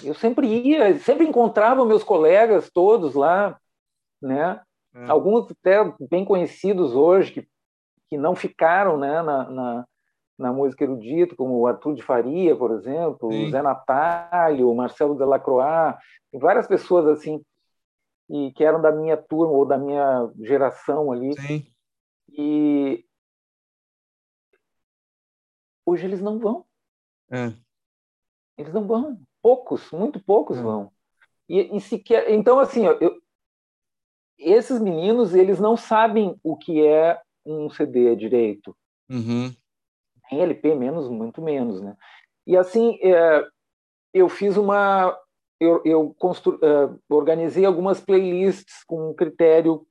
Eu 0.04 0.14
sempre 0.14 0.48
ia, 0.48 0.98
sempre 1.00 1.26
encontrava 1.26 1.86
meus 1.86 2.04
colegas 2.04 2.70
todos 2.70 3.16
lá, 3.16 3.60
né? 4.22 4.62
É. 4.96 5.06
Alguns 5.10 5.52
até 5.52 5.84
bem 6.10 6.24
conhecidos 6.24 6.94
hoje 6.94 7.32
que, 7.34 7.48
que 8.10 8.18
não 8.18 8.36
ficaram, 8.36 8.98
né, 8.98 9.22
na, 9.22 9.50
na 9.50 9.88
na 10.38 10.52
música 10.52 10.84
erudita, 10.84 11.36
como 11.36 11.60
o 11.60 11.68
Arthur 11.68 11.96
de 11.96 12.02
Faria, 12.02 12.56
por 12.56 12.72
exemplo, 12.72 13.32
Sim. 13.32 13.46
o 13.46 13.50
Zé 13.52 13.62
Natalio, 13.62 14.70
o 14.70 14.76
Marcelo 14.76 15.16
Delacroix, 15.16 15.96
várias 16.34 16.68
pessoas 16.68 17.06
assim 17.08 17.42
e 18.30 18.52
que 18.54 18.64
eram 18.64 18.82
da 18.82 18.92
minha 18.92 19.18
turma 19.18 19.54
ou 19.54 19.66
da 19.66 19.78
minha 19.78 20.32
geração 20.40 21.12
ali. 21.12 21.34
Sim. 21.40 21.66
E 22.30 23.06
hoje 25.86 26.06
eles 26.06 26.22
não 26.22 26.40
vão. 26.40 26.66
É. 27.32 27.54
Eles 28.58 28.74
não 28.74 28.86
vão. 28.86 29.20
Poucos, 29.42 29.92
muito 29.92 30.24
poucos 30.24 30.58
é. 30.58 30.62
vão. 30.62 30.92
E, 31.48 31.76
e 31.76 31.82
sequer, 31.82 32.32
então 32.32 32.60
assim, 32.60 32.86
eu, 32.86 33.22
esses 34.38 34.80
meninos 34.80 35.36
eles 35.36 35.60
não 35.60 35.76
sabem 35.76 36.40
o 36.44 36.58
que 36.58 36.86
é 36.86 37.22
um 37.46 37.70
CD 37.70 38.16
direito. 38.16 38.76
Uhum. 39.10 39.54
Em 40.32 40.40
LP, 40.42 40.76
menos, 40.76 41.10
muito 41.10 41.42
menos, 41.42 41.82
né? 41.82 41.96
E 42.48 42.58
assim, 42.58 42.98
é, 43.02 43.46
eu 44.14 44.30
fiz 44.30 44.58
uma... 44.58 45.18
Eu, 45.64 45.82
eu 45.86 46.16
constru, 46.18 46.56
uh, 46.56 47.00
organizei 47.10 47.66
algumas 47.66 48.00
playlists 48.00 48.84
com 48.86 49.12
um 49.12 49.14
critério 49.14 49.86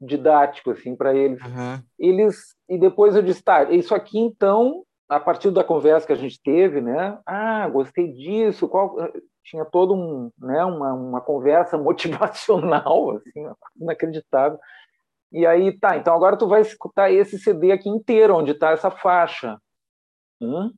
didático, 0.00 0.70
assim, 0.70 0.94
para 0.94 1.14
eles. 1.14 1.42
Uhum. 1.42 1.82
Eles... 1.98 2.54
E 2.68 2.78
depois 2.78 3.14
eu 3.16 3.22
disse, 3.22 3.42
tá, 3.42 3.64
isso 3.70 3.94
aqui, 3.94 4.18
então, 4.18 4.84
a 5.08 5.20
partir 5.20 5.50
da 5.50 5.64
conversa 5.64 6.06
que 6.06 6.12
a 6.12 6.16
gente 6.16 6.40
teve, 6.42 6.80
né? 6.80 7.18
Ah, 7.26 7.68
gostei 7.68 8.12
disso, 8.12 8.68
qual 8.68 8.96
tinha 9.44 9.64
todo 9.64 9.94
um, 9.94 10.30
né, 10.38 10.64
uma, 10.64 10.92
uma 10.92 11.20
conversa 11.20 11.76
motivacional, 11.78 13.16
assim, 13.16 13.46
inacreditável. 13.76 14.58
E 15.30 15.46
aí, 15.46 15.76
tá, 15.78 15.96
então 15.96 16.14
agora 16.14 16.36
tu 16.36 16.46
vai 16.46 16.60
escutar 16.60 17.10
esse 17.10 17.38
CD 17.38 17.72
aqui 17.72 17.88
inteiro, 17.88 18.36
onde 18.36 18.52
está 18.52 18.70
essa 18.70 18.90
faixa. 18.90 19.58
Hã? 20.40 20.70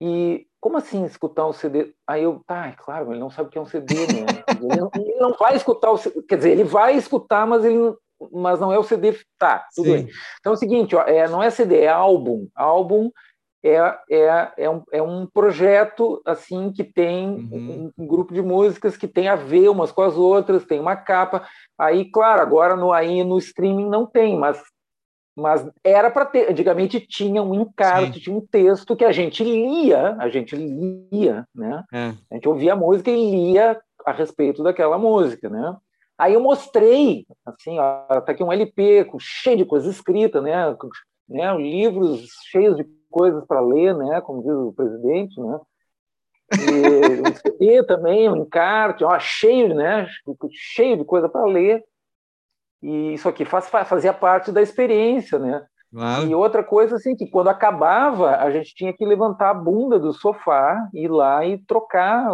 E 0.00 0.46
como 0.66 0.78
assim 0.78 1.04
escutar 1.04 1.46
um 1.46 1.52
CD? 1.52 1.94
Aí 2.04 2.24
eu, 2.24 2.42
tá, 2.44 2.66
é 2.66 2.72
claro, 2.72 3.12
ele 3.12 3.20
não 3.20 3.30
sabe 3.30 3.48
o 3.48 3.52
que 3.52 3.56
é 3.56 3.60
um 3.60 3.66
CD, 3.66 3.94
né? 3.94 4.42
ele, 4.60 4.80
não, 4.80 4.90
ele 4.96 5.14
não 5.14 5.32
vai 5.34 5.54
escutar 5.54 5.92
o 5.92 5.96
CD, 5.96 6.22
quer 6.22 6.38
dizer, 6.38 6.50
ele 6.50 6.64
vai 6.64 6.96
escutar, 6.96 7.46
mas 7.46 7.64
ele 7.64 7.94
mas 8.32 8.58
não 8.58 8.72
é 8.72 8.78
o 8.78 8.82
CD, 8.82 9.16
tá, 9.38 9.64
tudo 9.76 9.84
Sim. 9.86 9.92
bem. 9.92 10.08
Então 10.40 10.52
é 10.52 10.56
o 10.56 10.58
seguinte, 10.58 10.96
ó, 10.96 11.02
é, 11.02 11.28
não 11.28 11.40
é 11.40 11.50
CD, 11.50 11.82
é 11.82 11.88
álbum. 11.88 12.48
Álbum 12.52 13.12
é, 13.64 13.76
é, 14.10 14.52
é, 14.56 14.68
um, 14.68 14.82
é 14.90 15.00
um 15.00 15.24
projeto 15.24 16.20
assim 16.26 16.72
que 16.72 16.82
tem 16.82 17.28
uhum. 17.28 17.92
um, 17.96 18.02
um, 18.02 18.06
grupo 18.08 18.34
de 18.34 18.42
músicas 18.42 18.96
que 18.96 19.06
tem 19.06 19.28
a 19.28 19.36
ver 19.36 19.68
umas 19.68 19.92
com 19.92 20.02
as 20.02 20.16
outras, 20.16 20.64
tem 20.64 20.80
uma 20.80 20.96
capa. 20.96 21.46
Aí, 21.78 22.10
claro, 22.10 22.42
agora 22.42 22.74
no 22.74 22.92
aí 22.92 23.22
no 23.22 23.38
streaming 23.38 23.88
não 23.88 24.04
tem, 24.04 24.36
mas 24.36 24.60
mas 25.36 25.68
era 25.84 26.10
para 26.10 26.24
ter. 26.24 26.50
Antigamente 26.50 26.98
tinha 26.98 27.42
um 27.42 27.54
encarte, 27.54 28.14
Sim. 28.14 28.20
tinha 28.20 28.36
um 28.36 28.40
texto 28.40 28.96
que 28.96 29.04
a 29.04 29.12
gente 29.12 29.44
lia, 29.44 30.16
a 30.18 30.28
gente 30.30 30.56
lia, 30.56 31.46
né? 31.54 31.84
É. 31.92 32.14
A 32.30 32.34
gente 32.34 32.48
ouvia 32.48 32.72
a 32.72 32.76
música 32.76 33.10
e 33.10 33.30
lia 33.30 33.78
a 34.04 34.12
respeito 34.12 34.62
daquela 34.62 34.96
música, 34.96 35.50
né? 35.50 35.76
Aí 36.18 36.32
eu 36.32 36.40
mostrei, 36.40 37.26
assim, 37.44 37.78
ó, 37.78 38.20
tá 38.22 38.32
aqui 38.32 38.42
um 38.42 38.52
LP 38.52 39.06
cheio 39.18 39.58
de 39.58 39.64
coisa 39.66 39.90
escrita, 39.90 40.40
né? 40.40 40.74
né? 41.28 41.54
Livros 41.58 42.26
cheios 42.50 42.76
de 42.76 42.86
coisas 43.10 43.44
para 43.44 43.60
ler, 43.60 43.94
né? 43.94 44.22
Como 44.22 44.42
diz 44.42 44.52
o 44.52 44.72
presidente, 44.72 45.38
né? 45.38 45.60
E 46.52 47.20
um 47.20 47.34
CD 47.34 47.82
também, 47.84 48.30
um 48.30 48.36
encarte, 48.36 49.04
ó, 49.04 49.18
cheio, 49.18 49.74
né? 49.74 50.06
Cheio 50.50 50.96
de 50.96 51.04
coisa 51.04 51.28
para 51.28 51.44
ler. 51.44 51.84
E 52.82 53.14
isso 53.14 53.28
aqui 53.28 53.44
faz, 53.44 53.68
fazia 53.68 54.12
parte 54.12 54.52
da 54.52 54.62
experiência, 54.62 55.38
né? 55.38 55.66
Claro. 55.92 56.26
E 56.26 56.34
outra 56.34 56.62
coisa, 56.62 56.96
assim, 56.96 57.16
que 57.16 57.26
quando 57.26 57.48
acabava, 57.48 58.36
a 58.36 58.50
gente 58.50 58.74
tinha 58.74 58.92
que 58.92 59.04
levantar 59.04 59.50
a 59.50 59.54
bunda 59.54 59.98
do 59.98 60.12
sofá, 60.12 60.88
ir 60.92 61.08
lá 61.08 61.44
e 61.46 61.58
trocar, 61.64 62.28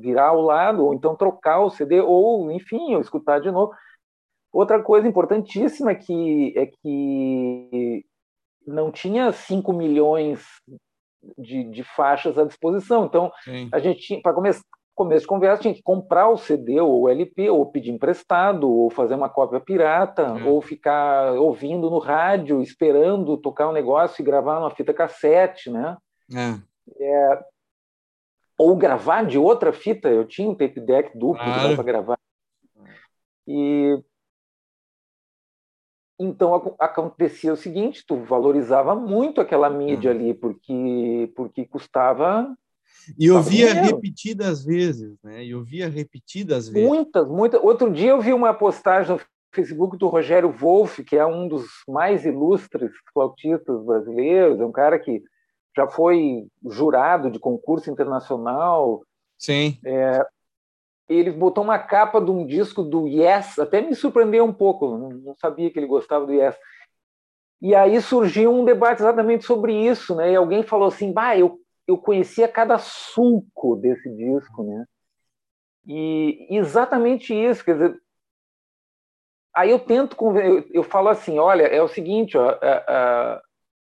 virar 0.00 0.28
ao 0.28 0.40
lado, 0.40 0.84
ou 0.84 0.94
então 0.94 1.16
trocar 1.16 1.60
o 1.60 1.70
CD, 1.70 2.00
ou, 2.00 2.50
enfim, 2.52 2.94
ou 2.94 3.00
escutar 3.00 3.40
de 3.40 3.50
novo. 3.50 3.72
Outra 4.52 4.82
coisa 4.82 5.08
importantíssima 5.08 5.94
que, 5.94 6.54
é 6.56 6.66
que 6.66 8.04
não 8.66 8.92
tinha 8.92 9.32
5 9.32 9.72
milhões 9.72 10.44
de, 11.36 11.64
de, 11.64 11.82
faixas 11.82 12.38
à 12.38 12.44
disposição. 12.44 13.04
Então, 13.04 13.32
Sim. 13.42 13.68
a 13.72 13.78
gente 13.78 14.00
tinha, 14.00 14.22
para 14.22 14.34
começar, 14.34 14.62
começo 14.98 15.20
de 15.20 15.28
conversa, 15.28 15.62
tinha 15.62 15.74
que 15.74 15.82
comprar 15.82 16.28
o 16.28 16.36
CD 16.36 16.80
ou 16.80 17.02
o 17.02 17.08
LP, 17.08 17.48
ou 17.48 17.70
pedir 17.70 17.92
emprestado, 17.92 18.68
ou 18.68 18.90
fazer 18.90 19.14
uma 19.14 19.28
cópia 19.28 19.60
pirata, 19.60 20.22
é. 20.22 20.44
ou 20.44 20.60
ficar 20.60 21.34
ouvindo 21.34 21.88
no 21.88 22.00
rádio, 22.00 22.60
esperando 22.60 23.38
tocar 23.38 23.68
um 23.68 23.72
negócio 23.72 24.20
e 24.20 24.24
gravar 24.24 24.58
uma 24.58 24.72
fita 24.72 24.92
cassete, 24.92 25.70
né? 25.70 25.96
É. 26.34 26.60
É, 27.00 27.44
ou 28.58 28.76
gravar 28.76 29.24
de 29.24 29.38
outra 29.38 29.72
fita, 29.72 30.08
eu 30.08 30.26
tinha 30.26 30.50
um 30.50 30.54
tape 30.54 30.80
deck 30.80 31.16
duplo 31.16 31.44
claro. 31.44 31.76
para 31.76 31.84
gravar. 31.84 32.18
E 33.46 34.02
então 36.18 36.74
acontecia 36.80 37.52
o 37.52 37.56
seguinte, 37.56 38.04
tu 38.04 38.16
valorizava 38.16 38.96
muito 38.96 39.40
aquela 39.40 39.70
mídia 39.70 40.08
é. 40.08 40.12
ali, 40.12 40.34
porque 40.34 41.32
porque 41.36 41.64
custava 41.64 42.52
e 43.18 43.26
eu 43.26 43.42
via 43.42 43.72
repetidas 43.72 44.64
vezes, 44.64 45.16
né? 45.22 45.44
Eu 45.44 45.62
via 45.62 45.88
repetidas 45.88 46.68
vezes. 46.68 46.88
Muitas, 46.88 47.28
muitas. 47.28 47.62
Outro 47.62 47.90
dia 47.90 48.10
eu 48.10 48.20
vi 48.20 48.32
uma 48.32 48.52
postagem 48.52 49.14
no 49.14 49.20
Facebook 49.54 49.96
do 49.96 50.08
Rogério 50.08 50.50
Wolff, 50.50 51.02
que 51.04 51.16
é 51.16 51.24
um 51.26 51.48
dos 51.48 51.66
mais 51.88 52.24
ilustres 52.24 52.90
flautistas 53.12 53.82
brasileiros, 53.84 54.60
é 54.60 54.64
um 54.64 54.72
cara 54.72 54.98
que 54.98 55.22
já 55.76 55.86
foi 55.86 56.46
jurado 56.68 57.30
de 57.30 57.38
concurso 57.38 57.90
internacional. 57.90 59.02
Sim. 59.38 59.78
É, 59.84 60.24
ele 61.08 61.30
botou 61.30 61.64
uma 61.64 61.78
capa 61.78 62.20
de 62.20 62.30
um 62.30 62.46
disco 62.46 62.82
do 62.82 63.06
Yes, 63.06 63.58
até 63.58 63.80
me 63.80 63.94
surpreendeu 63.94 64.44
um 64.44 64.52
pouco, 64.52 64.98
não 64.98 65.34
sabia 65.36 65.70
que 65.70 65.78
ele 65.78 65.86
gostava 65.86 66.26
do 66.26 66.32
Yes. 66.32 66.56
E 67.60 67.74
aí 67.74 68.00
surgiu 68.00 68.52
um 68.52 68.64
debate 68.64 69.00
exatamente 69.00 69.44
sobre 69.44 69.72
isso, 69.72 70.14
né? 70.14 70.32
E 70.32 70.36
alguém 70.36 70.62
falou 70.62 70.88
assim: 70.88 71.12
"Bah, 71.12 71.36
eu 71.36 71.58
eu 71.88 71.96
conhecia 71.96 72.46
cada 72.46 72.78
sulco 72.78 73.74
desse 73.76 74.14
disco, 74.14 74.62
né? 74.62 74.84
E 75.86 76.46
exatamente 76.50 77.32
isso, 77.32 77.64
quer 77.64 77.72
dizer, 77.72 77.98
aí 79.56 79.70
eu 79.70 79.80
tento 79.80 80.14
eu, 80.38 80.68
eu 80.70 80.82
falo 80.82 81.08
assim, 81.08 81.38
olha, 81.38 81.62
é 81.62 81.82
o 81.82 81.88
seguinte, 81.88 82.36
ó, 82.36 82.50
é, 82.60 82.84
é, 82.86 83.40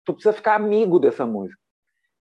tu 0.05 0.13
precisa 0.13 0.31
ficar 0.31 0.53
amigo 0.53 0.99
dessa 0.99 1.25
música, 1.25 1.59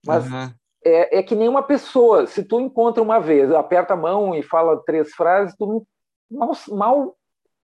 mas 0.06 0.32
uhum. 0.32 0.50
é, 0.86 1.20
é, 1.20 1.24
que 1.24 1.36
nem 1.36 1.50
uma 1.50 1.62
pessoa, 1.62 2.26
se 2.26 2.42
tu 2.46 2.62
encontra 2.62 3.04
uma 3.04 3.20
vez, 3.20 3.52
aperta 3.52 3.96
a 3.96 3.98
mão 3.98 4.34
e 4.34 4.42
fala 4.42 4.82
três 4.86 5.14
frases, 5.14 5.58
tu 5.58 5.86
mal 6.32 6.52
mal, 6.70 7.18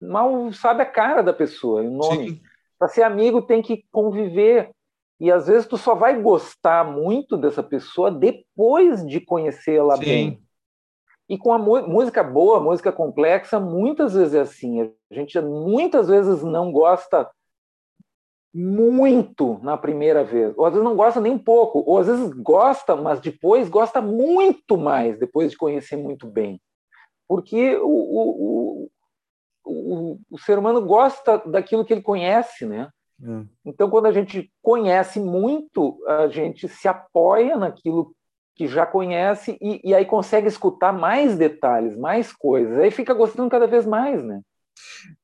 mal 0.02 0.54
sabe 0.54 0.84
a 0.84 0.86
cara 0.86 1.22
da 1.22 1.34
pessoa, 1.34 1.82
o 1.82 1.92
nome. 1.92 2.42
Para 2.78 2.88
ser 2.88 3.04
amigo 3.04 3.42
tem 3.42 3.62
que 3.62 3.84
conviver 3.92 4.72
e 5.20 5.32
às 5.32 5.48
vezes 5.48 5.68
tu 5.68 5.78
só 5.78 5.94
vai 5.94 6.22
gostar 6.22 6.86
muito 6.86 7.36
dessa 7.36 7.62
pessoa 7.62 8.10
depois 8.10 9.06
de 9.06 9.20
conhecê-la 9.20 9.98
bem. 9.98 10.42
E 11.28 11.38
com 11.38 11.52
a 11.54 11.60
música 11.60 12.24
boa, 12.24 12.60
música 12.60 12.92
complexa, 12.92 13.60
muitas 13.60 14.14
vezes 14.14 14.34
é 14.34 14.40
assim. 14.40 14.82
A 14.82 15.14
gente 15.14 15.40
muitas 15.42 16.08
vezes 16.08 16.42
não 16.42 16.72
gosta 16.72 17.30
muito 18.52 19.60
na 19.62 19.78
primeira 19.78 20.24
vez, 20.24 20.58
ou 20.58 20.66
às 20.66 20.74
vezes 20.74 20.84
não 20.84 20.96
gosta 20.96 21.22
nem 21.22 21.34
um 21.34 21.38
pouco, 21.38 21.84
ou 21.86 22.00
às 22.00 22.08
vezes 22.08 22.34
gosta, 22.34 22.96
mas 22.96 23.20
depois 23.20 23.70
gosta 23.70 24.02
muito 24.02 24.76
mais, 24.76 25.20
depois 25.20 25.52
de 25.52 25.58
conhecer 25.58 25.98
muito 25.98 26.26
bem. 26.26 26.60
Porque 27.28 27.76
o, 27.76 27.88
o, 27.88 28.90
o, 29.64 30.20
o 30.32 30.40
ser 30.40 30.58
humano 30.58 30.82
gosta 30.82 31.38
daquilo 31.46 31.86
que 31.86 31.94
ele 31.94 32.02
conhece, 32.02 32.66
né? 32.66 32.90
É. 33.22 33.46
Então, 33.66 33.90
quando 33.90 34.06
a 34.06 34.12
gente 34.12 34.52
conhece 34.62 35.20
muito, 35.20 36.02
a 36.08 36.28
gente 36.28 36.68
se 36.68 36.88
apoia 36.88 37.58
naquilo 37.58 38.16
que 38.56 38.68
já 38.68 38.86
conhece 38.86 39.58
e, 39.62 39.80
e, 39.84 39.94
aí 39.94 40.06
consegue 40.06 40.48
escutar 40.48 40.92
mais 40.92 41.38
detalhes, 41.38 41.98
mais 41.98 42.34
coisas. 42.34 42.78
Aí 42.78 42.92
fica 42.92 43.14
gostando 43.14 43.50
cada 43.50 43.68
vez 43.68 43.86
mais, 43.86 44.24
né? 44.24 44.42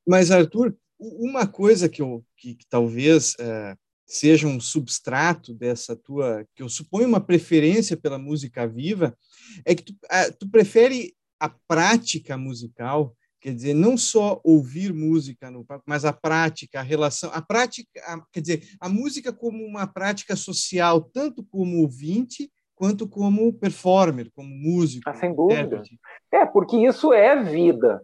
Mas, 0.06 0.30
Arthur, 0.30 0.74
uma 0.98 1.46
coisa 1.46 1.88
que, 1.88 2.00
eu, 2.00 2.24
que, 2.36 2.54
que 2.54 2.66
talvez 2.66 3.34
é, 3.38 3.76
seja 4.06 4.46
um 4.46 4.60
substrato 4.60 5.52
dessa 5.52 5.94
tua, 5.94 6.46
que 6.54 6.62
eu 6.62 6.68
suponho 6.68 7.08
uma 7.08 7.20
preferência 7.20 7.96
pela 7.96 8.18
música 8.18 8.66
viva, 8.66 9.16
é 9.64 9.74
que 9.74 9.82
tu, 9.82 9.94
é, 10.10 10.30
tu 10.30 10.48
prefere 10.48 11.14
a 11.38 11.48
prática 11.48 12.38
musical, 12.38 13.14
quer 13.40 13.54
dizer, 13.54 13.74
não 13.74 13.96
só 13.96 14.40
ouvir 14.42 14.92
música 14.92 15.50
no 15.50 15.64
palco, 15.64 15.84
mas 15.86 16.04
a 16.04 16.12
prática, 16.12 16.80
a 16.80 16.82
relação, 16.82 17.30
a 17.32 17.40
prática, 17.40 17.88
a, 18.06 18.20
quer 18.32 18.40
dizer, 18.40 18.62
a 18.80 18.88
música 18.88 19.32
como 19.32 19.64
uma 19.64 19.86
prática 19.86 20.34
social, 20.36 21.00
tanto 21.00 21.44
como 21.44 21.82
ouvinte 21.82 22.50
quanto 22.74 23.08
como 23.08 23.52
performer, 23.52 24.30
como 24.34 24.48
músico. 24.48 25.08
Ah, 25.08 25.14
sem 25.14 25.34
dúvida. 25.34 25.82
É, 26.30 26.44
porque 26.44 26.76
isso 26.76 27.12
é 27.12 27.42
vida. 27.42 28.02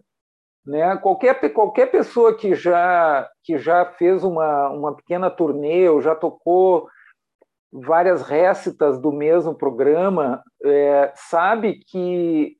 Né? 0.65 0.95
Qualquer, 0.97 1.53
qualquer 1.53 1.91
pessoa 1.91 2.35
que 2.35 2.55
já, 2.55 3.29
que 3.43 3.57
já 3.57 3.85
fez 3.85 4.23
uma, 4.23 4.69
uma 4.69 4.95
pequena 4.95 5.29
turnê 5.29 5.87
ou 5.89 6.01
já 6.01 6.15
tocou 6.15 6.87
várias 7.71 8.21
récitas 8.21 8.99
do 8.99 9.11
mesmo 9.11 9.53
programa 9.53 10.43
é, 10.63 11.11
sabe 11.15 11.79
que 11.87 12.55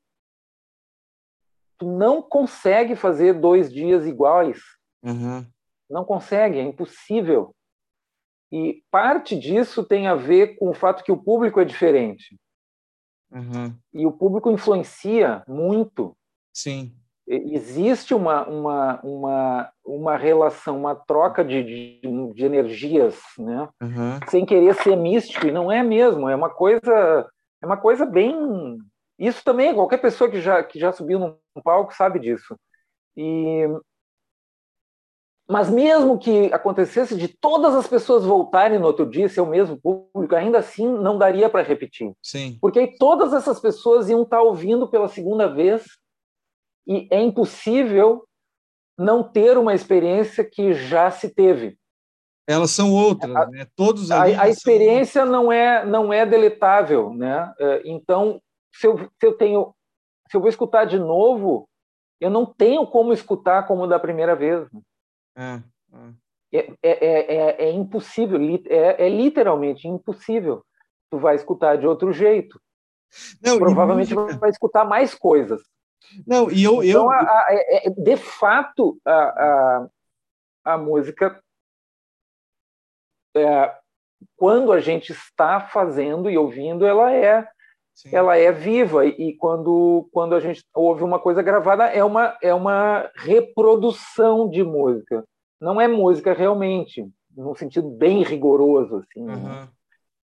tu 1.78 1.86
não 1.86 2.22
consegue 2.22 2.96
fazer 2.96 3.34
dois 3.34 3.72
dias 3.72 4.06
iguais. 4.06 4.60
Uhum. 5.02 5.44
Não 5.88 6.04
consegue, 6.04 6.58
é 6.58 6.62
impossível. 6.62 7.54
E 8.50 8.82
parte 8.90 9.36
disso 9.36 9.84
tem 9.84 10.06
a 10.06 10.14
ver 10.14 10.56
com 10.56 10.70
o 10.70 10.74
fato 10.74 11.02
que 11.02 11.12
o 11.12 11.16
público 11.16 11.60
é 11.60 11.64
diferente. 11.64 12.36
Uhum. 13.30 13.74
E 13.92 14.06
o 14.06 14.12
público 14.12 14.50
influencia 14.50 15.42
muito. 15.48 16.16
Sim. 16.52 16.94
Existe 17.26 18.14
uma, 18.14 18.46
uma, 18.46 19.00
uma, 19.02 19.72
uma 19.84 20.16
relação, 20.16 20.78
uma 20.78 20.94
troca 20.94 21.42
de, 21.42 21.64
de, 21.64 22.32
de 22.34 22.44
energias, 22.44 23.18
né? 23.38 23.68
Uhum. 23.82 24.20
sem 24.28 24.44
querer 24.44 24.74
ser 24.74 24.94
místico, 24.94 25.46
e 25.46 25.50
não 25.50 25.72
é 25.72 25.82
mesmo, 25.82 26.28
é 26.28 26.36
uma 26.36 26.50
coisa, 26.50 27.26
é 27.62 27.66
uma 27.66 27.78
coisa 27.78 28.04
bem. 28.04 28.78
Isso 29.18 29.42
também, 29.44 29.74
qualquer 29.74 29.98
pessoa 29.98 30.30
que 30.30 30.40
já, 30.40 30.62
que 30.62 30.78
já 30.78 30.92
subiu 30.92 31.18
num 31.18 31.62
palco 31.62 31.94
sabe 31.94 32.18
disso. 32.18 32.56
E 33.16 33.66
mas 35.46 35.68
mesmo 35.68 36.18
que 36.18 36.46
acontecesse 36.54 37.14
de 37.16 37.28
todas 37.28 37.74
as 37.74 37.86
pessoas 37.86 38.24
voltarem 38.24 38.78
no 38.78 38.86
outro 38.86 39.04
dia, 39.04 39.28
ser 39.28 39.42
o 39.42 39.46
mesmo 39.46 39.78
público, 39.78 40.34
ainda 40.34 40.58
assim 40.58 40.88
não 40.88 41.18
daria 41.18 41.50
para 41.50 41.62
repetir. 41.62 42.12
Sim. 42.22 42.56
Porque 42.62 42.78
aí 42.78 42.96
todas 42.96 43.34
essas 43.34 43.60
pessoas 43.60 44.08
iam 44.08 44.22
estar 44.22 44.38
tá 44.38 44.42
ouvindo 44.42 44.88
pela 44.88 45.06
segunda 45.06 45.46
vez 45.46 45.84
e 46.86 47.06
é 47.10 47.20
impossível 47.20 48.26
não 48.98 49.22
ter 49.22 49.58
uma 49.58 49.74
experiência 49.74 50.44
que 50.44 50.72
já 50.72 51.10
se 51.10 51.28
teve. 51.28 51.76
Elas 52.46 52.70
são 52.70 52.92
outras, 52.92 53.34
a, 53.34 53.46
né? 53.46 53.66
Todos 53.74 54.10
a, 54.10 54.22
a 54.22 54.48
experiência 54.48 55.24
não 55.24 55.50
é 55.50 55.84
não 55.84 56.12
é 56.12 56.26
deletável, 56.26 57.12
né? 57.14 57.52
É, 57.58 57.82
então, 57.86 58.40
se 58.74 58.86
eu, 58.86 58.98
se 58.98 59.26
eu 59.26 59.36
tenho 59.36 59.74
se 60.30 60.36
eu 60.36 60.40
vou 60.40 60.48
escutar 60.48 60.84
de 60.84 60.98
novo, 60.98 61.68
eu 62.20 62.30
não 62.30 62.46
tenho 62.46 62.86
como 62.86 63.12
escutar 63.12 63.66
como 63.66 63.86
da 63.86 63.98
primeira 63.98 64.34
vez. 64.34 64.66
Né? 65.36 65.64
É, 66.52 66.58
é, 66.60 66.76
é, 66.82 67.36
é, 67.36 67.64
é 67.64 67.70
impossível, 67.70 68.40
é, 68.66 69.06
é 69.06 69.08
literalmente 69.08 69.86
impossível. 69.86 70.64
Tu 71.10 71.18
vai 71.18 71.34
escutar 71.34 71.76
de 71.76 71.86
outro 71.86 72.12
jeito. 72.12 72.60
Não, 73.40 73.58
Provavelmente 73.58 74.14
música... 74.14 74.38
vai 74.38 74.50
escutar 74.50 74.84
mais 74.84 75.14
coisas. 75.14 75.62
Não, 76.26 76.50
e 76.50 76.64
eu. 76.64 76.82
Então, 76.82 77.04
eu... 77.04 77.10
A, 77.10 77.20
a, 77.20 77.46
é, 77.50 77.90
de 77.90 78.16
fato, 78.16 78.98
a, 79.04 79.12
a, 79.12 79.88
a 80.64 80.78
música. 80.78 81.40
É, 83.36 83.76
quando 84.36 84.72
a 84.72 84.80
gente 84.80 85.12
está 85.12 85.60
fazendo 85.60 86.30
e 86.30 86.38
ouvindo, 86.38 86.86
ela 86.86 87.12
é 87.12 87.48
Sim. 87.94 88.08
ela 88.12 88.36
é 88.36 88.50
viva 88.50 89.06
e 89.06 89.36
quando 89.36 90.08
quando 90.10 90.34
a 90.34 90.40
gente 90.40 90.64
ouve 90.74 91.04
uma 91.04 91.20
coisa 91.20 91.40
gravada 91.42 91.84
é 91.84 92.02
uma 92.02 92.36
é 92.42 92.52
uma 92.52 93.08
reprodução 93.14 94.50
de 94.50 94.64
música 94.64 95.24
não 95.60 95.80
é 95.80 95.86
música 95.86 96.32
realmente 96.32 97.08
num 97.36 97.54
sentido 97.54 97.88
bem 97.88 98.24
rigoroso 98.24 98.96
assim 98.96 99.20
uhum. 99.20 99.48
né? 99.48 99.68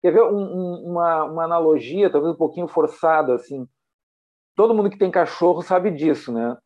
quer 0.01 0.11
ver 0.11 0.23
um, 0.23 0.41
um, 0.41 0.91
uma, 0.91 1.23
uma 1.23 1.43
analogia 1.45 2.09
talvez 2.09 2.33
um 2.33 2.37
pouquinho 2.37 2.67
forçada 2.67 3.33
assim 3.33 3.65
todo 4.57 4.73
mundo 4.73 4.89
que 4.89 4.97
tem 4.97 5.09
cachorro 5.09 5.61
sabe 5.61 5.89
disso 5.89 6.33
né 6.33 6.57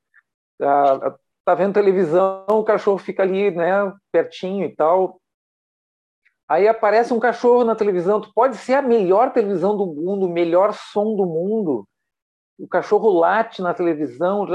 tá, 0.57 1.15
tá 1.45 1.53
vendo 1.53 1.75
televisão 1.75 2.43
o 2.47 2.63
cachorro 2.63 2.97
fica 2.97 3.21
ali 3.21 3.51
né 3.51 3.93
pertinho 4.11 4.65
e 4.65 4.75
tal 4.75 5.21
Aí 6.49 6.67
aparece 6.67 7.13
um 7.13 7.19
cachorro 7.19 7.63
na 7.65 7.75
televisão, 7.75 8.21
tu 8.21 8.31
pode 8.33 8.55
ser 8.57 8.75
a 8.75 8.81
melhor 8.81 9.33
televisão 9.33 9.75
do 9.75 9.85
mundo, 9.85 10.25
o 10.25 10.31
melhor 10.31 10.73
som 10.73 11.15
do 11.15 11.25
mundo. 11.25 11.85
O 12.57 12.67
cachorro 12.67 13.11
late 13.11 13.61
na 13.61 13.73
televisão, 13.73 14.45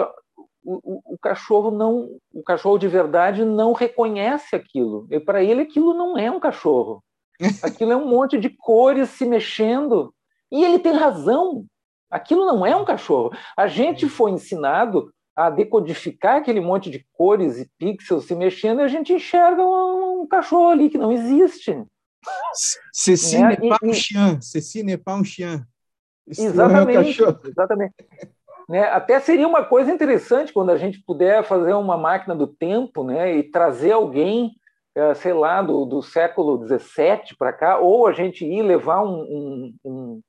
o, 0.64 0.74
o, 0.82 1.14
o 1.14 1.18
cachorro 1.18 1.70
não, 1.70 2.08
o 2.32 2.42
cachorro 2.42 2.78
de 2.78 2.88
verdade 2.88 3.44
não 3.44 3.72
reconhece 3.72 4.56
aquilo. 4.56 5.06
Para 5.26 5.42
ele 5.42 5.62
aquilo 5.62 5.92
não 5.92 6.16
é 6.16 6.30
um 6.30 6.40
cachorro. 6.40 7.02
Aquilo 7.62 7.90
é 7.90 7.96
um 7.96 8.06
monte 8.06 8.38
de 8.38 8.48
cores 8.50 9.10
se 9.10 9.24
mexendo. 9.24 10.14
E 10.50 10.64
ele 10.64 10.78
tem 10.78 10.92
razão. 10.92 11.64
Aquilo 12.08 12.46
não 12.46 12.64
é 12.64 12.76
um 12.76 12.84
cachorro. 12.84 13.32
A 13.56 13.66
gente 13.66 14.08
foi 14.08 14.30
ensinado 14.30 15.10
a 15.34 15.50
decodificar 15.50 16.36
aquele 16.36 16.60
monte 16.60 16.90
de 16.90 17.06
cores 17.12 17.58
e 17.58 17.70
pixels 17.78 18.26
se 18.26 18.34
mexendo 18.34 18.80
e 18.80 18.84
a 18.84 18.88
gente 18.88 19.12
enxerga 19.12 19.62
um, 19.62 20.22
um 20.22 20.26
cachorro 20.26 20.68
ali 20.68 20.90
que 20.90 20.98
não 20.98 21.12
existe. 21.12 21.82
Ceci 22.92 23.38
né? 23.38 23.48
n'est 23.48 23.68
pas 23.68 23.78
un 23.82 23.92
chien. 23.92 24.40
Ceci 24.40 24.84
n'est 24.84 25.02
pas 25.02 25.14
un 25.14 25.24
chien. 25.24 25.66
exatamente. 26.28 27.22
É 27.22 27.48
exatamente. 27.48 27.94
Né? 28.68 28.84
Até 28.84 29.18
seria 29.20 29.48
uma 29.48 29.64
coisa 29.64 29.90
interessante 29.90 30.52
quando 30.52 30.70
a 30.70 30.76
gente 30.76 31.02
puder 31.02 31.42
fazer 31.44 31.74
uma 31.74 31.96
máquina 31.96 32.34
do 32.34 32.46
tempo 32.46 33.02
né? 33.02 33.36
e 33.36 33.42
trazer 33.42 33.92
alguém, 33.92 34.52
eh, 34.94 35.14
sei 35.14 35.32
lá, 35.32 35.60
do, 35.62 35.84
do 35.84 36.00
século 36.00 36.64
XVII 36.66 37.36
para 37.38 37.52
cá, 37.52 37.78
ou 37.78 38.06
a 38.06 38.12
gente 38.12 38.44
ir 38.44 38.62
levar 38.62 39.02
um, 39.02 39.22
um, 39.22 39.74
um 39.84 40.20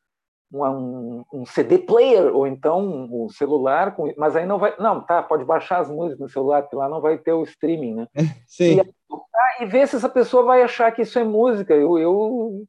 um, 0.54 1.26
um, 1.34 1.46
CD 1.46 1.80
player 1.80 2.36
ou 2.36 2.46
então 2.46 2.80
um 3.12 3.28
celular, 3.30 3.96
com, 3.96 4.14
mas 4.16 4.36
aí 4.36 4.46
não 4.46 4.60
vai. 4.60 4.76
Não, 4.78 5.02
tá, 5.02 5.24
pode 5.24 5.44
baixar 5.44 5.80
as 5.80 5.90
músicas 5.90 6.20
no 6.20 6.30
celular, 6.30 6.62
porque 6.62 6.76
lá 6.76 6.88
não 6.88 7.02
vai 7.02 7.18
ter 7.18 7.34
o 7.34 7.44
streaming, 7.44 7.96
né? 7.96 8.08
Sim. 8.46 8.80
E, 8.80 9.64
e 9.64 9.66
ver 9.66 9.88
se 9.88 9.96
essa 9.96 10.10
pessoa 10.10 10.44
vai 10.44 10.62
achar 10.62 10.92
que 10.92 11.02
isso 11.02 11.18
é 11.18 11.24
música. 11.24 11.74
Eu, 11.74 11.98
eu 11.98 12.66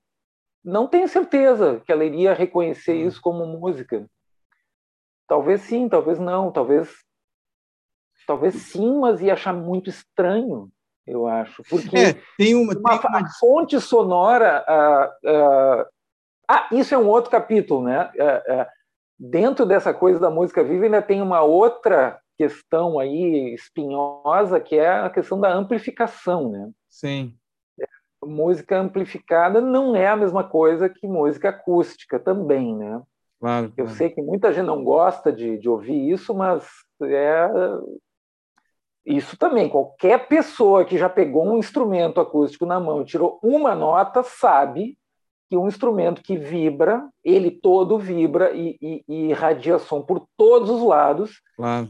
não 0.65 0.89
tenho 0.89 1.07
certeza 1.07 1.83
que 1.85 1.93
ela 1.93 2.05
iria 2.05 2.33
reconhecer 2.33 2.95
hum. 3.05 3.09
isso 3.09 3.21
como 3.21 3.47
música. 3.47 4.09
Talvez 5.27 5.61
sim, 5.63 5.89
talvez 5.89 6.19
não, 6.19 6.51
talvez. 6.51 6.91
Talvez 8.27 8.55
sim, 8.55 8.99
mas 8.99 9.21
ia 9.21 9.35
achar 9.35 9.53
muito 9.53 9.91
estranho, 9.91 10.71
eu 11.07 11.27
acho. 11.27 11.63
Porque 11.69 11.95
é, 11.97 12.15
tem 12.39 12.55
uma, 12.55 12.73
uma, 12.73 12.99
tem 12.99 13.11
uma... 13.11 13.29
fonte 13.39 13.79
sonora. 13.79 14.65
Uh, 14.67 15.29
uh, 15.29 15.94
ah, 16.49 16.69
isso 16.73 16.95
é 16.95 16.99
um 16.99 17.09
outro 17.09 17.31
capítulo, 17.31 17.83
né? 17.83 18.11
É, 18.17 18.55
é, 18.55 18.69
dentro 19.19 19.65
dessa 19.65 19.93
coisa 19.95 20.19
da 20.19 20.31
música 20.31 20.63
viva 20.63 20.85
ainda 20.85 21.03
tem 21.03 21.23
uma 21.23 21.43
outra 21.43 22.19
questão 22.37 22.99
aí 22.99 23.55
espinhosa 23.55 24.61
que 24.61 24.77
é 24.77 24.89
a 24.89 25.11
questão 25.11 25.39
da 25.39 25.53
amplificação, 25.53 26.51
né? 26.51 26.71
Sim. 26.89 27.35
Música 28.25 28.79
amplificada 28.79 29.61
não 29.61 29.95
é 29.95 30.09
a 30.09 30.17
mesma 30.17 30.43
coisa 30.43 30.89
que 30.89 31.07
música 31.07 31.51
acústica 31.51 32.19
também, 32.19 32.75
né? 32.75 33.03
Claro. 33.39 33.73
Eu 33.77 33.89
sei 33.89 34.09
que 34.09 34.23
muita 34.23 34.53
gente 34.53 34.65
não 34.65 34.83
gosta 34.83 35.31
de, 35.31 35.59
de 35.59 35.69
ouvir 35.69 36.11
isso, 36.11 36.35
mas 36.35 36.67
é 37.03 37.49
isso 39.05 39.37
também. 39.37 39.69
Qualquer 39.69 40.27
pessoa 40.27 40.85
que 40.85 40.97
já 40.97 41.11
pegou 41.11 41.47
um 41.47 41.59
instrumento 41.59 42.21
acústico 42.21 42.65
na 42.65 42.81
mão 42.81 43.03
e 43.03 43.05
tirou 43.05 43.39
uma 43.43 43.75
nota 43.75 44.23
sabe 44.23 44.97
que 45.49 45.57
um 45.57 45.69
instrumento 45.69 46.23
que 46.23 46.37
vibra, 46.37 47.09
ele 47.23 47.51
todo 47.51 47.99
vibra 47.99 48.53
e, 48.53 48.77
e, 48.81 49.05
e 49.07 49.15
irradia 49.31 49.79
som 49.79 50.03
por 50.03 50.27
todos 50.37 50.71
os 50.71 50.83
lados 50.83 51.41
claro. 51.57 51.89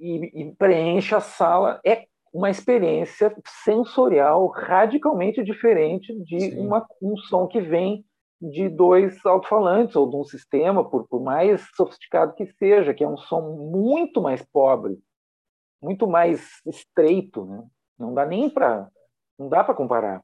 e, 0.00 0.42
e, 0.42 0.54
preenche 0.56 1.14
a 1.14 1.20
sala, 1.20 1.80
é 1.84 2.04
uma 2.32 2.50
experiência 2.50 3.34
sensorial 3.62 4.46
radicalmente 4.48 5.44
diferente 5.44 6.14
de 6.24 6.58
uma, 6.58 6.86
um 7.00 7.16
som 7.16 7.46
que 7.46 7.60
vem 7.60 8.04
de 8.40 8.68
dois 8.68 9.24
alto-falantes 9.24 9.94
ou 9.94 10.08
de 10.08 10.16
um 10.16 10.24
sistema, 10.24 10.82
por, 10.88 11.06
por 11.06 11.22
mais 11.22 11.64
sofisticado 11.76 12.34
que 12.34 12.46
seja, 12.58 12.92
que 12.92 13.04
é 13.04 13.08
um 13.08 13.16
som 13.16 13.40
muito 13.70 14.20
mais 14.20 14.42
pobre, 14.52 14.98
muito 15.80 16.08
mais 16.08 16.60
estreito, 16.66 17.44
né? 17.44 17.62
Não 17.98 18.12
dá 18.12 18.26
nem 18.26 18.50
para 18.50 18.88
não 19.38 19.48
dá 19.48 19.62
para 19.62 19.74
comparar. 19.74 20.22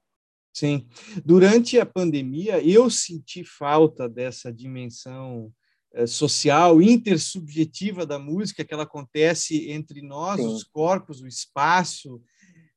Sim. 0.52 0.86
Durante 1.24 1.78
a 1.78 1.86
pandemia, 1.86 2.60
eu 2.60 2.90
senti 2.90 3.44
falta 3.44 4.08
dessa 4.08 4.52
dimensão 4.52 5.52
eh, 5.94 6.06
social, 6.06 6.82
intersubjetiva 6.82 8.04
da 8.04 8.18
música, 8.18 8.64
que 8.64 8.74
ela 8.74 8.82
acontece 8.82 9.70
entre 9.70 10.02
nós, 10.02 10.40
Sim. 10.40 10.46
os 10.46 10.64
corpos, 10.64 11.20
o 11.20 11.26
espaço. 11.26 12.16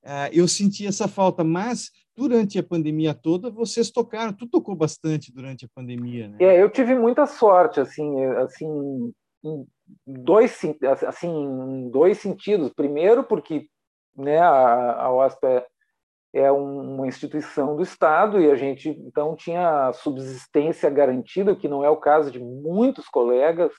Uh, 0.03 0.31
eu 0.31 0.47
senti 0.47 0.87
essa 0.87 1.07
falta, 1.07 1.43
mas 1.43 1.91
durante 2.15 2.57
a 2.57 2.63
pandemia 2.63 3.13
toda, 3.13 3.51
vocês 3.51 3.91
tocaram, 3.91 4.33
tu 4.33 4.47
tocou 4.47 4.75
bastante 4.75 5.31
durante 5.31 5.65
a 5.65 5.69
pandemia, 5.75 6.27
né? 6.27 6.37
É, 6.39 6.61
eu 6.61 6.69
tive 6.69 6.95
muita 6.95 7.25
sorte, 7.27 7.79
assim, 7.79 8.23
assim, 8.25 9.13
em 9.43 9.65
dois, 10.05 10.59
assim, 11.07 11.29
em 11.29 11.89
dois 11.89 12.17
sentidos. 12.17 12.71
Primeiro, 12.73 13.23
porque 13.23 13.67
né, 14.15 14.39
a, 14.39 15.03
a 15.03 15.13
OSP 15.13 15.45
é 16.33 16.51
uma 16.51 17.07
instituição 17.07 17.75
do 17.75 17.83
Estado 17.83 18.39
e 18.39 18.49
a 18.49 18.55
gente 18.55 18.89
então 18.89 19.35
tinha 19.35 19.91
subsistência 19.93 20.89
garantida, 20.89 21.51
o 21.51 21.55
que 21.55 21.67
não 21.67 21.83
é 21.83 21.89
o 21.89 21.97
caso 21.97 22.31
de 22.31 22.39
muitos 22.39 23.07
colegas. 23.09 23.73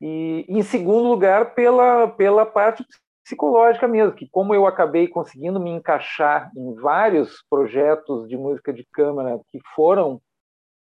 E, 0.00 0.44
em 0.48 0.62
segundo 0.62 1.08
lugar, 1.08 1.54
pela, 1.54 2.06
pela 2.06 2.46
parte 2.46 2.84
psicológica 3.24 3.88
mesmo, 3.88 4.14
que 4.14 4.28
como 4.30 4.54
eu 4.54 4.64
acabei 4.64 5.08
conseguindo 5.08 5.58
me 5.58 5.70
encaixar 5.70 6.50
em 6.56 6.74
vários 6.76 7.44
projetos 7.50 8.28
de 8.28 8.36
música 8.36 8.72
de 8.72 8.86
câmara 8.92 9.40
que 9.48 9.58
foram 9.74 10.20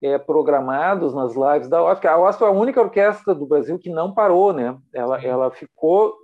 é, 0.03 0.19
programados 0.19 1.15
nas 1.15 1.35
lives 1.35 1.69
da 1.69 1.83
OSP, 1.83 2.07
a 2.07 2.19
OSP 2.19 2.43
é 2.43 2.47
a 2.47 2.51
única 2.51 2.81
orquestra 2.81 3.35
do 3.35 3.47
Brasil 3.47 3.79
que 3.79 3.91
não 3.91 4.13
parou, 4.13 4.53
né? 4.53 4.77
Ela, 4.93 5.25
ela 5.25 5.51
ficou 5.51 6.15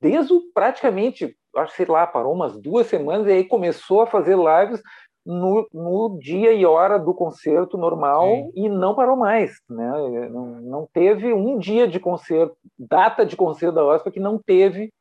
desde 0.00 0.34
praticamente 0.54 1.36
acho 1.56 1.74
sei 1.74 1.86
lá, 1.86 2.06
parou 2.06 2.32
umas 2.32 2.56
duas 2.56 2.86
semanas 2.86 3.26
e 3.26 3.32
aí 3.32 3.44
começou 3.44 4.02
a 4.02 4.06
fazer 4.06 4.36
lives 4.36 4.80
no, 5.24 5.68
no 5.72 6.18
dia 6.18 6.52
e 6.52 6.64
hora 6.64 6.98
do 6.98 7.12
concerto 7.12 7.76
normal 7.76 8.26
Sim. 8.26 8.52
e 8.54 8.68
não 8.68 8.94
parou 8.94 9.16
mais, 9.16 9.60
né? 9.68 10.28
Não, 10.30 10.46
não, 10.60 10.88
teve 10.92 11.32
um 11.32 11.58
dia 11.58 11.86
de 11.86 12.00
concerto, 12.00 12.56
data 12.78 13.24
de 13.24 13.36
concerto 13.36 13.74
da 13.74 13.84
OSPA 13.84 14.10
que 14.10 14.20
não 14.20 14.38
teve 14.38 14.92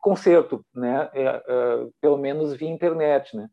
concerto, 0.00 0.64
né? 0.74 1.10
É, 1.12 1.42
é, 1.46 1.86
pelo 2.00 2.16
menos 2.16 2.54
via 2.54 2.70
internet, 2.70 3.36
né? 3.36 3.48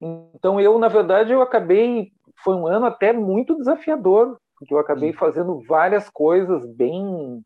Então 0.00 0.60
eu, 0.60 0.78
na 0.78 0.88
verdade, 0.88 1.32
eu 1.32 1.42
acabei, 1.42 2.10
foi 2.42 2.54
um 2.54 2.66
ano 2.66 2.86
até 2.86 3.12
muito 3.12 3.56
desafiador, 3.56 4.38
porque 4.56 4.74
eu 4.74 4.78
acabei 4.78 5.12
fazendo 5.12 5.60
várias 5.66 6.08
coisas 6.10 6.66
bem, 6.66 7.42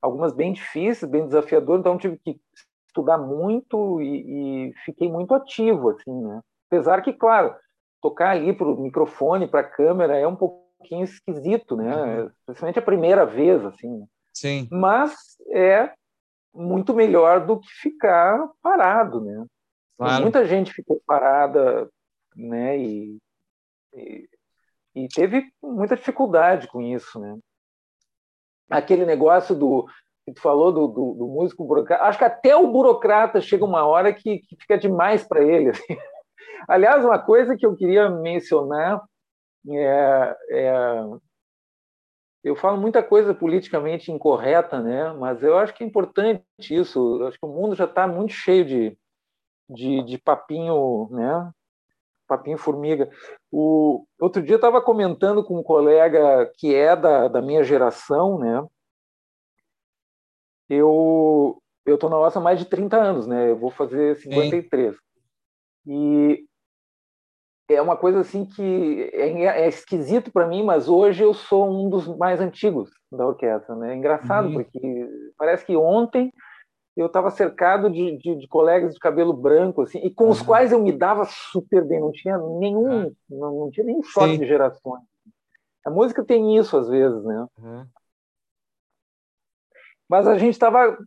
algumas 0.00 0.32
bem 0.32 0.52
difíceis, 0.52 1.10
bem 1.10 1.24
desafiadoras, 1.24 1.80
então 1.80 1.98
tive 1.98 2.18
que 2.18 2.40
estudar 2.86 3.18
muito 3.18 4.00
e, 4.00 4.68
e 4.68 4.74
fiquei 4.84 5.10
muito 5.10 5.34
ativo, 5.34 5.90
assim, 5.90 6.22
né? 6.22 6.40
Apesar 6.70 7.00
que, 7.02 7.12
claro, 7.12 7.54
tocar 8.00 8.30
ali 8.30 8.52
para 8.52 8.66
o 8.66 8.80
microfone, 8.80 9.48
para 9.48 9.60
a 9.60 9.68
câmera 9.68 10.16
é 10.16 10.26
um 10.26 10.36
pouquinho 10.36 11.04
esquisito, 11.04 11.76
né? 11.76 12.22
Uhum. 12.22 12.30
Principalmente 12.46 12.78
a 12.78 12.82
primeira 12.82 13.24
vez, 13.24 13.64
assim. 13.64 13.98
Né? 13.98 14.06
Sim. 14.34 14.68
Mas 14.70 15.14
é 15.50 15.92
muito 16.54 16.94
melhor 16.94 17.46
do 17.46 17.58
que 17.58 17.68
ficar 17.68 18.48
parado, 18.62 19.20
né? 19.20 19.44
Claro. 19.96 20.22
Muita 20.22 20.44
gente 20.44 20.72
ficou 20.72 21.00
parada, 21.06 21.88
né? 22.36 22.78
E, 22.78 23.18
e, 23.94 24.28
e, 24.94 25.08
teve 25.08 25.50
muita 25.62 25.96
dificuldade 25.96 26.68
com 26.68 26.80
isso, 26.80 27.18
né? 27.18 27.36
Aquele 28.70 29.04
negócio 29.04 29.54
do 29.54 29.86
que 30.26 30.34
tu 30.34 30.42
falou 30.42 30.70
do, 30.70 30.86
do, 30.88 31.14
do, 31.14 31.26
músico 31.26 31.64
burocrata, 31.64 32.04
acho 32.04 32.18
que 32.18 32.24
até 32.24 32.54
o 32.54 32.70
burocrata 32.70 33.40
chega 33.40 33.64
uma 33.64 33.86
hora 33.86 34.12
que, 34.12 34.40
que 34.40 34.56
fica 34.60 34.76
demais 34.76 35.26
para 35.26 35.42
ele. 35.42 35.70
Assim. 35.70 35.96
Aliás, 36.68 37.04
uma 37.04 37.18
coisa 37.18 37.56
que 37.56 37.64
eu 37.64 37.74
queria 37.74 38.10
mencionar 38.10 39.02
é, 39.70 40.36
é, 40.50 41.04
eu 42.44 42.54
falo 42.54 42.80
muita 42.80 43.02
coisa 43.02 43.34
politicamente 43.34 44.12
incorreta, 44.12 44.80
né? 44.80 45.12
Mas 45.14 45.42
eu 45.42 45.58
acho 45.58 45.74
que 45.74 45.82
é 45.82 45.86
importante 45.86 46.42
isso. 46.70 47.20
Eu 47.20 47.28
acho 47.28 47.38
que 47.38 47.46
o 47.46 47.52
mundo 47.52 47.74
já 47.74 47.84
está 47.84 48.06
muito 48.06 48.32
cheio 48.32 48.64
de, 48.64 48.98
de, 49.68 50.02
de, 50.04 50.18
papinho, 50.18 51.08
né? 51.10 51.50
Papinho 52.28 52.58
formiga. 52.58 53.10
O 53.50 54.04
outro 54.20 54.42
dia 54.42 54.56
estava 54.56 54.80
comentando 54.82 55.42
com 55.42 55.58
um 55.58 55.62
colega 55.62 56.50
que 56.58 56.74
é 56.74 56.94
da, 56.94 57.26
da 57.26 57.42
minha 57.42 57.64
geração, 57.64 58.38
né? 58.38 58.62
eu 60.68 61.60
eu 61.86 61.96
tô 61.96 62.10
na 62.10 62.18
OSA 62.18 62.38
há 62.38 62.42
mais 62.42 62.58
de 62.58 62.66
30 62.66 62.96
anos, 62.98 63.26
né? 63.26 63.50
Eu 63.50 63.56
vou 63.56 63.70
fazer 63.70 64.16
53. 64.16 64.94
Sim. 64.94 65.00
E 65.86 66.46
é 67.70 67.80
uma 67.80 67.96
coisa 67.96 68.20
assim 68.20 68.44
que 68.44 69.10
é, 69.14 69.62
é 69.62 69.68
esquisito 69.68 70.30
para 70.30 70.46
mim, 70.46 70.62
mas 70.62 70.86
hoje 70.86 71.22
eu 71.22 71.32
sou 71.32 71.70
um 71.70 71.88
dos 71.88 72.06
mais 72.18 72.40
antigos 72.40 72.90
da 73.10 73.26
orquestra, 73.26 73.74
né? 73.74 73.94
É 73.94 73.96
engraçado 73.96 74.48
uhum. 74.48 74.54
porque 74.54 75.08
parece 75.38 75.64
que 75.64 75.76
ontem 75.76 76.30
eu 76.98 77.06
estava 77.06 77.30
cercado 77.30 77.88
de, 77.88 78.16
de, 78.18 78.36
de, 78.36 78.48
colegas 78.48 78.92
de 78.92 79.00
cabelo 79.00 79.32
branco 79.32 79.82
assim 79.82 79.98
e 79.98 80.10
com 80.10 80.24
uhum. 80.24 80.30
os 80.30 80.42
quais 80.42 80.72
eu 80.72 80.82
me 80.82 80.90
dava 80.90 81.24
super 81.26 81.84
bem, 81.84 82.00
não 82.00 82.10
tinha 82.10 82.36
nenhum, 82.36 83.04
uhum. 83.04 83.12
não, 83.30 83.58
não, 83.60 83.70
tinha 83.70 83.86
nenhum 83.86 84.02
choque 84.02 84.32
Sim. 84.32 84.38
de 84.40 84.46
gerações. 84.46 85.02
A 85.86 85.90
música 85.90 86.24
tem 86.24 86.56
isso 86.58 86.76
às 86.76 86.88
vezes, 86.88 87.24
né? 87.24 87.46
Uhum. 87.58 87.86
Mas 90.08 90.26
a 90.26 90.38
gente 90.38 90.54
estava 90.54 90.98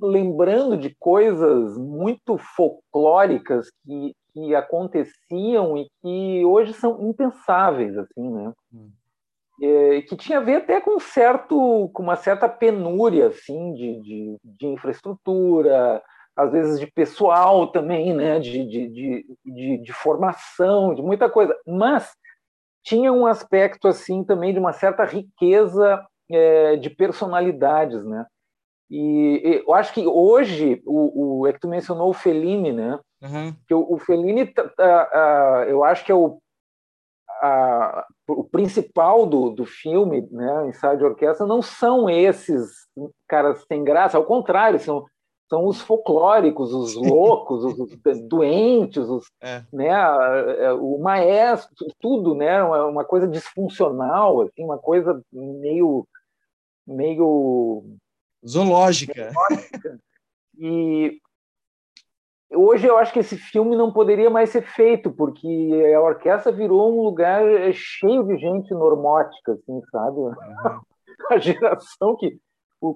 lembrando 0.00 0.76
de 0.76 0.94
coisas 0.98 1.76
muito 1.76 2.38
folclóricas 2.38 3.70
que, 3.84 4.16
que 4.32 4.54
aconteciam 4.54 5.76
e 5.76 5.88
que 6.00 6.44
hoje 6.46 6.72
são 6.72 7.08
impensáveis, 7.08 7.96
assim, 7.96 8.30
né? 8.30 8.52
Hum. 8.72 8.90
É, 9.60 10.02
que 10.02 10.16
tinha 10.16 10.38
a 10.38 10.42
ver 10.42 10.56
até 10.56 10.80
com 10.80 11.00
certo, 11.00 11.90
com 11.92 12.02
uma 12.02 12.14
certa 12.14 12.48
penúria, 12.48 13.26
assim, 13.26 13.74
de, 13.74 14.00
de, 14.00 14.36
de 14.44 14.66
infraestrutura, 14.66 16.00
às 16.36 16.52
vezes 16.52 16.78
de 16.78 16.86
pessoal 16.86 17.66
também, 17.66 18.14
né? 18.14 18.38
De, 18.38 18.64
de, 18.64 19.26
de, 19.44 19.78
de, 19.78 19.92
formação, 19.92 20.94
de 20.94 21.02
muita 21.02 21.28
coisa. 21.28 21.56
Mas 21.66 22.14
tinha 22.84 23.12
um 23.12 23.26
aspecto 23.26 23.88
assim 23.88 24.22
também 24.22 24.52
de 24.52 24.60
uma 24.60 24.72
certa 24.72 25.04
riqueza 25.04 26.06
é, 26.30 26.76
de 26.76 26.88
personalidades, 26.90 28.04
né? 28.04 28.24
E, 28.88 29.62
eu 29.66 29.74
acho 29.74 29.92
que 29.92 30.06
hoje, 30.06 30.80
o, 30.86 31.40
o, 31.40 31.46
é 31.48 31.52
que 31.52 31.60
tu 31.60 31.68
mencionou 31.68 32.10
o 32.10 32.14
Fellini, 32.14 32.72
né? 32.72 32.98
Uhum. 33.20 33.54
Que 33.66 33.74
o, 33.74 33.94
o 33.94 33.98
Fellini, 33.98 34.54
eu 35.66 35.82
acho 35.82 36.04
que 36.04 36.12
é 36.12 36.14
o, 36.14 36.38
a, 37.42 38.06
o 38.28 38.44
principal 38.44 39.24
do, 39.26 39.50
do 39.50 39.64
filme, 39.64 40.26
né, 40.30 40.68
ensaio 40.68 40.98
de 40.98 41.04
orquestra, 41.04 41.46
não 41.46 41.62
são 41.62 42.10
esses 42.10 42.86
caras 43.26 43.64
sem 43.66 43.82
graça, 43.82 44.18
ao 44.18 44.24
contrário, 44.24 44.78
são, 44.78 45.06
são 45.48 45.66
os 45.66 45.80
folclóricos, 45.80 46.72
os 46.74 46.94
loucos, 46.94 47.64
os, 47.64 47.78
os 47.78 47.96
doentes, 48.28 49.08
os, 49.08 49.24
é. 49.40 49.62
né, 49.72 49.88
é, 49.88 50.72
o 50.72 50.98
maestro, 50.98 51.74
tudo, 51.98 52.34
né, 52.34 52.62
uma 52.62 53.04
coisa 53.04 53.26
disfuncional, 53.26 54.42
assim, 54.42 54.62
uma 54.62 54.78
coisa 54.78 55.22
meio 55.32 56.06
meio 56.86 57.84
Zoológica. 58.46 59.30
E 60.58 61.18
hoje 62.52 62.86
eu 62.86 62.96
acho 62.96 63.12
que 63.12 63.18
esse 63.18 63.36
filme 63.36 63.76
não 63.76 63.92
poderia 63.92 64.30
mais 64.30 64.50
ser 64.50 64.62
feito, 64.62 65.10
porque 65.10 65.92
a 65.94 66.00
orquestra 66.00 66.52
virou 66.52 66.92
um 66.92 67.02
lugar 67.02 67.42
cheio 67.72 68.24
de 68.24 68.36
gente 68.38 68.70
normótica, 68.72 69.52
assim, 69.52 69.80
sabe? 69.90 70.18
Uhum. 70.18 70.34
A 71.30 71.38
geração 71.38 72.16
que 72.16 72.38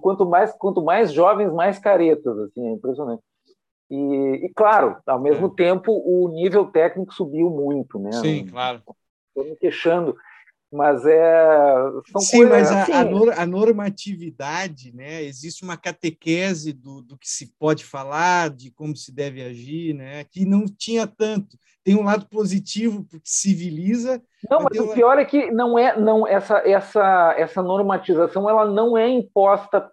quanto 0.00 0.24
mais 0.24 0.52
quanto 0.52 0.82
mais 0.82 1.12
jovens, 1.12 1.52
mais 1.52 1.78
caretas, 1.78 2.38
assim, 2.38 2.66
é 2.66 2.72
impressionante. 2.72 3.22
E, 3.90 4.46
e 4.46 4.52
claro, 4.54 4.96
ao 5.06 5.20
mesmo 5.20 5.48
é. 5.48 5.54
tempo, 5.54 5.92
o 5.92 6.28
nível 6.28 6.66
técnico 6.66 7.12
subiu 7.12 7.50
muito, 7.50 7.98
né? 7.98 8.12
Sim, 8.12 8.46
claro. 8.46 8.80
Estou 9.28 9.44
me 9.44 9.56
queixando 9.56 10.16
mas 10.72 11.04
é 11.04 11.74
são 12.10 12.20
sim 12.20 12.48
coisas, 12.48 12.70
mas 12.70 12.72
a, 12.72 12.82
assim, 12.82 12.92
a, 13.36 13.46
normatividade 13.46 14.94
né 14.94 15.22
existe 15.22 15.62
uma 15.62 15.76
catequese 15.76 16.72
do, 16.72 17.02
do 17.02 17.18
que 17.18 17.28
se 17.28 17.54
pode 17.58 17.84
falar 17.84 18.48
de 18.48 18.70
como 18.70 18.96
se 18.96 19.12
deve 19.12 19.42
agir 19.42 19.94
né 19.94 20.24
que 20.24 20.44
não 20.44 20.64
tinha 20.64 21.06
tanto. 21.06 21.58
Tem 21.84 21.96
um 21.96 22.04
lado 22.04 22.26
positivo 22.26 23.04
porque 23.04 23.28
civiliza 23.28 24.22
não 24.48 24.62
mas, 24.62 24.78
mas 24.78 24.88
o 24.88 24.94
pior 24.94 25.18
é 25.18 25.24
que 25.24 25.50
não 25.50 25.78
é 25.78 25.98
não 25.98 26.26
essa 26.26 26.58
essa 26.58 27.34
essa 27.36 27.62
normatização 27.62 28.48
ela 28.48 28.64
não 28.64 28.96
é 28.96 29.08
imposta 29.08 29.90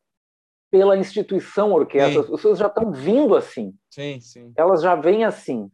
pela 0.71 0.97
instituição 0.97 1.73
orquestra. 1.73 2.13
Sim. 2.13 2.19
as 2.19 2.29
pessoas 2.29 2.59
já 2.59 2.67
estão 2.67 2.91
vindo 2.91 3.35
assim. 3.35 3.73
Sim 3.89 4.19
sim. 4.21 4.53
Elas 4.55 4.81
já 4.81 4.95
vêm 4.95 5.25
assim 5.25 5.69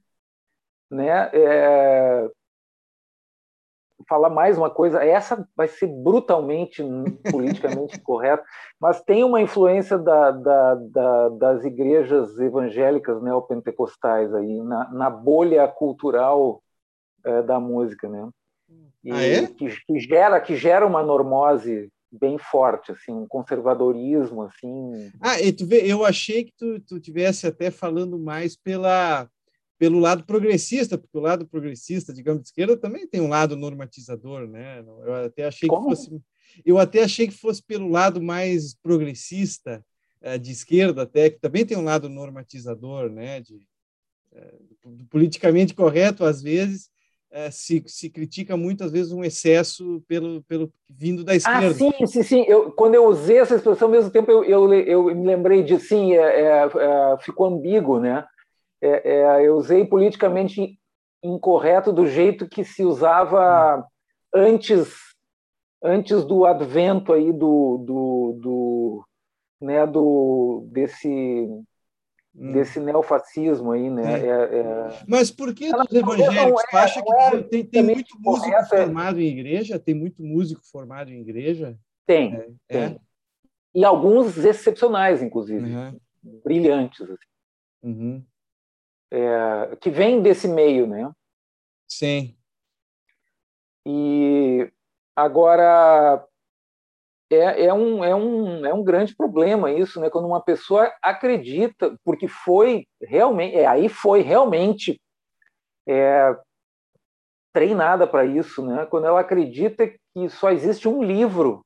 né? 0.90 1.30
É 1.34 2.30
falar 4.08 4.30
mais 4.30 4.58
uma 4.58 4.70
coisa, 4.70 5.04
essa 5.04 5.48
vai 5.56 5.68
ser 5.68 5.88
brutalmente 5.88 6.84
politicamente 7.30 8.00
correta, 8.02 8.44
mas 8.80 9.02
tem 9.02 9.24
uma 9.24 9.42
influência 9.42 9.98
da, 9.98 10.32
da, 10.32 10.76
da, 10.76 11.30
das 11.30 11.66
igrejas 11.66 12.40
evangélicas 12.40 13.22
neopentecostais 13.22 14.34
aí 14.34 14.62
na, 14.62 14.92
na 14.92 15.10
bolha 15.10 15.68
cultural 15.68 16.62
é, 17.24 17.42
da 17.42 17.60
música, 17.60 18.08
né? 18.08 18.30
E, 19.04 19.12
ah, 19.12 19.22
é? 19.22 19.48
que, 19.48 19.70
que, 19.70 20.00
gera 20.00 20.42
que 20.42 20.56
gera 20.56 20.86
uma 20.86 21.04
normose 21.04 21.92
bem 22.12 22.38
forte, 22.38 22.92
assim, 22.92 23.12
um 23.12 23.28
conservadorismo, 23.28 24.44
assim. 24.44 25.12
Ah, 25.22 25.40
e 25.40 25.52
tu 25.52 25.66
vê, 25.66 25.82
eu 25.86 26.06
achei 26.06 26.46
que 26.46 26.54
tu, 26.58 26.80
tu 26.80 27.00
tivesse 27.00 27.46
até 27.46 27.70
falando 27.70 28.18
mais 28.18 28.56
pela 28.56 29.30
pelo 29.86 30.00
lado 30.00 30.24
progressista, 30.24 30.98
porque 30.98 31.16
o 31.16 31.22
lado 31.22 31.46
progressista, 31.46 32.12
digamos, 32.12 32.42
de 32.42 32.48
esquerda 32.48 32.76
também 32.76 33.08
tem 33.08 33.22
um 33.22 33.28
lado 33.28 33.56
normatizador, 33.56 34.48
né? 34.48 34.84
Eu 35.06 35.14
até 35.14 35.46
achei 35.46 35.70
Como? 35.70 35.84
que 35.84 35.96
fosse, 35.96 36.22
eu 36.66 36.80
até 36.80 37.04
achei 37.04 37.28
que 37.28 37.36
fosse 37.36 37.62
pelo 37.62 37.88
lado 37.88 38.20
mais 38.20 38.74
progressista 38.74 39.86
eh, 40.22 40.40
de 40.40 40.52
esquerda, 40.52 41.04
até 41.04 41.30
que 41.30 41.40
também 41.40 41.64
tem 41.64 41.78
um 41.78 41.84
lado 41.84 42.10
normatizador, 42.10 43.12
né? 43.12 43.42
De, 43.42 43.60
eh, 44.34 44.56
politicamente 45.08 45.76
correto 45.76 46.26
às 46.26 46.42
vezes 46.42 46.90
eh, 47.30 47.52
se, 47.52 47.84
se 47.86 48.10
critica 48.10 48.58
muitas 48.58 48.92
vezes 48.92 49.12
um 49.12 49.24
excesso 49.24 50.04
pelo, 50.08 50.42
pelo 50.46 50.74
vindo 50.90 51.24
da 51.24 51.34
ah, 51.34 51.36
esquerda. 51.36 51.68
Ah, 51.68 51.74
sim, 51.76 52.08
sim, 52.08 52.24
sim. 52.24 52.46
Eu, 52.48 52.72
quando 52.72 52.96
eu 52.96 53.06
usei 53.06 53.38
essa 53.38 53.54
expressão, 53.54 53.88
ao 53.88 53.92
mesmo 53.92 54.10
tempo 54.10 54.32
eu, 54.32 54.44
eu, 54.44 54.74
eu 54.74 55.16
me 55.16 55.28
lembrei 55.28 55.62
de 55.62 55.80
sim, 55.80 56.14
é, 56.14 56.42
é, 56.42 56.64
é, 56.64 57.18
ficou 57.20 57.46
ambíguo, 57.46 58.00
né? 58.00 58.26
É, 58.82 59.12
é, 59.14 59.48
eu 59.48 59.56
usei 59.56 59.86
politicamente 59.86 60.80
incorreto 61.24 61.92
do 61.92 62.06
jeito 62.06 62.48
que 62.48 62.64
se 62.64 62.84
usava 62.84 63.86
antes 64.34 64.94
antes 65.84 66.26
do 66.26 66.46
advento 66.46 67.14
aí 67.14 67.32
do, 67.32 67.78
do, 67.78 68.40
do 68.42 69.06
né 69.62 69.86
do 69.86 70.68
desse 70.72 71.10
hum. 71.10 72.52
desse 72.52 72.80
neofascismo 72.80 73.72
aí 73.72 73.90
né? 73.90 74.20
É, 74.20 74.60
é... 74.60 75.04
mas 75.08 75.32
por 75.32 75.54
que 75.54 75.66
os 75.74 75.94
evangélicos? 75.94 76.64
É, 76.74 76.78
acha 76.78 77.02
que 77.02 77.14
é 77.14 77.44
tem, 77.44 77.66
tem 77.66 77.84
muito 77.84 78.20
músico 78.20 78.54
é 78.54 78.66
formado 78.66 79.20
em 79.20 79.28
igreja? 79.28 79.80
Tem 79.80 79.96
muito 79.96 80.24
músico 80.24 80.62
formado 80.72 81.12
em 81.12 81.22
igreja? 81.22 81.78
Tem, 82.06 82.56
tem. 82.68 83.00
e 83.74 83.84
alguns 83.84 84.38
excepcionais 84.38 85.24
inclusive. 85.24 85.74
Uhum. 85.74 86.00
brilhantes 86.44 87.02
assim. 87.02 87.28
uhum 87.84 88.24
é, 89.12 89.76
que 89.80 89.90
vem 89.90 90.22
desse 90.22 90.48
meio, 90.48 90.88
né? 90.88 91.12
Sim. 91.88 92.36
E 93.86 94.72
agora 95.16 96.26
é, 97.32 97.66
é, 97.66 97.74
um, 97.74 98.04
é, 98.04 98.16
um, 98.16 98.66
é 98.66 98.74
um 98.74 98.84
grande 98.84 99.16
problema 99.16 99.72
isso, 99.72 100.00
né? 100.00 100.10
Quando 100.10 100.28
uma 100.28 100.42
pessoa 100.42 100.92
acredita, 101.02 101.98
porque 102.04 102.28
foi 102.28 102.88
realmente, 103.02 103.56
é, 103.56 103.66
aí 103.66 103.90
foi 103.90 104.22
realmente 104.22 105.00
é, 105.88 106.36
treinada 107.54 108.06
para 108.08 108.26
isso, 108.26 108.66
né? 108.66 108.86
Quando 108.86 109.08
ela 109.08 109.20
acredita 109.20 109.88
que 109.88 110.30
só 110.30 110.52
existe 110.52 110.88
um 110.88 111.04
livro 111.04 111.66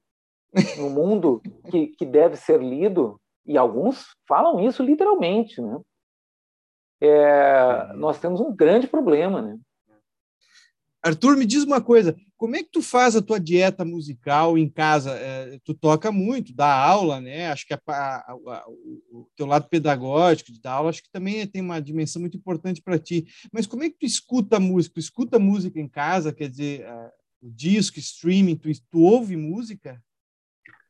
no 0.78 0.90
mundo 0.90 1.42
que, 1.70 1.88
que 1.88 2.06
deve 2.06 2.36
ser 2.36 2.60
lido, 2.62 3.20
e 3.46 3.58
alguns 3.58 4.06
falam 4.28 4.60
isso 4.60 4.84
literalmente, 4.84 5.62
né? 5.62 5.80
É, 7.02 7.93
nós 7.95 8.20
temos 8.20 8.39
um 8.39 8.56
grande 8.56 8.88
problema, 8.88 9.41
né? 9.41 9.58
Arthur, 11.02 11.38
me 11.38 11.45
diz 11.45 11.64
uma 11.64 11.82
coisa, 11.82 12.16
como 12.36 12.56
é 12.56 12.60
que 12.60 12.70
tu 12.72 12.82
faz 12.82 13.16
a 13.16 13.22
tua 13.22 13.39
dieta 13.39 13.86
musical 13.86 14.58
em 14.58 14.70
casa? 14.70 15.12
É, 15.12 15.58
tu 15.64 15.74
toca 15.74 16.12
muito, 16.12 16.54
dá 16.54 16.74
aula, 16.74 17.22
né? 17.22 17.47
Acho 17.47 17.66
que 17.66 17.74
a, 17.74 17.80
a, 17.88 18.32
a, 18.32 18.66
o 18.68 19.30
teu 19.36 19.45
lado 19.45 19.70
pedagógico 19.70 20.52
de 20.52 20.62
dar 20.62 20.74
aula, 20.74 20.89
acho 20.89 21.02
que 21.02 21.12
também 21.12 21.47
tem 21.47 21.62
uma 21.62 21.82
dimensão 21.82 22.22
muito 22.22 22.38
importante 22.38 22.82
para 22.82 23.00
ti. 23.00 23.28
Mas 23.52 23.66
como 23.66 23.84
é 23.84 23.89
que 23.89 23.97
tu 23.97 24.06
escuta 24.06 24.60
música? 24.60 24.95
Tu 24.95 25.00
escuta 25.00 25.39
música 25.39 25.80
em 25.80 25.88
casa, 25.88 26.34
quer 26.34 26.50
dizer, 26.50 26.86
uh, 26.86 27.12
o 27.41 27.50
disco, 27.50 27.97
streaming, 28.00 28.58
tu, 28.58 28.70
tu 28.89 29.02
ouve 29.02 29.38
música? 29.38 30.02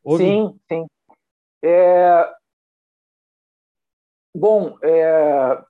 Ouve? 0.04 0.24
Sim, 0.24 0.60
sim. 0.68 0.86
É... 1.64 2.34
Bom, 4.36 4.78
é... 4.84 5.64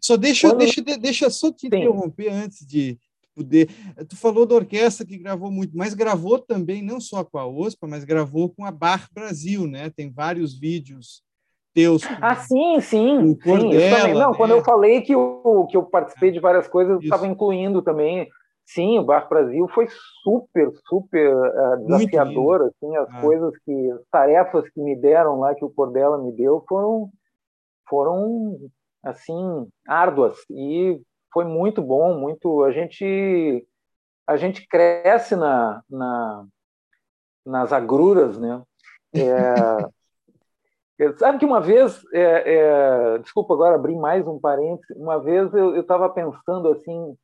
Só 0.00 0.16
deixa, 0.16 0.48
Quando... 0.48 0.58
deixa, 0.58 0.82
deixa 0.82 1.30
só 1.30 1.50
te 1.52 1.62
Sim. 1.62 1.66
interromper 1.68 2.28
antes 2.30 2.66
de 2.66 2.98
poder. 3.38 3.68
Tu 4.08 4.16
falou 4.16 4.44
da 4.44 4.56
orquestra 4.56 5.06
que 5.06 5.16
gravou 5.16 5.50
muito, 5.50 5.76
mas 5.76 5.94
gravou 5.94 6.38
também 6.38 6.82
não 6.82 7.00
só 7.00 7.24
com 7.24 7.38
a 7.38 7.46
OSPA, 7.46 7.86
mas 7.86 8.04
gravou 8.04 8.50
com 8.50 8.64
a 8.64 8.70
Bar 8.70 9.08
Brasil, 9.12 9.66
né? 9.66 9.90
Tem 9.90 10.10
vários 10.10 10.58
vídeos 10.58 11.22
teus. 11.72 12.04
Com, 12.04 12.14
ah, 12.20 12.34
sim, 12.34 12.80
sim. 12.80 13.38
Sim 13.42 13.70
dela, 13.70 14.14
Não, 14.14 14.30
né? 14.32 14.36
quando 14.36 14.50
eu 14.50 14.64
falei 14.64 15.00
que 15.02 15.14
eu, 15.14 15.66
que 15.70 15.76
eu 15.76 15.84
participei 15.84 16.32
de 16.32 16.40
várias 16.40 16.66
coisas, 16.66 16.94
eu 16.94 17.00
estava 17.00 17.26
incluindo 17.26 17.80
também. 17.80 18.28
Sim, 18.66 18.98
o 18.98 19.04
Bar 19.04 19.28
Brasil 19.30 19.66
foi 19.68 19.86
super, 20.22 20.70
super 20.86 21.34
uh, 21.34 21.86
desafiador. 21.86 22.62
Assim, 22.62 22.94
as 22.96 23.08
ah. 23.08 23.20
coisas 23.20 23.52
que, 23.64 23.90
as 23.92 24.02
tarefas 24.10 24.68
que 24.70 24.80
me 24.80 24.94
deram 24.94 25.38
lá, 25.38 25.54
que 25.54 25.64
o 25.64 25.70
Cordela 25.70 26.18
me 26.18 26.32
deu, 26.32 26.62
foram, 26.68 27.08
foram 27.88 28.58
assim 29.02 29.68
árduas 29.86 30.38
e 30.50 31.00
foi 31.32 31.44
muito 31.44 31.82
bom, 31.82 32.18
muito 32.18 32.64
a 32.64 32.72
gente 32.72 33.66
a 34.26 34.36
gente 34.36 34.66
cresce 34.66 35.34
na, 35.36 35.82
na 35.88 36.46
nas 37.44 37.72
agruras, 37.72 38.38
né? 38.38 38.62
É, 39.14 39.88
sabe 41.16 41.38
que 41.38 41.46
uma 41.46 41.60
vez, 41.60 42.04
é, 42.12 42.54
é, 42.54 43.18
desculpa 43.18 43.54
agora 43.54 43.76
abrir 43.76 43.96
mais 43.96 44.26
um 44.26 44.38
parênteses, 44.38 44.96
uma 44.96 45.18
vez 45.18 45.52
eu 45.54 45.80
estava 45.80 46.08
pensando 46.10 46.68
assim, 46.68 47.16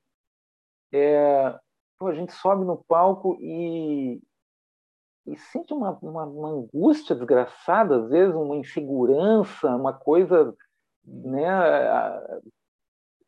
é, 0.93 1.59
pô, 1.99 2.07
a 2.07 2.15
gente 2.15 2.33
sobe 2.33 2.65
no 2.65 2.83
palco 2.89 3.37
e, 3.41 4.21
e 5.27 5.37
sente 5.37 5.75
uma, 5.75 5.99
uma, 6.01 6.25
uma, 6.25 6.49
angústia 6.51 7.15
desgraçada, 7.15 7.97
às 7.97 8.09
vezes 8.09 8.35
uma 8.35 8.57
insegurança, 8.57 9.69
uma 9.77 9.93
coisa 9.93 10.55
né? 11.07 11.51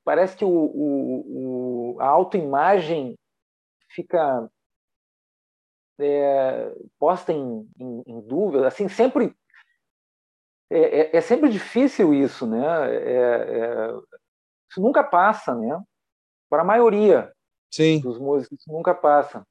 Parece 0.04 0.36
que 0.36 0.44
o, 0.44 0.48
o, 0.48 1.94
o 1.94 2.00
a 2.00 2.06
autoimagem 2.06 3.16
fica 3.88 4.48
é, 5.98 6.72
posta 6.98 7.32
em, 7.32 7.68
em, 7.78 8.02
em, 8.06 8.20
dúvida, 8.20 8.68
assim 8.68 8.88
sempre 8.88 9.34
é, 10.70 10.78
é, 10.78 11.16
é 11.16 11.20
sempre 11.20 11.48
difícil 11.48 12.12
isso, 12.12 12.46
né? 12.46 12.64
É, 12.94 13.12
é, 13.12 13.88
isso 14.70 14.80
nunca 14.80 15.02
passa, 15.02 15.54
né? 15.54 15.80
Para 16.48 16.62
a 16.62 16.64
maioria 16.64 17.32
Sim. 17.72 18.00
dos 18.00 18.18
músicos, 18.18 18.60
isso 18.60 18.72
nunca 18.72 18.94
passa. 18.94 19.46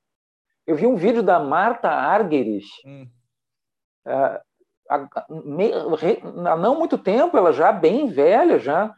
Eu 0.68 0.76
vi 0.76 0.86
um 0.88 0.96
vídeo 0.96 1.24
da 1.24 1.40
Marta 1.40 1.90
Argerich, 1.90 2.68
hum. 2.86 3.10
Há 4.90 6.56
não 6.58 6.78
muito 6.78 6.98
tempo, 6.98 7.38
ela 7.38 7.52
já 7.52 7.72
bem 7.72 8.08
velha 8.08 8.60
já, 8.60 8.94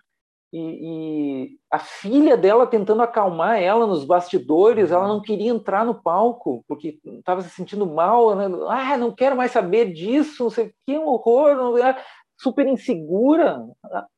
e, 0.52 0.60
e, 0.60 1.60
a 1.70 1.78
filha 1.78 2.38
dela 2.38 2.66
tentando 2.66 3.02
acalmar 3.02 3.62
ela 3.62 3.86
nos 3.86 4.06
bastidores, 4.06 4.92
ela 4.92 5.08
não 5.08 5.22
queria 5.22 5.52
entrar 5.52 5.86
no 5.86 6.02
palco 6.02 6.64
porque 6.68 6.98
estava 7.06 7.42
se 7.42 7.50
sentindo 7.50 7.86
mal, 7.86 8.34
né? 8.34 8.46
ah, 8.70 8.98
não 8.98 9.14
quero 9.14 9.36
mais 9.36 9.52
saber 9.52 9.92
disso, 9.92 10.46
não 10.46 10.50
sei 10.50 10.74
que 10.86 10.98
horror, 10.98 11.54
não, 11.56 11.78
é 11.78 12.02
super 12.38 12.66
insegura, 12.66 13.62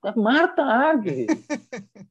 a 0.04 0.14
Marta 0.16 0.64
Agri. 0.64 1.26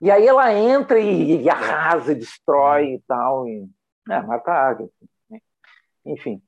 e 0.00 0.10
aí 0.10 0.26
ela 0.26 0.52
entra 0.52 0.98
e, 0.98 1.42
e 1.42 1.48
arrasa, 1.48 2.12
destrói 2.12 2.94
e 2.94 3.02
tal, 3.06 3.46
e, 3.46 3.68
é, 4.10 4.20
Marta 4.20 4.50
Agri, 4.50 4.90
né? 5.30 5.38
enfim. 6.04 6.42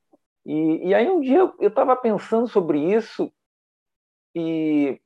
E, 0.45 0.89
e 0.89 0.95
aí 0.95 1.09
um 1.09 1.21
dia 1.21 1.39
eu 1.39 1.69
estava 1.69 1.95
pensando 1.97 2.49
sobre 2.49 2.79
isso 2.79 3.33
e 4.35 5.01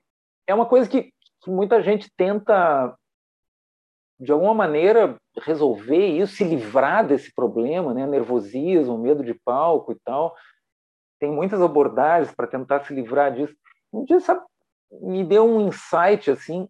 é 0.46 0.54
uma 0.54 0.66
coisa 0.66 0.88
que, 0.88 1.12
que 1.42 1.50
muita 1.50 1.82
gente 1.82 2.10
tenta 2.16 2.96
de 4.18 4.32
alguma 4.32 4.54
maneira 4.54 5.16
resolver 5.42 6.06
isso, 6.06 6.36
se 6.36 6.44
livrar 6.44 7.06
desse 7.06 7.34
problema, 7.34 7.92
né? 7.92 8.06
nervosismo, 8.06 8.96
medo 8.96 9.22
de 9.22 9.34
palco 9.34 9.92
e 9.92 9.96
tal. 10.04 10.34
Tem 11.18 11.30
muitas 11.30 11.60
abordagens 11.60 12.34
para 12.34 12.46
tentar 12.46 12.84
se 12.84 12.94
livrar 12.94 13.34
disso. 13.34 13.54
Um 13.92 14.04
dia 14.04 14.20
sabe, 14.20 14.42
me 14.90 15.22
deu 15.24 15.44
um 15.44 15.68
insight 15.68 16.30
assim. 16.30 16.68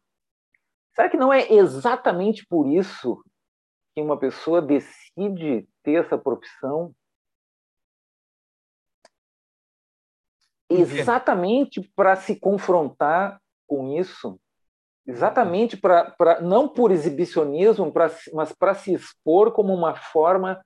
Será 0.94 1.08
que 1.08 1.16
não 1.16 1.32
é 1.32 1.52
exatamente 1.52 2.44
por 2.46 2.66
isso 2.66 3.22
que 3.94 4.02
uma 4.02 4.18
pessoa 4.18 4.60
decide 4.60 5.68
ter 5.82 6.04
essa 6.04 6.18
profissão? 6.18 6.92
Exatamente 10.68 11.80
para 11.94 12.16
se 12.16 12.36
confrontar 12.36 13.40
com 13.66 13.98
isso 13.98 14.38
exatamente 15.06 15.76
para 15.76 16.40
não 16.42 16.68
por 16.68 16.90
exibicionismo, 16.90 17.92
pra, 17.92 18.10
mas 18.32 18.52
para 18.52 18.74
se 18.74 18.92
expor 18.92 19.52
como 19.52 19.72
uma 19.72 19.94
forma 19.94 20.60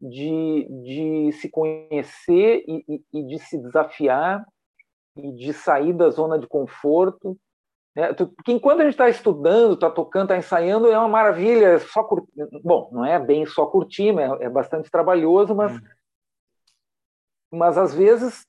de, 0.00 0.66
de 0.82 1.32
se 1.34 1.48
conhecer 1.48 2.64
e, 2.66 2.84
e, 2.88 3.04
e, 3.12 3.22
de 3.26 3.38
se 3.38 3.58
desafiar 3.58 4.44
e 5.16 5.30
de 5.32 5.52
sair 5.52 5.92
da 5.92 6.08
zona 6.08 6.38
de 6.38 6.46
conforto. 6.46 7.38
Né? 7.94 8.12
Porque 8.14 8.50
enquanto 8.50 8.80
a 8.80 8.84
gente 8.84 8.94
está 8.94 9.10
estudando, 9.10 9.74
está 9.74 9.90
tocando, 9.90 10.24
está 10.24 10.38
ensaiando, 10.38 10.90
é 10.90 10.98
uma 10.98 11.08
maravilha, 11.08 11.66
é 11.66 11.78
só 11.78 12.02
curtir. 12.02 12.32
Bom, 12.64 12.88
não 12.90 13.04
é 13.04 13.18
bem 13.18 13.44
só 13.44 13.66
curtir, 13.66 14.18
é, 14.18 14.46
é 14.46 14.48
bastante 14.48 14.90
trabalhoso, 14.90 15.54
mas, 15.54 15.76
hum. 15.76 15.80
mas 17.52 17.76
às 17.76 17.94
vezes 17.94 18.46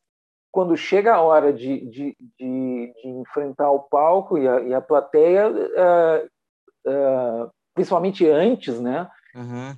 quando 0.54 0.78
chega 0.78 1.16
a 1.16 1.20
hora 1.20 1.52
de, 1.52 1.84
de, 1.88 2.18
de, 2.40 2.94
de 2.94 3.08
enfrentar 3.10 3.72
o 3.72 3.80
palco 3.80 4.38
e 4.38 4.48
a, 4.48 4.62
e 4.62 4.72
a 4.72 4.80
plateia, 4.80 5.50
uh, 5.50 6.30
uh, 6.88 7.52
principalmente 7.74 8.30
antes, 8.30 8.80
né? 8.80 9.10
Uhum. 9.34 9.76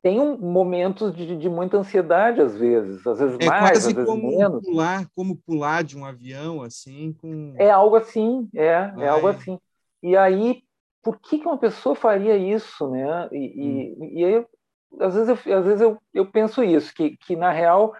Tem 0.00 0.20
um, 0.20 0.38
momentos 0.38 1.12
de, 1.12 1.36
de, 1.36 1.48
muita 1.48 1.76
ansiedade 1.76 2.40
às 2.40 2.56
vezes, 2.56 3.04
às 3.04 3.18
vezes 3.18 3.36
é 3.40 3.46
mais, 3.46 3.78
às 3.78 3.92
vezes 3.92 4.08
como 4.08 4.38
menos. 4.38 4.62
Pular, 4.62 5.08
como 5.16 5.36
pular 5.44 5.82
de 5.82 5.98
um 5.98 6.04
avião, 6.04 6.62
assim, 6.62 7.12
com... 7.20 7.54
É 7.58 7.68
algo 7.68 7.96
assim, 7.96 8.48
é, 8.54 8.92
é 8.98 9.08
algo 9.08 9.26
assim. 9.26 9.58
E 10.04 10.16
aí, 10.16 10.62
por 11.02 11.18
que, 11.18 11.40
que 11.40 11.46
uma 11.46 11.58
pessoa 11.58 11.96
faria 11.96 12.36
isso, 12.36 12.88
né? 12.88 13.28
E, 13.32 13.96
hum. 13.98 14.04
e, 14.04 14.20
e 14.20 14.24
aí, 14.24 14.46
às 15.00 15.16
vezes, 15.16 15.28
eu, 15.28 15.58
às 15.58 15.64
vezes 15.64 15.80
eu, 15.80 15.98
eu 16.14 16.26
penso 16.26 16.62
isso, 16.62 16.94
que, 16.94 17.16
que 17.16 17.34
na 17.34 17.50
real 17.50 17.92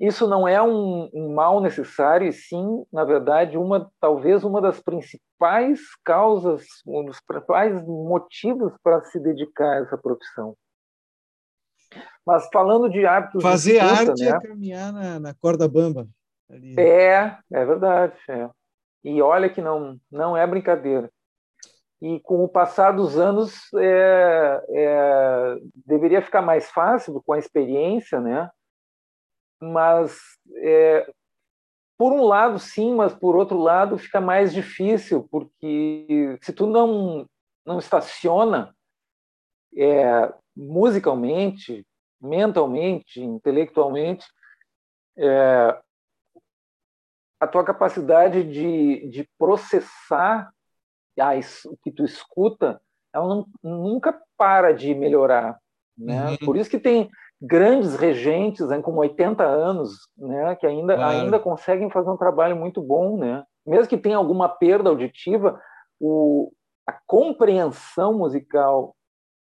isso 0.00 0.28
não 0.28 0.46
é 0.46 0.62
um, 0.62 1.10
um, 1.12 1.34
mal 1.34 1.60
necessário, 1.60 2.28
e 2.28 2.32
sim, 2.32 2.84
na 2.92 3.04
verdade, 3.04 3.58
uma 3.58 3.90
talvez 4.00 4.44
uma 4.44 4.60
das 4.60 4.80
principais 4.80 5.80
causas, 6.04 6.64
um 6.86 7.04
dos 7.04 7.20
principais 7.20 7.84
motivos 7.84 8.72
para 8.82 9.02
se 9.04 9.18
dedicar 9.18 9.72
a 9.72 9.82
essa 9.82 9.98
profissão. 9.98 10.56
Mas 12.24 12.48
falando 12.52 12.88
de 12.88 13.04
hábitos 13.06 13.42
fazer 13.42 13.72
de 13.72 13.78
escuta, 13.78 14.10
arte 14.10 14.24
né? 14.24 14.28
é 14.30 14.40
caminhar 14.40 14.92
na, 14.92 15.18
na 15.18 15.34
corda 15.34 15.66
bamba. 15.66 16.06
Ali. 16.48 16.78
É, 16.78 17.36
é 17.52 17.64
verdade. 17.64 18.14
É. 18.28 18.48
E 19.02 19.20
olha 19.20 19.48
que 19.48 19.60
não 19.60 19.98
não 20.10 20.36
é 20.36 20.46
brincadeira. 20.46 21.10
E 22.00 22.20
com 22.20 22.44
o 22.44 22.48
passar 22.48 22.92
dos 22.92 23.18
anos 23.18 23.72
é, 23.74 24.64
é, 24.70 25.56
deveria 25.84 26.22
ficar 26.22 26.42
mais 26.42 26.70
fácil 26.70 27.20
com 27.26 27.32
a 27.32 27.38
experiência, 27.38 28.20
né? 28.20 28.48
Mas 29.60 30.18
é, 30.56 31.10
por 31.96 32.12
um 32.12 32.22
lado 32.22 32.58
sim, 32.58 32.94
mas 32.94 33.14
por 33.14 33.36
outro 33.36 33.58
lado 33.58 33.98
fica 33.98 34.20
mais 34.20 34.52
difícil 34.52 35.26
porque 35.30 36.38
se 36.40 36.52
tu 36.52 36.66
não 36.66 37.26
não 37.66 37.78
estaciona 37.78 38.74
é, 39.76 40.32
musicalmente, 40.56 41.86
mentalmente, 42.20 43.20
intelectualmente, 43.20 44.26
é, 45.16 45.80
a 47.40 47.46
tua 47.46 47.62
capacidade 47.62 48.42
de, 48.42 49.08
de 49.08 49.28
processar 49.38 50.50
o 51.66 51.76
que 51.82 51.90
tu 51.90 52.04
escuta, 52.04 52.80
ela 53.12 53.26
não, 53.26 53.46
nunca 53.62 54.20
para 54.36 54.72
de 54.72 54.94
melhorar. 54.94 55.58
Né? 55.96 56.30
Uhum. 56.30 56.36
Por 56.38 56.56
isso 56.56 56.70
que 56.70 56.78
tem 56.78 57.10
grandes 57.40 57.94
regentes 57.96 58.66
né, 58.66 58.80
com 58.82 58.94
80 58.96 59.44
anos, 59.44 60.08
né, 60.16 60.56
que 60.56 60.66
ainda, 60.66 60.96
claro. 60.96 61.18
ainda 61.18 61.38
conseguem 61.38 61.90
fazer 61.90 62.10
um 62.10 62.16
trabalho 62.16 62.56
muito 62.56 62.82
bom, 62.82 63.16
né? 63.16 63.44
Mesmo 63.64 63.88
que 63.88 63.98
tenha 63.98 64.16
alguma 64.16 64.48
perda 64.48 64.88
auditiva, 64.88 65.60
o, 66.00 66.52
a 66.86 66.92
compreensão 67.06 68.14
musical 68.14 68.96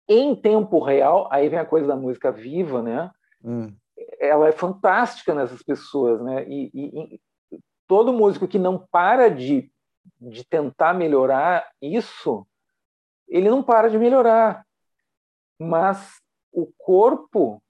em 0.07 0.35
tempo 0.35 0.79
real, 0.79 1.27
aí 1.31 1.49
vem 1.49 1.59
a 1.59 1.65
coisa 1.65 1.87
da 1.87 1.95
música 1.95 2.31
viva, 2.31 2.81
né? 2.81 3.11
Hum. 3.43 3.73
Ela 4.19 4.49
é 4.49 4.51
fantástica 4.51 5.33
nessas 5.33 5.63
pessoas, 5.63 6.21
né? 6.21 6.45
E, 6.47 6.69
e, 6.73 7.15
e, 7.15 7.59
todo 7.87 8.13
músico 8.13 8.47
que 8.47 8.59
não 8.59 8.77
para 8.91 9.29
de, 9.29 9.71
de 10.19 10.45
tentar 10.45 10.93
melhorar 10.93 11.69
isso, 11.81 12.45
ele 13.27 13.49
não 13.49 13.63
para 13.63 13.89
de 13.89 13.97
melhorar. 13.97 14.65
Mas 15.59 16.21
o 16.51 16.69
corpo 16.77 17.61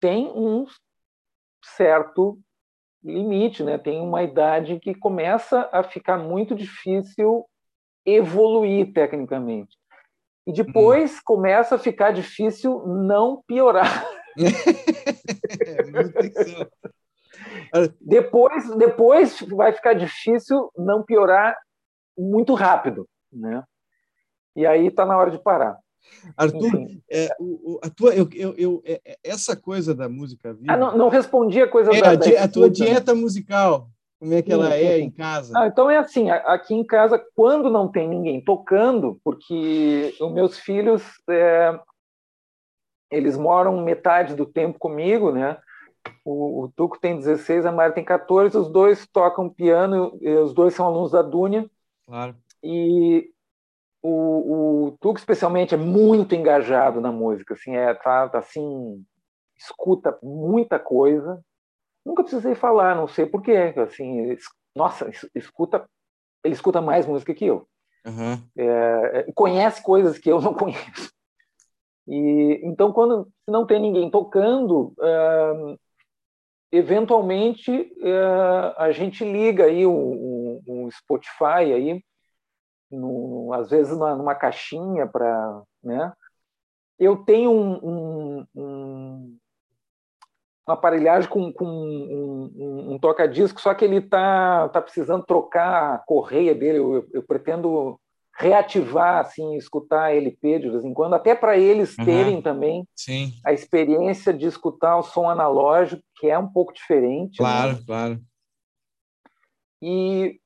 tem 0.00 0.28
um 0.28 0.66
certo 1.62 2.38
limite, 3.02 3.62
né? 3.62 3.78
Tem 3.78 4.00
uma 4.00 4.22
idade 4.22 4.78
que 4.80 4.94
começa 4.94 5.68
a 5.72 5.82
ficar 5.82 6.18
muito 6.18 6.54
difícil 6.54 7.46
evoluir 8.04 8.92
tecnicamente. 8.92 9.76
E 10.46 10.52
depois 10.52 11.16
hum. 11.16 11.20
começa 11.24 11.74
a 11.74 11.78
ficar 11.78 12.12
difícil 12.12 12.86
não 12.86 13.42
piorar. 13.46 14.04
é, 17.74 17.88
depois, 18.00 18.68
depois 18.76 19.40
vai 19.42 19.72
ficar 19.72 19.94
difícil 19.94 20.70
não 20.76 21.02
piorar 21.02 21.56
muito 22.16 22.54
rápido, 22.54 23.06
né? 23.32 23.62
E 24.56 24.66
aí 24.66 24.86
está 24.86 25.04
na 25.04 25.16
hora 25.16 25.30
de 25.30 25.40
parar. 25.42 25.78
Arthur, 26.36 26.86
é, 27.10 27.28
o, 27.38 27.78
a 27.82 27.90
tua, 27.90 28.14
eu, 28.14 28.28
eu, 28.32 28.54
eu, 28.56 28.82
é, 28.84 29.00
é, 29.04 29.18
essa 29.22 29.56
coisa 29.56 29.94
da 29.94 30.08
música 30.08 30.52
viva. 30.52 30.72
Ah, 30.72 30.76
não, 30.76 30.96
não 30.96 31.08
respondi 31.08 31.60
a 31.60 31.68
coisa 31.68 31.94
é, 31.94 32.00
da, 32.00 32.10
a, 32.10 32.14
da 32.14 32.44
a 32.44 32.48
tua 32.48 32.70
dieta 32.70 33.14
musical, 33.14 33.88
como 34.18 34.34
é 34.34 34.42
que 34.42 34.52
ela 34.52 34.74
é 34.74 34.98
em 34.98 35.10
casa? 35.10 35.52
Ah, 35.56 35.66
então 35.68 35.88
é 35.88 35.96
assim, 35.96 36.28
aqui 36.30 36.74
em 36.74 36.84
casa, 36.84 37.24
quando 37.34 37.70
não 37.70 37.88
tem 37.88 38.08
ninguém 38.08 38.40
tocando, 38.40 39.20
porque 39.22 40.14
os 40.20 40.32
meus 40.32 40.58
filhos, 40.58 41.02
é, 41.30 41.78
eles 43.10 43.36
moram 43.36 43.82
metade 43.84 44.34
do 44.34 44.44
tempo 44.44 44.78
comigo, 44.78 45.30
né? 45.30 45.56
O, 46.24 46.64
o 46.64 46.72
Tuco 46.74 46.98
tem 46.98 47.16
16, 47.16 47.64
a 47.64 47.72
Mari 47.72 47.94
tem 47.94 48.04
14, 48.04 48.56
os 48.56 48.68
dois 48.68 49.06
tocam 49.06 49.48
piano, 49.48 50.18
os 50.42 50.52
dois 50.52 50.74
são 50.74 50.86
alunos 50.86 51.12
da 51.12 51.22
Dúnia. 51.22 51.70
Claro. 52.06 52.34
E 52.62 53.30
o, 54.02 54.86
o 54.86 54.98
Tuco 55.00 55.18
especialmente 55.18 55.74
é 55.74 55.78
muito 55.78 56.34
engajado 56.34 57.00
na 57.00 57.10
música, 57.10 57.54
assim, 57.54 57.76
é, 57.76 57.92
tá, 57.94 58.28
tá 58.28 58.38
assim, 58.38 59.04
escuta 59.56 60.16
muita 60.22 60.78
coisa. 60.78 61.42
Nunca 62.04 62.22
precisei 62.22 62.54
falar, 62.54 62.94
não 62.94 63.08
sei 63.08 63.26
porquê, 63.26 63.74
assim, 63.76 64.36
nossa, 64.74 65.10
escuta, 65.34 65.88
ele 66.44 66.54
escuta 66.54 66.80
mais 66.80 67.06
música 67.06 67.34
que 67.34 67.46
eu. 67.46 67.68
Uhum. 68.06 68.42
É, 68.56 69.26
conhece 69.34 69.82
coisas 69.82 70.18
que 70.18 70.30
eu 70.30 70.40
não 70.40 70.54
conheço. 70.54 71.12
E 72.06 72.60
então 72.64 72.92
quando 72.92 73.28
não 73.46 73.66
tem 73.66 73.80
ninguém 73.80 74.10
tocando, 74.10 74.94
é, 75.02 75.76
eventualmente 76.72 77.70
é, 77.70 78.74
a 78.78 78.90
gente 78.92 79.24
liga 79.24 79.64
aí 79.64 79.84
o 79.84 80.88
Spotify 80.90 81.72
aí 81.74 82.02
no, 82.90 83.52
às 83.52 83.70
vezes 83.70 83.96
numa 83.96 84.34
caixinha 84.34 85.06
para, 85.06 85.62
né? 85.82 86.12
Eu 86.98 87.16
tenho 87.24 87.50
um, 87.50 87.74
um, 87.82 88.46
um 88.54 89.38
uma 90.68 90.74
aparelhagem 90.74 91.30
com, 91.30 91.50
com 91.50 91.64
um, 91.64 92.52
um, 92.54 92.92
um 92.92 92.98
toca-disco, 92.98 93.58
só 93.58 93.72
que 93.72 93.86
ele 93.86 93.96
está 93.96 94.68
tá 94.68 94.82
precisando 94.82 95.24
trocar 95.24 95.94
a 95.94 95.98
correia 95.98 96.54
dele. 96.54 96.78
Eu, 96.78 96.94
eu, 96.96 97.08
eu, 97.14 97.22
pretendo 97.22 97.98
reativar, 98.38 99.18
assim, 99.18 99.56
escutar 99.56 100.14
LP 100.14 100.58
de 100.58 100.68
vez 100.68 100.84
em 100.84 100.92
quando, 100.92 101.14
até 101.14 101.34
para 101.34 101.56
eles 101.56 101.96
uhum. 101.96 102.04
terem 102.04 102.42
também 102.42 102.86
Sim. 102.94 103.32
a 103.44 103.52
experiência 103.52 104.32
de 104.32 104.46
escutar 104.46 104.98
o 104.98 105.02
som 105.02 105.28
analógico, 105.28 106.02
que 106.16 106.28
é 106.28 106.38
um 106.38 106.46
pouco 106.46 106.74
diferente. 106.74 107.38
Claro, 107.38 107.72
né? 107.72 107.82
claro. 107.86 108.20
E 109.80 110.38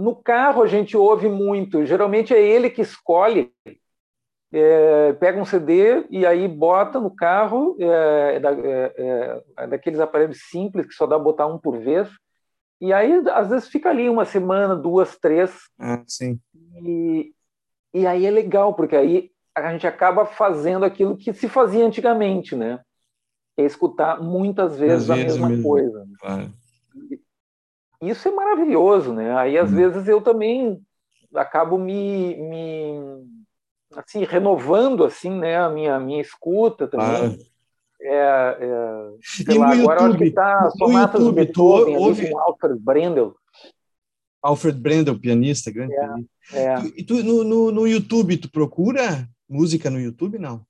no 0.00 0.16
carro 0.16 0.62
a 0.62 0.66
gente 0.66 0.96
ouve 0.96 1.28
muito, 1.28 1.84
geralmente 1.84 2.34
é 2.34 2.40
ele 2.40 2.70
que 2.70 2.82
escolhe, 2.82 3.52
é, 4.52 5.12
pega 5.14 5.40
um 5.40 5.44
CD 5.44 6.04
e 6.10 6.26
aí 6.26 6.48
bota 6.48 6.98
no 6.98 7.14
carro, 7.14 7.76
é, 7.78 7.84
é, 7.84 8.92
é, 8.96 9.42
é, 9.58 9.66
daqueles 9.66 10.00
aparelhos 10.00 10.40
simples 10.48 10.86
que 10.86 10.94
só 10.94 11.06
dá 11.06 11.18
botar 11.18 11.46
um 11.46 11.58
por 11.58 11.78
vez, 11.78 12.08
e 12.80 12.92
aí 12.92 13.22
às 13.28 13.50
vezes 13.50 13.68
fica 13.68 13.90
ali 13.90 14.08
uma 14.08 14.24
semana, 14.24 14.74
duas, 14.74 15.16
três. 15.18 15.54
Ah, 15.78 16.02
sim. 16.06 16.40
E, 16.82 17.32
e 17.92 18.06
aí 18.06 18.24
é 18.24 18.30
legal, 18.30 18.74
porque 18.74 18.96
aí 18.96 19.30
a 19.54 19.72
gente 19.72 19.86
acaba 19.86 20.24
fazendo 20.24 20.84
aquilo 20.84 21.16
que 21.16 21.32
se 21.34 21.48
fazia 21.48 21.84
antigamente, 21.84 22.56
né? 22.56 22.80
É 23.56 23.64
escutar 23.64 24.22
muitas 24.22 24.78
vezes, 24.78 25.10
a 25.10 25.16
mesma 25.16 25.48
mesmo. 25.50 25.62
coisa. 25.62 26.06
Claro. 26.18 26.50
Isso 28.00 28.28
é 28.28 28.30
maravilhoso, 28.30 29.12
né? 29.12 29.36
Aí 29.36 29.58
às 29.58 29.70
hum. 29.70 29.76
vezes 29.76 30.08
eu 30.08 30.20
também 30.20 30.80
acabo 31.34 31.78
me, 31.78 32.36
me 32.36 32.94
assim 33.94 34.24
renovando 34.24 35.04
assim, 35.04 35.30
né? 35.30 35.58
A 35.58 35.68
minha 35.68 35.98
minha 36.00 36.20
escuta 36.20 36.88
também. 36.88 37.08
Claro. 37.08 37.50
É, 38.02 38.56
é, 39.52 39.58
lá, 39.58 39.72
agora 39.72 40.16
que 40.16 40.24
está 40.24 40.70
Sonatas 40.70 41.22
do 41.22 41.32
Beethoven, 41.32 41.96
ouve... 41.98 42.34
Alfred 42.34 42.80
Brendel. 42.80 43.36
Alfred 44.42 44.80
Brendel, 44.80 45.20
pianista, 45.20 45.70
grande 45.70 45.92
é, 45.92 45.98
pianista. 45.98 46.30
É. 46.54 46.76
E 46.96 47.04
tu, 47.04 47.22
no, 47.22 47.44
no, 47.44 47.70
no 47.70 47.86
YouTube, 47.86 48.38
tu 48.38 48.50
procura 48.50 49.28
música 49.46 49.90
no 49.90 50.00
YouTube, 50.00 50.38
não? 50.38 50.64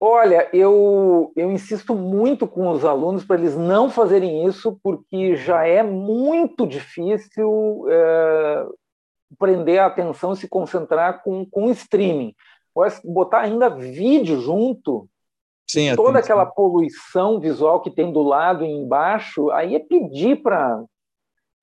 Olha, 0.00 0.48
eu, 0.52 1.32
eu 1.34 1.50
insisto 1.50 1.94
muito 1.94 2.46
com 2.46 2.68
os 2.68 2.84
alunos 2.84 3.24
para 3.24 3.36
eles 3.36 3.56
não 3.56 3.88
fazerem 3.88 4.46
isso, 4.46 4.78
porque 4.82 5.36
já 5.36 5.66
é 5.66 5.82
muito 5.82 6.66
difícil 6.66 7.86
é, 7.88 8.66
prender 9.38 9.80
a 9.80 9.86
atenção 9.86 10.32
e 10.32 10.36
se 10.36 10.48
concentrar 10.48 11.22
com, 11.22 11.46
com 11.46 11.70
streaming. 11.70 12.34
Botar 13.04 13.40
ainda 13.40 13.70
vídeo 13.70 14.40
junto, 14.40 15.08
Sim, 15.66 15.94
toda 15.96 16.18
aquela 16.18 16.44
poluição 16.44 17.40
visual 17.40 17.80
que 17.80 17.90
tem 17.90 18.12
do 18.12 18.22
lado 18.22 18.64
e 18.64 18.68
embaixo, 18.68 19.50
aí 19.50 19.76
é 19.76 19.80
pedir 19.80 20.42
para 20.42 20.82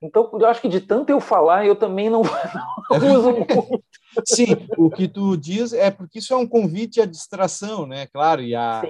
então, 0.01 0.29
eu 0.33 0.45
acho 0.47 0.61
que 0.61 0.69
de 0.69 0.81
tanto 0.81 1.09
eu 1.09 1.19
falar, 1.19 1.65
eu 1.65 1.75
também 1.75 2.09
não, 2.09 2.23
não 2.89 3.19
uso 3.19 3.31
muito. 3.31 3.83
Sim, 4.25 4.67
o 4.77 4.89
que 4.89 5.07
tu 5.07 5.37
diz 5.37 5.73
é 5.73 5.91
porque 5.91 6.19
isso 6.19 6.33
é 6.33 6.37
um 6.37 6.47
convite 6.47 6.99
à 6.99 7.05
distração, 7.05 7.85
né? 7.85 8.07
Claro, 8.07 8.41
e 8.41 8.55
a, 8.55 8.81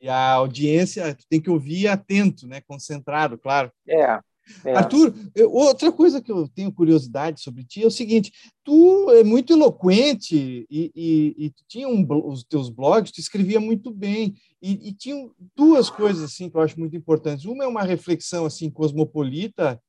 e 0.00 0.08
a 0.08 0.32
audiência 0.32 1.16
tem 1.28 1.40
que 1.40 1.50
ouvir 1.50 1.88
atento, 1.88 2.46
né? 2.46 2.60
Concentrado, 2.66 3.36
claro. 3.36 3.70
É. 3.86 4.20
É. 4.64 4.74
Arthur, 4.74 5.14
eu, 5.34 5.52
outra 5.52 5.92
coisa 5.92 6.20
que 6.20 6.32
eu 6.32 6.48
tenho 6.48 6.72
curiosidade 6.72 7.40
sobre 7.40 7.64
ti 7.64 7.82
é 7.82 7.86
o 7.86 7.90
seguinte: 7.90 8.32
tu 8.64 9.10
é 9.10 9.22
muito 9.22 9.52
eloquente 9.52 10.66
e, 10.68 10.92
e, 10.94 11.34
e 11.38 11.50
tu 11.50 11.62
tinha 11.68 11.88
um, 11.88 12.06
os 12.26 12.42
teus 12.44 12.68
blogs, 12.68 13.12
tu 13.12 13.20
escrevia 13.20 13.60
muito 13.60 13.90
bem 13.92 14.34
e, 14.60 14.88
e 14.88 14.92
tinha 14.92 15.28
duas 15.56 15.88
coisas 15.88 16.24
assim 16.24 16.50
que 16.50 16.56
eu 16.56 16.60
acho 16.60 16.78
muito 16.78 16.96
importantes. 16.96 17.44
Uma 17.44 17.64
é 17.64 17.66
uma 17.66 17.82
reflexão 17.82 18.44
assim 18.44 18.70
cosmopolita 18.70 19.80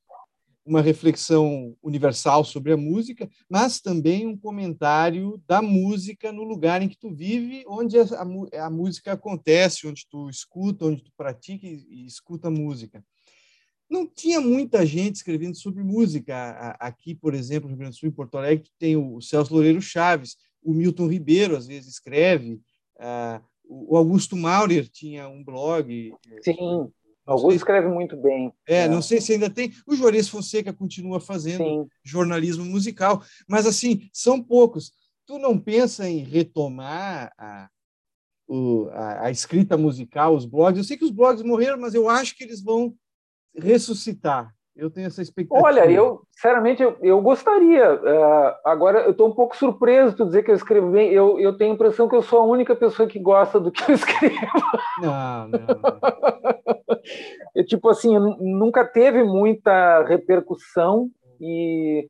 uma 0.65 0.81
reflexão 0.81 1.75
universal 1.81 2.43
sobre 2.43 2.71
a 2.71 2.77
música, 2.77 3.29
mas 3.49 3.81
também 3.81 4.27
um 4.27 4.37
comentário 4.37 5.41
da 5.47 5.61
música 5.61 6.31
no 6.31 6.43
lugar 6.43 6.81
em 6.81 6.87
que 6.89 6.97
tu 6.97 7.13
vive, 7.13 7.63
onde 7.67 7.97
a, 7.97 8.05
a, 8.65 8.69
música 8.69 9.13
acontece, 9.13 9.87
onde 9.87 10.05
tu 10.09 10.29
escuta, 10.29 10.85
onde 10.85 11.03
tu 11.03 11.11
pratica 11.17 11.65
e, 11.65 11.85
e, 11.89 12.05
escuta 12.05 12.49
música. 12.49 13.03
Não 13.89 14.07
tinha 14.07 14.39
muita 14.39 14.85
gente 14.85 15.15
escrevendo 15.15 15.57
sobre 15.57 15.83
música. 15.83 16.75
Aqui, 16.79 17.13
por 17.13 17.33
exemplo, 17.33 17.63
no 17.63 17.75
Rio 17.75 17.79
Grande 17.79 17.97
do 17.97 17.99
Sul, 17.99 18.09
em 18.09 18.13
Porto 18.13 18.37
Alegre, 18.37 18.69
tem 18.79 18.95
o 18.95 19.19
Celso 19.19 19.53
Loureiro 19.53 19.81
Chaves, 19.81 20.37
o 20.63 20.73
Milton 20.73 21.07
Ribeiro, 21.07 21.57
às 21.57 21.67
vezes, 21.67 21.93
escreve, 21.93 22.61
uh, 22.97 23.43
o 23.67 23.97
Augusto 23.97 24.35
Maurer 24.35 24.87
tinha 24.87 25.27
um 25.27 25.43
blog. 25.43 26.13
Sim. 26.41 26.91
Augusto 27.31 27.57
escreve 27.57 27.87
muito 27.87 28.15
bem. 28.17 28.53
É, 28.67 28.87
não 28.87 29.01
sei 29.01 29.21
se 29.21 29.33
ainda 29.33 29.49
tem. 29.49 29.73
O 29.85 29.95
Juarez 29.95 30.27
Fonseca 30.27 30.73
continua 30.73 31.19
fazendo 31.19 31.63
Sim. 31.63 31.87
jornalismo 32.03 32.65
musical, 32.65 33.23
mas 33.47 33.65
assim, 33.65 34.09
são 34.13 34.41
poucos. 34.41 34.91
Tu 35.25 35.37
não 35.39 35.57
pensa 35.57 36.09
em 36.09 36.19
retomar 36.19 37.31
a, 37.37 37.69
o, 38.47 38.89
a, 38.91 39.27
a, 39.27 39.31
escrita 39.31 39.77
musical, 39.77 40.35
os 40.35 40.45
blogs? 40.45 40.77
Eu 40.77 40.83
sei 40.83 40.97
que 40.97 41.05
os 41.05 41.11
blogs 41.11 41.43
morreram, 41.43 41.79
mas 41.79 41.93
eu 41.93 42.09
acho 42.09 42.35
que 42.35 42.43
eles 42.43 42.61
vão 42.61 42.95
ressuscitar. 43.55 44.53
Eu 44.75 44.89
tenho 44.89 45.07
essa 45.07 45.21
expectativa. 45.21 45.67
Olha, 45.67 45.91
eu, 45.91 46.21
sinceramente, 46.31 46.81
eu, 46.81 46.97
eu 47.01 47.21
gostaria. 47.21 47.93
Uh, 47.93 48.55
agora, 48.63 49.01
eu 49.01 49.11
estou 49.11 49.27
um 49.27 49.35
pouco 49.35 49.55
surpreso 49.55 50.15
de 50.15 50.25
dizer 50.25 50.43
que 50.43 50.51
eu 50.51 50.55
escrevo 50.55 50.89
bem. 50.91 51.11
Eu, 51.11 51.39
eu 51.39 51.57
tenho 51.57 51.71
a 51.71 51.75
impressão 51.75 52.07
que 52.07 52.15
eu 52.15 52.21
sou 52.21 52.39
a 52.39 52.45
única 52.45 52.75
pessoa 52.75 53.07
que 53.07 53.19
gosta 53.19 53.59
do 53.59 53.71
que 53.71 53.83
eu 53.91 53.93
escrevo. 53.95 54.35
Não, 55.01 55.47
não. 55.49 55.59
não. 55.59 56.99
eu, 57.53 57.65
tipo 57.67 57.89
assim, 57.89 58.17
nunca 58.39 58.85
teve 58.85 59.23
muita 59.23 60.03
repercussão 60.03 61.09
e, 61.39 62.07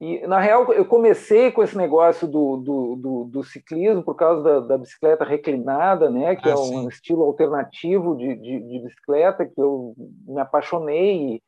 e, 0.00 0.26
na 0.26 0.38
real, 0.38 0.70
eu 0.74 0.84
comecei 0.84 1.50
com 1.50 1.62
esse 1.62 1.76
negócio 1.76 2.28
do, 2.28 2.58
do, 2.58 2.96
do, 2.96 3.24
do 3.24 3.42
ciclismo 3.42 4.02
por 4.02 4.14
causa 4.14 4.42
da, 4.42 4.60
da, 4.60 4.78
bicicleta 4.78 5.24
reclinada, 5.24 6.10
né, 6.10 6.36
que 6.36 6.48
ah, 6.48 6.52
é 6.52 6.54
um 6.54 6.82
sim. 6.82 6.88
estilo 6.88 7.22
alternativo 7.24 8.14
de, 8.14 8.36
de, 8.36 8.60
de, 8.60 8.78
bicicleta 8.84 9.46
que 9.46 9.58
eu 9.58 9.94
me 10.26 10.38
apaixonei 10.38 11.40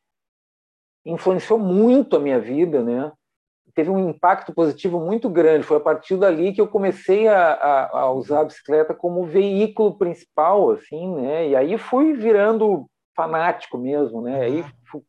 influenciou 1.05 1.59
muito 1.59 2.15
a 2.15 2.19
minha 2.19 2.39
vida, 2.39 2.83
né? 2.83 3.11
Teve 3.73 3.89
um 3.89 4.09
impacto 4.09 4.53
positivo 4.53 4.99
muito 4.99 5.29
grande. 5.29 5.65
Foi 5.65 5.77
a 5.77 5.81
partir 5.81 6.17
dali 6.17 6.51
que 6.51 6.59
eu 6.59 6.67
comecei 6.67 7.27
a, 7.27 7.53
a, 7.53 7.99
a 7.99 8.11
usar 8.11 8.41
a 8.41 8.45
bicicleta 8.45 8.93
como 8.93 9.25
veículo 9.25 9.97
principal, 9.97 10.71
assim, 10.71 11.15
né? 11.15 11.49
E 11.49 11.55
aí 11.55 11.77
fui 11.77 12.13
virando 12.13 12.85
fanático 13.15 13.77
mesmo, 13.77 14.21
né? 14.21 14.41
Aí 14.41 14.65
fui 14.89 15.01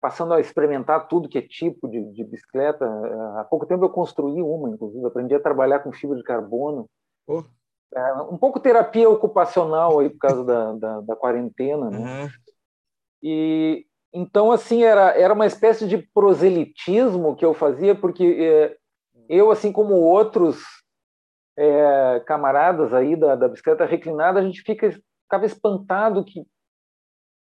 passando 0.00 0.32
a 0.32 0.40
experimentar 0.40 1.06
tudo 1.06 1.28
que 1.28 1.38
é 1.38 1.42
tipo 1.42 1.88
de, 1.88 2.02
de, 2.12 2.24
bicicleta. 2.24 2.86
Há 3.38 3.44
pouco 3.44 3.66
tempo 3.66 3.84
eu 3.84 3.90
construí 3.90 4.40
uma, 4.40 4.70
inclusive, 4.70 5.04
aprendi 5.06 5.34
a 5.34 5.40
trabalhar 5.40 5.80
com 5.80 5.92
fibra 5.92 6.16
de 6.16 6.22
carbono. 6.22 6.88
Oh. 7.26 7.44
É, 7.94 8.14
um 8.22 8.38
pouco 8.38 8.60
terapia 8.60 9.08
ocupacional 9.10 9.98
aí 9.98 10.08
por 10.08 10.18
causa 10.18 10.44
da, 10.44 10.72
da, 10.72 11.00
da 11.00 11.16
quarentena, 11.16 11.90
né? 11.90 11.98
Uhum. 11.98 12.28
E, 13.22 13.86
então, 14.12 14.50
assim, 14.50 14.82
era, 14.82 15.16
era 15.16 15.32
uma 15.32 15.46
espécie 15.46 15.86
de 15.86 15.98
proselitismo 15.98 17.36
que 17.36 17.44
eu 17.44 17.54
fazia, 17.54 17.94
porque 17.94 18.24
é, 18.24 18.76
eu, 19.28 19.50
assim 19.50 19.70
como 19.70 19.94
outros 19.94 20.60
é, 21.56 22.20
camaradas 22.26 22.92
aí 22.92 23.14
da, 23.14 23.36
da 23.36 23.48
bicicleta 23.48 23.84
reclinada, 23.84 24.40
a 24.40 24.42
gente 24.42 24.62
fica, 24.62 24.90
ficava 25.22 25.46
espantado 25.46 26.24
que, 26.24 26.44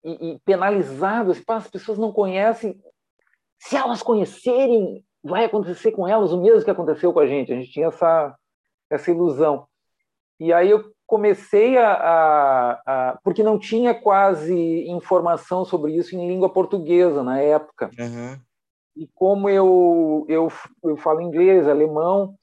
e, 0.05 0.33
e 0.33 0.39
penalizado. 0.41 1.31
Assim, 1.31 1.43
as 1.47 1.69
pessoas 1.69 1.97
não 1.97 2.13
conhecem. 2.13 2.79
Se 3.59 3.77
elas 3.77 4.03
conhecerem, 4.03 5.05
vai 5.23 5.45
acontecer 5.45 5.93
com 5.93 6.07
elas 6.07 6.33
o 6.33 6.41
mesmo 6.41 6.65
que 6.65 6.71
aconteceu 6.71 7.13
com 7.13 7.21
a 7.21 7.27
gente. 7.27 7.53
A 7.53 7.57
gente 7.57 7.73
tinha 7.73 7.87
essa, 7.87 8.37
essa 8.91 9.11
ilusão. 9.11 9.67
E 10.39 10.53
aí 10.53 10.71
eu 10.71 10.93
comecei 11.11 11.77
a, 11.77 11.93
a, 11.93 12.71
a, 12.87 13.19
porque 13.25 13.43
não 13.43 13.59
tinha 13.59 13.93
quase 13.93 14.55
informação 14.89 15.65
sobre 15.65 15.97
isso 15.97 16.15
em 16.15 16.29
língua 16.29 16.49
portuguesa 16.49 17.21
na 17.25 17.41
época. 17.41 17.91
Uhum. 17.99 18.39
E 18.97 19.09
como 19.13 19.49
eu, 19.49 20.25
eu, 20.29 20.47
eu 20.85 20.97
falo 20.97 21.21
inglês, 21.21 21.67
alemão, 21.67 22.37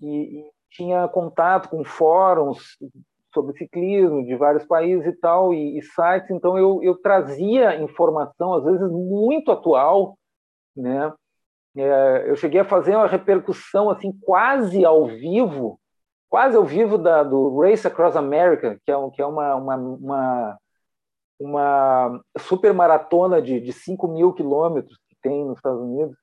e, 0.00 0.40
e, 0.40 0.50
tinha 0.70 1.06
contato 1.06 1.68
com 1.68 1.84
fóruns 1.84 2.78
sobre 3.32 3.58
ciclismo 3.58 4.24
de 4.24 4.34
vários 4.36 4.64
países 4.64 5.06
e 5.06 5.12
tal, 5.12 5.52
e, 5.52 5.78
e 5.78 5.82
sites, 5.82 6.30
então 6.30 6.56
eu, 6.56 6.82
eu 6.82 6.96
trazia 6.96 7.76
informação, 7.76 8.54
às 8.54 8.64
vezes 8.64 8.90
muito 8.90 9.52
atual, 9.52 10.16
né? 10.74 11.12
É, 11.76 12.24
eu 12.30 12.36
cheguei 12.36 12.60
a 12.60 12.64
fazer 12.64 12.96
uma 12.96 13.06
repercussão 13.06 13.90
assim 13.90 14.12
quase 14.22 14.82
ao 14.84 15.06
vivo 15.06 15.78
quase 16.28 16.56
ao 16.56 16.64
vivo 16.64 16.98
da, 16.98 17.22
do 17.22 17.60
Race 17.60 17.86
Across 17.86 18.16
America, 18.16 18.80
que 18.84 18.90
é, 18.90 18.96
um, 18.96 19.10
que 19.10 19.22
é 19.22 19.26
uma, 19.26 19.54
uma, 19.54 19.76
uma, 19.76 20.58
uma 21.38 22.20
super 22.38 22.72
maratona 22.72 23.40
de, 23.40 23.60
de 23.60 23.72
5 23.72 24.08
mil 24.08 24.32
quilômetros 24.32 24.98
que 25.08 25.16
tem 25.22 25.44
nos 25.44 25.58
Estados 25.58 25.80
Unidos. 25.80 26.16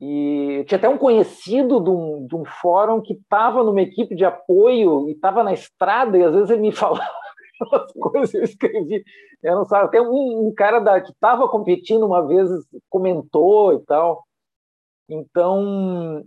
E 0.00 0.64
tinha 0.66 0.78
até 0.78 0.88
um 0.88 0.98
conhecido 0.98 1.80
de 1.80 1.90
um, 1.90 2.26
de 2.26 2.34
um 2.36 2.44
fórum 2.44 3.00
que 3.00 3.14
estava 3.14 3.62
numa 3.62 3.80
equipe 3.80 4.14
de 4.14 4.24
apoio 4.24 5.08
e 5.08 5.12
estava 5.12 5.44
na 5.44 5.52
estrada, 5.52 6.18
e 6.18 6.24
às 6.24 6.34
vezes 6.34 6.50
ele 6.50 6.62
me 6.62 6.72
falava 6.72 7.08
as 7.72 7.92
coisas 7.92 8.34
eu 8.34 8.42
escrevi. 8.42 9.04
Eu 9.42 9.56
não 9.56 9.64
sabe, 9.64 9.86
até 9.86 10.00
um, 10.00 10.48
um 10.48 10.54
cara 10.54 10.80
da, 10.80 11.00
que 11.00 11.10
estava 11.10 11.48
competindo 11.48 12.04
uma 12.04 12.26
vez 12.26 12.48
comentou 12.88 13.74
e 13.74 13.80
tal. 13.84 14.24
Então, 15.08 16.24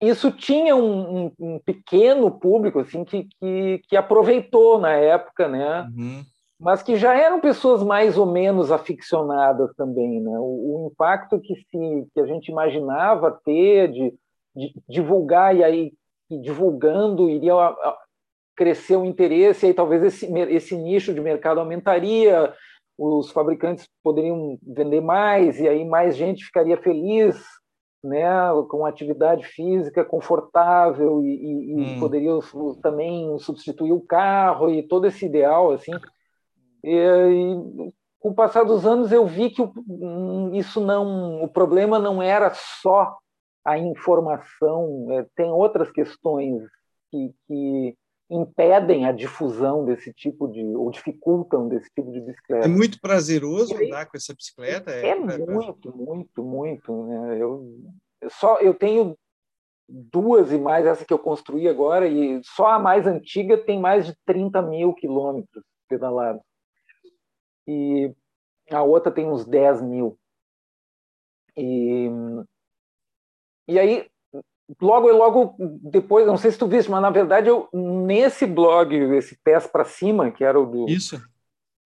isso 0.00 0.30
tinha 0.30 0.76
um, 0.76 1.26
um, 1.26 1.32
um, 1.38 1.58
pequeno 1.58 2.30
público 2.30 2.78
assim 2.78 3.04
que, 3.04 3.28
que, 3.40 3.82
que, 3.88 3.96
aproveitou 3.96 4.78
na 4.78 4.92
época, 4.92 5.48
né? 5.48 5.88
Uhum. 5.96 6.22
Mas 6.60 6.82
que 6.82 6.96
já 6.96 7.14
eram 7.14 7.40
pessoas 7.40 7.82
mais 7.82 8.18
ou 8.18 8.26
menos 8.26 8.70
aficionadas 8.70 9.74
também, 9.76 10.20
né? 10.20 10.38
O, 10.38 10.86
o 10.86 10.90
impacto 10.92 11.40
que, 11.40 11.54
se, 11.54 12.06
que 12.14 12.20
a 12.20 12.26
gente 12.26 12.50
imaginava 12.50 13.40
ter 13.44 13.90
de, 13.90 14.14
de 14.54 14.72
divulgar 14.88 15.54
e 15.56 15.64
aí 15.64 15.92
e 16.30 16.38
divulgando 16.38 17.28
iria 17.28 17.54
crescer 18.54 18.96
o 18.96 19.04
interesse 19.04 19.64
e 19.64 19.68
aí 19.68 19.74
talvez 19.74 20.02
esse, 20.02 20.26
esse 20.50 20.76
nicho 20.76 21.14
de 21.14 21.20
mercado 21.20 21.60
aumentaria, 21.60 22.52
os 22.98 23.30
fabricantes 23.30 23.88
poderiam 24.02 24.58
vender 24.62 25.00
mais 25.00 25.58
e 25.58 25.68
aí 25.68 25.84
mais 25.84 26.16
gente 26.16 26.44
ficaria 26.44 26.76
feliz 26.76 27.40
né, 28.02 28.26
com 28.68 28.86
atividade 28.86 29.44
física 29.44 30.04
confortável 30.04 31.22
e, 31.22 31.26
e, 31.26 31.74
hum. 31.74 31.96
e 31.96 32.00
poderia 32.00 32.30
também 32.80 33.38
substituir 33.38 33.92
o 33.92 34.00
carro 34.00 34.70
e 34.70 34.82
todo 34.82 35.06
esse 35.06 35.26
ideal 35.26 35.72
assim. 35.72 35.92
E, 36.84 36.94
e, 36.94 37.92
com 38.20 38.30
o 38.30 38.34
passar 38.34 38.64
dos 38.64 38.86
anos 38.86 39.12
eu 39.12 39.26
vi 39.26 39.50
que 39.50 39.62
o, 39.62 39.72
hum, 39.88 40.54
isso 40.54 40.80
não, 40.80 41.42
o 41.42 41.48
problema 41.48 41.98
não 41.98 42.22
era 42.22 42.52
só 42.54 43.16
a 43.64 43.78
informação, 43.78 45.06
é, 45.10 45.26
tem 45.36 45.50
outras 45.50 45.90
questões 45.90 46.62
que, 47.10 47.34
que 47.46 47.96
impedem 48.30 49.06
a 49.06 49.12
difusão 49.12 49.84
desse 49.84 50.12
tipo 50.12 50.46
de 50.48 50.62
ou 50.62 50.90
dificultam 50.90 51.68
desse 51.68 51.88
tipo 51.94 52.12
de 52.12 52.20
bicicleta. 52.20 52.66
É 52.66 52.68
muito 52.68 53.00
prazeroso 53.00 53.74
andar 53.74 54.06
com 54.06 54.16
essa 54.16 54.34
bicicleta. 54.34 54.90
É, 54.90 55.08
é 55.08 55.14
muito, 55.14 55.96
muito, 55.96 56.42
muito. 56.42 57.06
Né? 57.06 57.40
Eu 57.40 57.66
só 58.30 58.60
eu 58.60 58.74
tenho 58.74 59.16
duas 59.88 60.52
e 60.52 60.58
mais 60.58 60.84
essa 60.84 61.04
que 61.04 61.12
eu 61.12 61.18
construí 61.18 61.66
agora 61.66 62.06
e 62.06 62.42
só 62.44 62.72
a 62.72 62.78
mais 62.78 63.06
antiga 63.06 63.56
tem 63.56 63.80
mais 63.80 64.06
de 64.06 64.14
30 64.26 64.60
mil 64.62 64.92
quilômetros 64.92 65.64
pedalados 65.88 66.42
e 67.66 68.12
a 68.70 68.82
outra 68.82 69.10
tem 69.10 69.26
uns 69.26 69.46
10 69.46 69.80
mil 69.82 70.18
e 71.56 72.08
e 73.66 73.78
aí 73.78 74.10
logo 74.80 75.10
logo 75.10 75.54
depois, 75.58 76.26
não 76.26 76.36
sei 76.36 76.50
se 76.50 76.58
tu 76.58 76.66
viste, 76.66 76.90
mas 76.90 77.00
na 77.00 77.10
verdade 77.10 77.48
eu 77.48 77.68
nesse 77.72 78.46
blog, 78.46 78.94
esse 79.16 79.38
pés 79.42 79.66
para 79.66 79.84
cima, 79.84 80.30
que 80.30 80.44
era 80.44 80.60
o 80.60 80.66
do 80.66 80.88
Isso. 80.88 81.20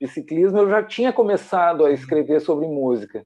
de 0.00 0.08
ciclismo, 0.08 0.58
eu 0.58 0.68
já 0.68 0.82
tinha 0.82 1.12
começado 1.12 1.84
a 1.84 1.92
escrever 1.92 2.40
sobre 2.40 2.66
música. 2.66 3.24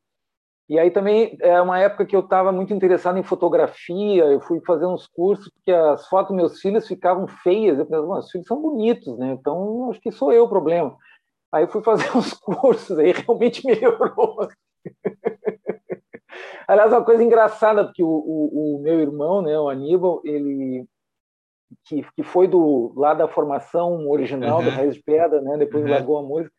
E 0.68 0.78
aí 0.78 0.90
também 0.90 1.36
é 1.40 1.60
uma 1.60 1.78
época 1.78 2.04
que 2.04 2.16
eu 2.16 2.20
estava 2.20 2.50
muito 2.50 2.74
interessado 2.74 3.18
em 3.18 3.22
fotografia, 3.22 4.24
eu 4.24 4.40
fui 4.40 4.60
fazer 4.66 4.84
uns 4.84 5.06
cursos 5.06 5.48
porque 5.48 5.70
as 5.70 6.08
fotos 6.08 6.28
dos 6.28 6.36
meus 6.36 6.60
filhos 6.60 6.88
ficavam 6.88 7.28
feias, 7.28 7.78
eu 7.78 7.86
pensei, 7.86 8.04
os 8.04 8.30
filhos 8.30 8.46
são 8.48 8.60
bonitos, 8.60 9.16
né? 9.16 9.30
Então 9.32 9.90
acho 9.90 10.00
que 10.00 10.10
sou 10.10 10.32
eu 10.32 10.44
o 10.44 10.48
problema. 10.48 10.96
Aí 11.52 11.62
eu 11.62 11.68
fui 11.68 11.82
fazer 11.82 12.10
uns 12.16 12.34
cursos, 12.34 12.98
aí 12.98 13.12
realmente 13.12 13.64
melhorou. 13.64 14.48
Aliás, 16.66 16.92
uma 16.92 17.04
coisa 17.04 17.22
engraçada, 17.22 17.84
porque 17.84 18.02
o, 18.02 18.08
o, 18.08 18.76
o, 18.76 18.82
meu 18.82 19.00
irmão, 19.00 19.40
né, 19.40 19.58
o 19.58 19.68
Aníbal, 19.68 20.20
ele 20.24 20.84
que, 21.84 22.04
que 22.14 22.22
foi 22.22 22.46
do 22.46 22.92
lá 22.96 23.14
da 23.14 23.28
formação 23.28 24.08
original 24.08 24.58
uhum. 24.58 24.64
do 24.64 24.70
Raiz 24.70 24.94
de 24.94 25.02
Pedra, 25.02 25.40
né, 25.40 25.56
depois 25.56 25.84
uhum. 25.84 25.90
largou 25.90 26.18
a 26.18 26.22
música, 26.22 26.52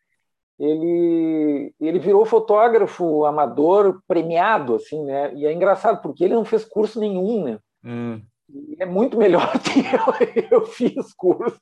ele 0.58 1.72
ele 1.80 1.98
virou 1.98 2.24
fotógrafo 2.24 3.24
amador 3.24 4.00
premiado, 4.08 4.74
assim, 4.74 5.04
né? 5.04 5.32
E 5.34 5.46
é 5.46 5.52
engraçado 5.52 6.02
porque 6.02 6.24
ele 6.24 6.34
não 6.34 6.44
fez 6.44 6.64
curso 6.64 6.98
nenhum, 6.98 7.44
né? 7.44 7.58
Uhum. 7.84 8.22
É 8.78 8.86
muito 8.86 9.16
melhor 9.16 9.52
que 9.60 9.80
eu, 10.50 10.60
eu 10.60 10.66
fiz 10.66 11.12
curso. 11.14 11.60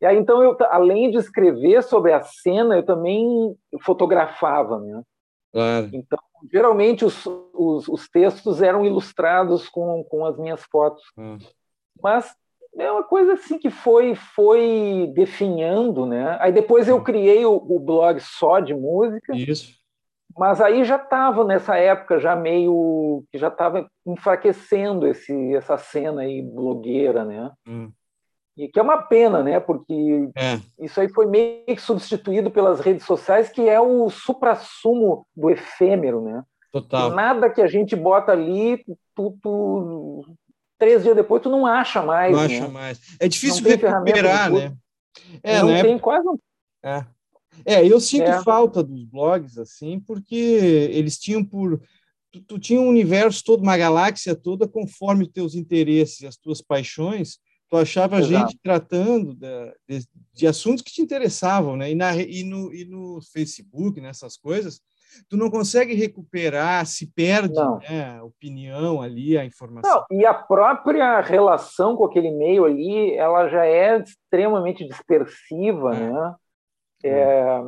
E 0.00 0.04
aí, 0.06 0.18
então, 0.18 0.42
eu, 0.42 0.56
além 0.68 1.12
de 1.12 1.16
escrever 1.16 1.80
sobre 1.84 2.12
a 2.12 2.20
cena, 2.22 2.74
eu 2.74 2.84
também 2.84 3.56
fotografava, 3.82 4.80
né? 4.80 5.00
Claro. 5.52 5.90
Então, 5.92 6.18
geralmente 6.50 7.04
os, 7.04 7.26
os, 7.52 7.86
os, 7.88 8.08
textos 8.08 8.62
eram 8.62 8.84
ilustrados 8.86 9.68
com, 9.68 10.02
com 10.04 10.24
as 10.24 10.38
minhas 10.38 10.62
fotos. 10.64 11.04
Hum. 11.16 11.38
Mas 12.02 12.34
é 12.76 12.90
uma 12.90 13.04
coisa 13.04 13.34
assim 13.34 13.58
que 13.58 13.70
foi 13.70 14.14
foi 14.14 15.12
definhando, 15.14 16.06
né? 16.06 16.38
Aí 16.40 16.52
depois 16.52 16.88
eu 16.88 17.02
criei 17.02 17.44
o, 17.44 17.54
o 17.54 17.78
blog 17.78 18.18
só 18.20 18.60
de 18.60 18.74
música. 18.74 19.36
Isso. 19.36 19.80
Mas 20.36 20.62
aí 20.62 20.82
já 20.84 20.96
estava 20.96 21.44
nessa 21.44 21.76
época 21.76 22.18
já 22.18 22.34
meio 22.34 23.22
que 23.30 23.36
já 23.36 23.48
estava 23.48 23.86
enfraquecendo 24.06 25.06
esse 25.06 25.54
essa 25.54 25.76
cena 25.76 26.22
aí 26.22 26.40
blogueira, 26.40 27.24
né? 27.24 27.52
Hum. 27.66 27.92
E 28.56 28.68
que 28.68 28.78
é 28.78 28.82
uma 28.82 29.02
pena, 29.02 29.42
né? 29.42 29.58
Porque 29.58 30.30
é. 30.36 30.60
isso 30.78 31.00
aí 31.00 31.08
foi 31.08 31.26
meio 31.26 31.64
que 31.66 31.80
substituído 31.80 32.50
pelas 32.50 32.80
redes 32.80 33.06
sociais, 33.06 33.48
que 33.48 33.68
é 33.68 33.80
o 33.80 34.10
suprassumo 34.10 35.26
do 35.34 35.50
efêmero, 35.50 36.20
né? 36.22 36.42
Total. 36.70 37.10
Nada 37.10 37.50
que 37.50 37.62
a 37.62 37.66
gente 37.66 37.96
bota 37.96 38.32
ali, 38.32 38.84
tu, 39.14 39.36
tu, 39.42 40.24
três 40.78 41.02
dias 41.02 41.16
depois 41.16 41.42
tu 41.42 41.50
não 41.50 41.66
acha 41.66 42.02
mais. 42.02 42.32
Não 42.32 42.46
né? 42.46 42.58
acha 42.58 42.68
mais. 42.68 43.00
É 43.18 43.28
difícil 43.28 43.64
recuperar, 43.64 44.50
né? 44.52 44.74
É, 45.42 45.60
não 45.60 45.68
né? 45.68 45.82
tem 45.82 45.98
quase 45.98 46.28
um... 46.28 46.38
É. 46.82 47.04
É, 47.64 47.86
eu 47.86 48.00
sinto 48.00 48.28
é. 48.28 48.42
falta 48.42 48.82
dos 48.82 49.04
blogs, 49.04 49.58
assim, 49.58 50.00
porque 50.00 50.34
eles 50.34 51.18
tinham 51.18 51.44
por. 51.44 51.80
Tu, 52.30 52.40
tu 52.40 52.58
tinha 52.58 52.80
um 52.80 52.88
universo 52.88 53.44
todo, 53.44 53.62
uma 53.62 53.76
galáxia 53.76 54.34
toda, 54.34 54.66
conforme 54.66 55.28
teus 55.28 55.54
interesses, 55.54 56.24
as 56.24 56.36
tuas 56.36 56.62
paixões, 56.62 57.38
tu 57.72 57.78
achava 57.78 58.18
Exato. 58.18 58.50
gente 58.50 58.58
tratando 58.62 59.34
de, 59.34 59.74
de, 59.88 60.06
de, 60.34 60.46
assuntos 60.46 60.82
que 60.82 60.92
te 60.92 61.00
interessavam, 61.00 61.74
né? 61.74 61.90
E, 61.90 61.94
na, 61.94 62.14
e, 62.14 62.44
no, 62.44 62.70
e 62.70 62.84
no 62.84 63.18
Facebook, 63.32 63.98
nessas 63.98 64.36
coisas, 64.36 64.82
tu 65.26 65.38
não 65.38 65.50
consegue 65.50 65.94
recuperar, 65.94 66.84
se 66.84 67.06
perde 67.06 67.54
né, 67.88 68.18
a 68.18 68.24
opinião 68.24 69.00
ali, 69.00 69.38
a 69.38 69.44
informação. 69.46 70.04
Não, 70.10 70.18
e 70.18 70.26
a 70.26 70.34
própria 70.34 71.22
relação 71.22 71.96
com 71.96 72.04
aquele 72.04 72.30
meio 72.30 72.66
ali, 72.66 73.14
ela 73.14 73.48
já 73.48 73.64
é 73.64 74.00
extremamente 74.00 74.86
dispersiva, 74.86 75.96
é. 75.96 76.10
né? 76.10 76.34
É, 77.04 77.08
é, 77.08 77.62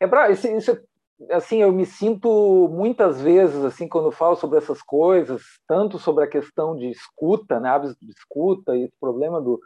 é 0.00 0.06
pra, 0.08 0.32
isso, 0.32 0.48
isso, 0.48 0.76
assim, 1.30 1.62
eu 1.62 1.72
me 1.72 1.86
sinto 1.86 2.68
muitas 2.72 3.20
vezes, 3.20 3.64
assim, 3.64 3.88
quando 3.88 4.10
falo 4.10 4.36
sobre 4.36 4.58
essas 4.58 4.82
coisas, 4.82 5.42
tanto 5.66 5.98
sobre 5.98 6.24
a 6.24 6.28
questão 6.28 6.76
de 6.76 6.90
escuta, 6.90 7.60
né, 7.60 7.68
hábitos 7.68 7.96
de 8.00 8.10
escuta 8.10 8.76
e 8.76 8.86
o 8.86 8.90
problema 9.00 9.40
do, 9.40 9.60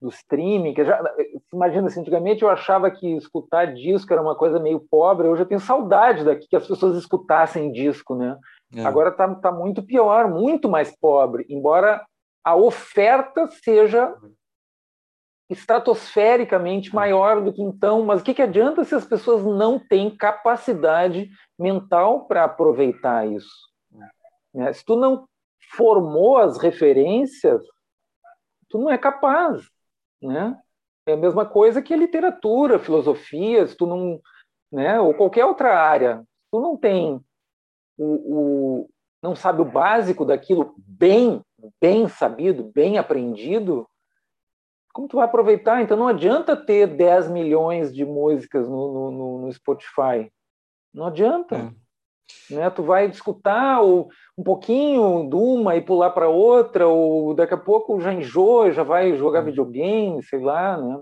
do 0.00 0.08
streaming, 0.08 0.74
que 0.74 0.84
já, 0.84 1.02
imagina 1.52 1.88
assim, 1.88 2.00
antigamente 2.00 2.42
eu 2.42 2.48
achava 2.48 2.90
que 2.90 3.16
escutar 3.16 3.74
disco 3.74 4.12
era 4.12 4.22
uma 4.22 4.36
coisa 4.36 4.58
meio 4.58 4.80
pobre, 4.90 5.28
hoje 5.28 5.42
eu 5.42 5.46
tenho 5.46 5.60
saudade 5.60 6.24
daqui 6.24 6.46
que 6.48 6.56
as 6.56 6.66
pessoas 6.66 6.96
escutassem 6.96 7.72
disco, 7.72 8.14
né? 8.14 8.38
É. 8.74 8.84
Agora 8.84 9.10
está 9.10 9.32
tá 9.36 9.52
muito 9.52 9.82
pior, 9.82 10.28
muito 10.28 10.68
mais 10.68 10.94
pobre, 10.98 11.46
embora 11.48 12.04
a 12.44 12.54
oferta 12.54 13.48
seja 13.64 14.14
estratosfericamente 15.48 16.94
maior 16.94 17.40
do 17.42 17.52
que 17.52 17.62
então, 17.62 18.04
mas 18.04 18.20
o 18.20 18.24
que, 18.24 18.34
que 18.34 18.42
adianta 18.42 18.84
se 18.84 18.94
as 18.94 19.06
pessoas 19.06 19.44
não 19.44 19.78
têm 19.78 20.14
capacidade 20.14 21.30
mental 21.58 22.26
para 22.26 22.44
aproveitar 22.44 23.26
isso? 23.26 23.54
Né? 24.52 24.72
Se 24.72 24.84
tu 24.84 24.96
não 24.96 25.28
formou 25.76 26.38
as 26.38 26.58
referências, 26.58 27.62
tu 28.68 28.78
não 28.78 28.90
é 28.90 28.98
capaz, 28.98 29.68
né? 30.20 30.58
É 31.06 31.12
a 31.12 31.16
mesma 31.16 31.46
coisa 31.46 31.80
que 31.80 31.94
a 31.94 31.96
literatura, 31.96 32.80
filosofia, 32.80 33.64
se 33.66 33.76
tu 33.76 33.86
não, 33.86 34.20
né, 34.72 35.00
ou 35.00 35.14
qualquer 35.14 35.44
outra 35.44 35.78
área, 35.78 36.24
tu 36.50 36.60
não 36.60 36.76
tem 36.76 37.20
o, 37.96 38.04
o 38.04 38.90
não 39.22 39.34
sabe 39.34 39.60
o 39.60 39.64
básico 39.64 40.24
daquilo 40.24 40.74
bem, 40.78 41.40
bem 41.80 42.08
sabido, 42.08 42.64
bem 42.74 42.98
aprendido, 42.98 43.88
como 44.96 45.08
tu 45.08 45.16
vai 45.16 45.26
aproveitar? 45.26 45.82
Então 45.82 45.94
não 45.94 46.08
adianta 46.08 46.56
ter 46.56 46.86
10 46.86 47.28
milhões 47.28 47.94
de 47.94 48.02
músicas 48.02 48.66
no, 48.66 49.10
no, 49.10 49.38
no 49.42 49.52
Spotify. 49.52 50.32
Não 50.92 51.08
adianta. 51.08 51.70
É. 52.50 52.54
Né? 52.54 52.70
Tu 52.70 52.82
vai 52.82 53.04
escutar 53.04 53.82
ou, 53.82 54.08
um 54.38 54.42
pouquinho 54.42 55.28
de 55.28 55.36
uma 55.36 55.76
e 55.76 55.82
pular 55.82 56.12
para 56.12 56.30
outra, 56.30 56.88
ou 56.88 57.34
daqui 57.34 57.52
a 57.52 57.58
pouco 57.58 58.00
já 58.00 58.10
enjoa, 58.10 58.72
já 58.72 58.82
vai 58.82 59.14
jogar 59.18 59.40
é. 59.40 59.42
videogame, 59.42 60.22
sei 60.22 60.40
lá. 60.40 60.78
Né? 60.78 60.98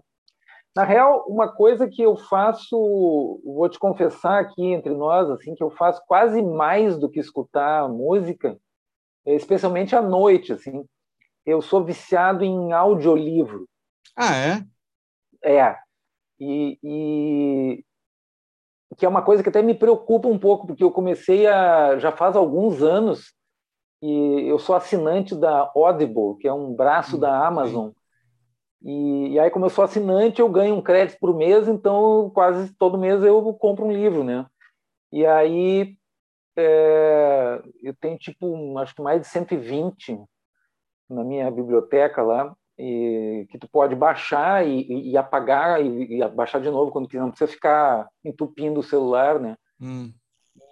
Na 0.74 0.82
real, 0.82 1.24
uma 1.28 1.46
coisa 1.46 1.86
que 1.86 2.02
eu 2.02 2.16
faço, 2.16 3.40
vou 3.44 3.68
te 3.68 3.78
confessar 3.78 4.40
aqui 4.40 4.72
entre 4.72 4.92
nós, 4.92 5.30
assim, 5.30 5.54
que 5.54 5.62
eu 5.62 5.70
faço 5.70 6.02
quase 6.08 6.42
mais 6.42 6.98
do 6.98 7.08
que 7.08 7.20
escutar 7.20 7.88
música, 7.88 8.58
especialmente 9.24 9.94
à 9.94 10.02
noite, 10.02 10.52
assim. 10.52 10.84
Eu 11.46 11.62
sou 11.62 11.84
viciado 11.84 12.42
em 12.42 12.72
audiolivro. 12.72 13.68
Ah, 14.16 14.34
é? 14.36 14.64
É. 15.44 15.76
E, 16.38 16.78
e, 16.82 17.84
que 18.96 19.04
é 19.04 19.08
uma 19.08 19.22
coisa 19.22 19.42
que 19.42 19.48
até 19.48 19.62
me 19.62 19.74
preocupa 19.74 20.28
um 20.28 20.38
pouco, 20.38 20.66
porque 20.66 20.84
eu 20.84 20.90
comecei 20.90 21.46
a. 21.46 21.98
já 21.98 22.12
faz 22.12 22.36
alguns 22.36 22.82
anos, 22.82 23.34
e 24.02 24.48
eu 24.48 24.58
sou 24.58 24.74
assinante 24.74 25.34
da 25.34 25.70
Audible, 25.74 26.36
que 26.38 26.48
é 26.48 26.52
um 26.52 26.74
braço 26.74 27.16
hum, 27.16 27.20
da 27.20 27.46
Amazon. 27.46 27.90
E, 28.82 29.32
e, 29.32 29.38
aí, 29.38 29.50
como 29.50 29.64
eu 29.64 29.70
sou 29.70 29.84
assinante, 29.84 30.40
eu 30.40 30.48
ganho 30.48 30.74
um 30.74 30.82
crédito 30.82 31.18
por 31.18 31.34
mês, 31.34 31.68
então 31.68 32.30
quase 32.34 32.72
todo 32.74 32.98
mês 32.98 33.22
eu 33.22 33.54
compro 33.54 33.86
um 33.86 33.92
livro, 33.92 34.22
né? 34.22 34.46
E 35.10 35.24
aí 35.24 35.96
é, 36.56 37.62
eu 37.82 37.94
tenho 37.94 38.18
tipo, 38.18 38.78
acho 38.78 38.94
que 38.94 39.02
mais 39.02 39.20
de 39.20 39.26
120 39.28 40.20
na 41.08 41.24
minha 41.24 41.50
biblioteca 41.50 42.22
lá 42.22 42.54
e, 42.78 43.46
que 43.50 43.58
tu 43.58 43.68
pode 43.68 43.94
baixar 43.94 44.66
e, 44.66 45.10
e 45.10 45.16
apagar 45.16 45.84
e, 45.84 46.20
e, 46.20 46.28
baixar 46.28 46.60
de 46.60 46.70
novo 46.70 46.90
quando 46.90 47.08
quiser, 47.08 47.22
não 47.22 47.30
precisa 47.30 47.50
ficar 47.50 48.08
entupindo 48.24 48.80
o 48.80 48.84
celular, 48.84 49.38
né? 49.38 49.56
Hum. 49.80 50.12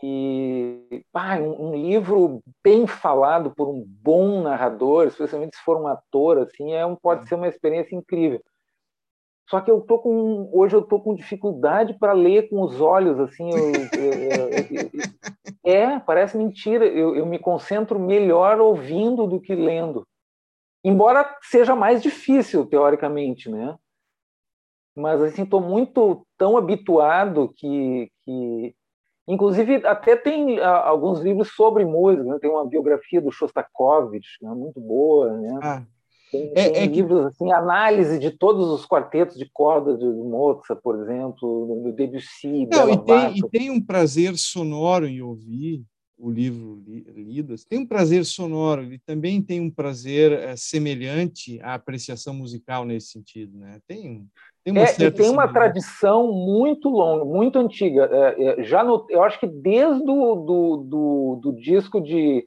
E 0.03 1.05
ah, 1.15 1.37
um, 1.37 1.69
um, 1.69 1.75
livro 1.77 2.43
bem 2.63 2.87
falado 2.87 3.53
por 3.53 3.69
um 3.69 3.85
bom 3.87 4.43
narrador, 4.43 5.07
especialmente 5.07 5.57
se 5.57 5.63
for 5.63 5.81
um 5.81 5.87
ator, 5.87 6.39
assim, 6.39 6.73
é 6.73 6.85
um, 6.85 6.97
pode 6.97 7.25
é. 7.25 7.27
ser 7.27 7.37
uma 7.37 7.49
experiência 7.49 7.95
incrível. 7.95 8.41
Só 9.49 9.61
que 9.61 9.71
eu 9.71 9.81
tô 9.83 9.99
com 9.99 10.49
hoje 10.53 10.75
eu 10.75 10.83
tô 10.83 10.99
com 10.99 11.15
dificuldade 11.15 11.95
para 11.99 12.13
ler 12.13 12.49
com 12.49 12.63
os 12.63 12.81
olhos, 12.81 13.21
assim. 13.21 13.51
Eu, 13.51 13.73
eu, 14.01 14.49
eu, 14.51 14.91
é, 15.65 15.99
parece 15.99 16.37
mentira. 16.39 16.87
Eu, 16.87 17.27
me 17.27 17.39
concentro 17.39 17.99
melhor 17.99 18.61
ouvindo 18.61 19.27
do 19.27 19.41
que 19.41 19.55
lendo, 19.55 20.07
embora 20.85 21.39
seja 21.43 21.75
mais 21.75 22.03
difícil 22.03 22.67
teoricamente, 22.67 23.49
né? 23.51 23.77
Mas 24.95 25.23
assim, 25.23 25.43
estou 25.43 25.61
muito 25.61 26.27
tão 26.37 26.57
habituado 26.57 27.53
que, 27.57 28.11
que 28.25 28.75
Inclusive, 29.27 29.87
até 29.87 30.17
tem 30.17 30.59
uh, 30.59 30.65
alguns 30.65 31.21
livros 31.21 31.53
sobre 31.55 31.85
música, 31.85 32.25
né? 32.25 32.39
tem 32.41 32.51
uma 32.51 32.67
biografia 32.67 33.21
do 33.21 33.31
Shostakovich, 33.31 34.29
né? 34.43 34.51
muito 34.51 34.81
boa, 34.81 35.33
né? 35.39 35.61
Ah, 35.63 35.83
tem, 36.33 36.53
é, 36.57 36.71
tem 36.71 36.83
é 36.83 36.87
livros, 36.87 37.21
que... 37.21 37.27
assim, 37.27 37.53
análise 37.53 38.19
de 38.19 38.31
todos 38.33 38.69
os 38.69 38.85
quartetos 38.85 39.37
de 39.39 39.49
cordas 39.53 39.99
de 39.99 40.07
Mozart, 40.07 40.81
por 40.83 41.01
exemplo, 41.01 41.83
do 41.85 41.93
Debussy, 41.93 42.67
Não, 42.67 42.91
e 42.91 42.99
tem, 43.05 43.39
e 43.39 43.49
tem 43.49 43.71
um 43.71 43.81
prazer 43.81 44.37
sonoro 44.37 45.07
em 45.07 45.23
ouvir 45.23 45.85
o 46.19 46.31
livro 46.31 46.83
Lidas, 46.87 47.65
tem 47.65 47.81
um 47.81 47.87
prazer 47.87 48.25
sonoro, 48.25 48.83
ele 48.83 49.01
também 49.05 49.43
tem 49.43 49.61
um 49.61 49.71
prazer 49.71 50.33
é, 50.33 50.55
semelhante 50.57 51.61
à 51.61 51.75
apreciação 51.75 52.33
musical 52.33 52.85
nesse 52.85 53.09
sentido, 53.09 53.59
né? 53.59 53.81
Tem 53.87 54.27
tem 54.65 54.73
uma, 54.73 54.83
é, 54.83 55.11
tem 55.11 55.29
uma 55.29 55.53
tradição 55.53 56.33
muito 56.33 56.89
longa, 56.89 57.25
muito 57.25 57.59
antiga. 57.59 58.09
É, 58.13 58.45
é, 58.45 58.63
já 58.63 58.85
no, 58.85 59.05
eu 59.11 59.21
acho 59.25 59.41
que 59.41 59.47
desde 59.49 60.05
do, 60.05 60.37
do, 60.37 60.77
do, 60.77 61.41
do 61.43 61.53
disco 61.53 62.01
de, 62.01 62.47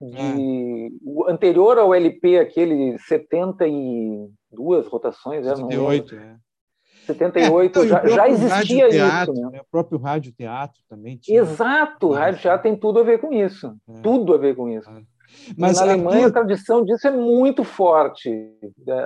de 0.00 0.92
o 1.04 1.28
anterior 1.28 1.76
ao 1.76 1.92
LP, 1.92 2.38
aquele 2.38 2.96
72 3.00 4.86
rotações, 4.86 5.44
78, 5.44 6.14
é, 6.14 6.36
78 7.06 7.78
é, 7.78 7.88
já, 7.88 8.06
já 8.06 8.28
existia 8.28 8.88
teatro, 8.88 9.32
isso. 9.32 9.50
Né? 9.50 9.60
O 9.60 9.70
próprio 9.70 9.98
rádio 9.98 10.32
teatro 10.32 10.80
também 10.88 11.16
tinha. 11.16 11.40
Exato, 11.40 12.08
o 12.08 12.12
rádio 12.12 12.40
teatro 12.40 12.62
tem 12.62 12.76
tudo 12.76 13.00
a 13.00 13.02
ver 13.02 13.20
com 13.20 13.32
isso. 13.32 13.74
É. 13.88 14.00
Tudo 14.00 14.34
a 14.34 14.38
ver 14.38 14.54
com 14.56 14.68
isso. 14.68 14.90
Mas 15.56 15.76
na 15.76 15.82
Alemanha 15.82 16.26
a, 16.26 16.30
tradição 16.30 16.84
disso 16.84 17.06
é 17.06 17.10
muito 17.10 17.64
forte, 17.64 18.30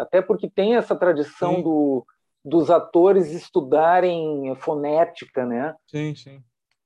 até 0.00 0.20
porque 0.20 0.48
tem 0.48 0.76
essa 0.76 0.94
tradição 0.94 1.62
do 1.62 2.04
dos 2.42 2.70
atores 2.70 3.32
estudarem 3.32 4.54
fonética, 4.56 5.44
né? 5.44 5.74
Sim, 5.86 6.14
sim. 6.14 6.42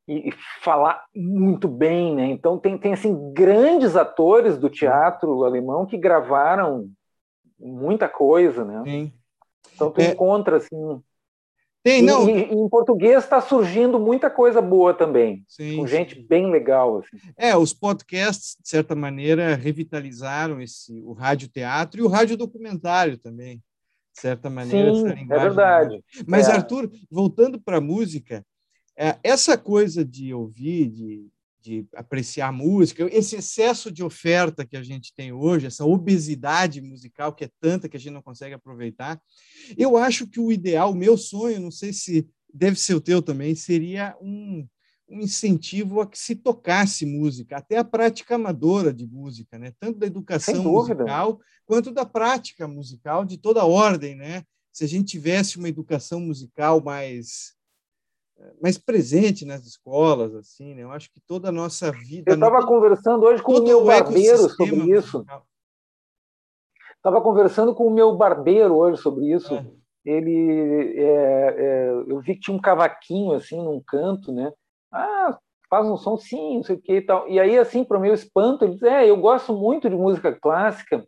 E, 0.06 0.32
falar 0.60 1.02
muito 1.14 1.68
bem, 1.68 2.14
né? 2.14 2.26
Então 2.26 2.58
tem, 2.58 2.76
tem 2.76 2.92
assim 2.92 3.32
grandes 3.32 3.96
atores 3.96 4.58
do 4.58 4.68
teatro 4.68 5.44
alemão 5.44 5.86
que 5.86 5.96
gravaram 5.96 6.88
muita 7.58 8.08
coisa, 8.08 8.64
né? 8.64 8.82
Sim. 8.84 9.12
Então 9.72 9.90
tu 9.90 10.00
é... 10.00 10.10
encontra 10.10 10.56
assim. 10.56 11.00
Tem, 11.82 12.00
não. 12.00 12.28
E, 12.28 12.44
em 12.44 12.68
português 12.68 13.22
está 13.22 13.42
surgindo 13.42 14.00
muita 14.00 14.30
coisa 14.30 14.62
boa 14.62 14.94
também, 14.94 15.44
sim, 15.46 15.76
com 15.76 15.86
gente 15.86 16.14
sim. 16.14 16.26
bem 16.26 16.50
legal. 16.50 17.00
Assim. 17.00 17.22
É, 17.36 17.54
os 17.54 17.74
podcasts 17.74 18.56
de 18.62 18.68
certa 18.68 18.94
maneira 18.94 19.54
revitalizaram 19.54 20.62
esse 20.62 20.98
o 21.02 21.12
rádio 21.12 21.48
teatro 21.48 22.00
e 22.00 22.02
o 22.02 22.08
rádio 22.08 22.38
documentário 22.38 23.18
também 23.18 23.62
de 24.14 24.20
certa 24.20 24.48
maneira. 24.48 24.94
Sim, 24.94 25.26
é 25.28 25.38
verdade. 25.38 26.02
Mas, 26.26 26.48
é. 26.48 26.52
Arthur, 26.52 26.90
voltando 27.10 27.60
para 27.60 27.78
a 27.78 27.82
música, 27.82 28.46
é, 28.96 29.18
essa 29.22 29.58
coisa 29.58 30.04
de 30.04 30.32
ouvir, 30.32 30.88
de, 30.88 31.26
de 31.64 31.86
apreciar 31.94 32.52
música, 32.52 33.08
esse 33.10 33.36
excesso 33.36 33.90
de 33.90 34.04
oferta 34.04 34.66
que 34.66 34.76
a 34.76 34.82
gente 34.82 35.14
tem 35.14 35.32
hoje, 35.32 35.64
essa 35.66 35.82
obesidade 35.82 36.82
musical 36.82 37.32
que 37.32 37.44
é 37.44 37.50
tanta 37.58 37.88
que 37.88 37.96
a 37.96 38.00
gente 38.00 38.12
não 38.12 38.20
consegue 38.20 38.54
aproveitar, 38.54 39.18
eu 39.74 39.96
acho 39.96 40.26
que 40.26 40.38
o 40.38 40.52
ideal, 40.52 40.92
o 40.92 40.94
meu 40.94 41.16
sonho, 41.16 41.58
não 41.58 41.70
sei 41.70 41.90
se 41.94 42.28
deve 42.52 42.78
ser 42.78 42.94
o 42.94 43.00
teu 43.00 43.22
também, 43.22 43.54
seria 43.54 44.14
um, 44.20 44.68
um 45.08 45.20
incentivo 45.20 46.02
a 46.02 46.06
que 46.06 46.18
se 46.18 46.36
tocasse 46.36 47.06
música, 47.06 47.56
até 47.56 47.78
a 47.78 47.84
prática 47.84 48.34
amadora 48.34 48.92
de 48.92 49.06
música, 49.06 49.58
né? 49.58 49.72
tanto 49.80 49.98
da 49.98 50.06
educação 50.06 50.62
musical 50.64 51.40
quanto 51.64 51.90
da 51.90 52.04
prática 52.04 52.68
musical 52.68 53.24
de 53.24 53.38
toda 53.38 53.64
ordem. 53.64 54.14
Né? 54.14 54.44
Se 54.70 54.84
a 54.84 54.86
gente 54.86 55.12
tivesse 55.12 55.56
uma 55.56 55.70
educação 55.70 56.20
musical 56.20 56.84
mais 56.84 57.54
mais 58.60 58.78
presente 58.78 59.44
nas 59.44 59.64
escolas, 59.64 60.34
assim, 60.34 60.74
né? 60.74 60.82
Eu 60.82 60.90
acho 60.90 61.10
que 61.10 61.20
toda 61.20 61.48
a 61.48 61.52
nossa 61.52 61.90
vida. 61.92 62.30
Eu 62.30 62.34
estava 62.34 62.66
conversando 62.66 63.24
hoje 63.24 63.42
com 63.42 63.54
o 63.54 63.62
meu 63.62 63.84
barbeiro 63.84 64.48
sobre 64.50 64.96
isso. 64.96 65.24
Estava 66.96 67.20
conversando 67.20 67.74
com 67.74 67.86
o 67.86 67.90
meu 67.92 68.16
barbeiro 68.16 68.74
hoje 68.74 69.00
sobre 69.00 69.30
isso. 69.32 69.54
É. 69.54 69.66
Ele, 70.04 70.94
é, 70.98 71.54
é, 71.58 71.90
eu 72.06 72.20
vi 72.20 72.34
que 72.34 72.40
tinha 72.40 72.56
um 72.56 72.60
cavaquinho 72.60 73.32
assim 73.32 73.62
num 73.62 73.80
canto, 73.80 74.32
né? 74.32 74.52
Ah, 74.92 75.38
faz 75.68 75.86
um 75.86 75.96
som 75.96 76.16
sim, 76.16 76.56
não 76.56 76.62
sei 76.62 76.76
o 76.76 76.80
que 76.80 76.94
e 76.94 77.02
tal. 77.02 77.28
E 77.28 77.40
aí, 77.40 77.58
assim, 77.58 77.84
para 77.84 77.98
o 77.98 78.00
meu 78.00 78.14
espanto, 78.14 78.64
ele 78.64 78.74
diz: 78.74 78.82
É, 78.82 79.08
eu 79.08 79.16
gosto 79.16 79.54
muito 79.54 79.88
de 79.88 79.96
música 79.96 80.32
clássica, 80.32 81.06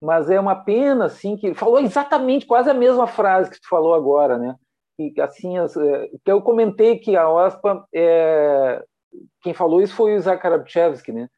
mas 0.00 0.30
é 0.30 0.38
uma 0.38 0.54
pena, 0.54 1.06
assim, 1.06 1.36
que 1.36 1.46
ele 1.46 1.54
falou 1.54 1.80
exatamente 1.80 2.46
quase 2.46 2.70
a 2.70 2.74
mesma 2.74 3.06
frase 3.06 3.50
que 3.50 3.60
tu 3.60 3.68
falou 3.68 3.94
agora, 3.94 4.38
né? 4.38 4.54
E 4.98 5.20
assim, 5.20 5.58
as, 5.58 5.76
é, 5.76 6.08
que 6.24 6.30
eu 6.30 6.42
comentei 6.42 6.98
que 6.98 7.16
a 7.16 7.30
OSPA, 7.30 7.86
é, 7.94 8.82
quem 9.42 9.54
falou 9.54 9.80
isso 9.80 9.94
foi 9.94 10.14
o 10.14 10.16
Isaac 10.16 10.42
né? 11.12 11.28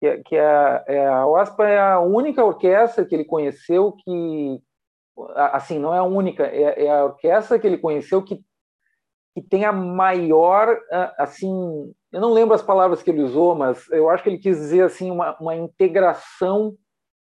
Que, 0.00 0.18
que 0.18 0.36
a, 0.36 0.84
é, 0.86 1.06
a 1.06 1.26
OSPA 1.26 1.66
é 1.66 1.78
a 1.78 2.00
única 2.00 2.44
orquestra 2.44 3.04
que 3.04 3.14
ele 3.14 3.24
conheceu 3.24 3.92
que, 3.92 4.60
assim, 5.34 5.78
não 5.78 5.94
é 5.94 5.98
a 5.98 6.04
única, 6.04 6.46
é, 6.46 6.84
é 6.84 6.90
a 6.90 7.04
orquestra 7.04 7.58
que 7.58 7.66
ele 7.66 7.78
conheceu 7.78 8.22
que 8.22 8.40
que 9.34 9.42
tem 9.42 9.64
a 9.64 9.70
maior, 9.70 10.76
assim, 11.16 11.94
eu 12.10 12.20
não 12.20 12.32
lembro 12.32 12.56
as 12.56 12.62
palavras 12.62 13.04
que 13.04 13.10
ele 13.10 13.22
usou, 13.22 13.54
mas 13.54 13.88
eu 13.90 14.10
acho 14.10 14.22
que 14.24 14.30
ele 14.30 14.38
quis 14.38 14.56
dizer 14.56 14.82
assim 14.82 15.12
uma, 15.12 15.36
uma 15.38 15.54
integração 15.54 16.74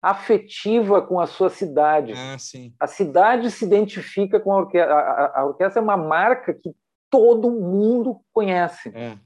afetiva 0.02 1.02
com 1.02 1.20
a 1.20 1.28
sua 1.28 1.50
cidade. 1.50 2.14
Ah, 2.16 2.38
a 2.80 2.88
cidade 2.88 3.52
se 3.52 3.66
identifica 3.66 4.40
com 4.40 4.52
a 4.52 4.58
orquestra. 4.58 4.94
A, 4.94 5.42
a, 5.42 5.46
orquestra 5.46 5.82
é 5.82 5.84
uma 5.84 5.98
marca 5.98 6.54
que 6.54 6.74
todo 7.10 7.52
mundo 7.52 8.22
conhece. 8.32 8.92
É, 8.96 9.18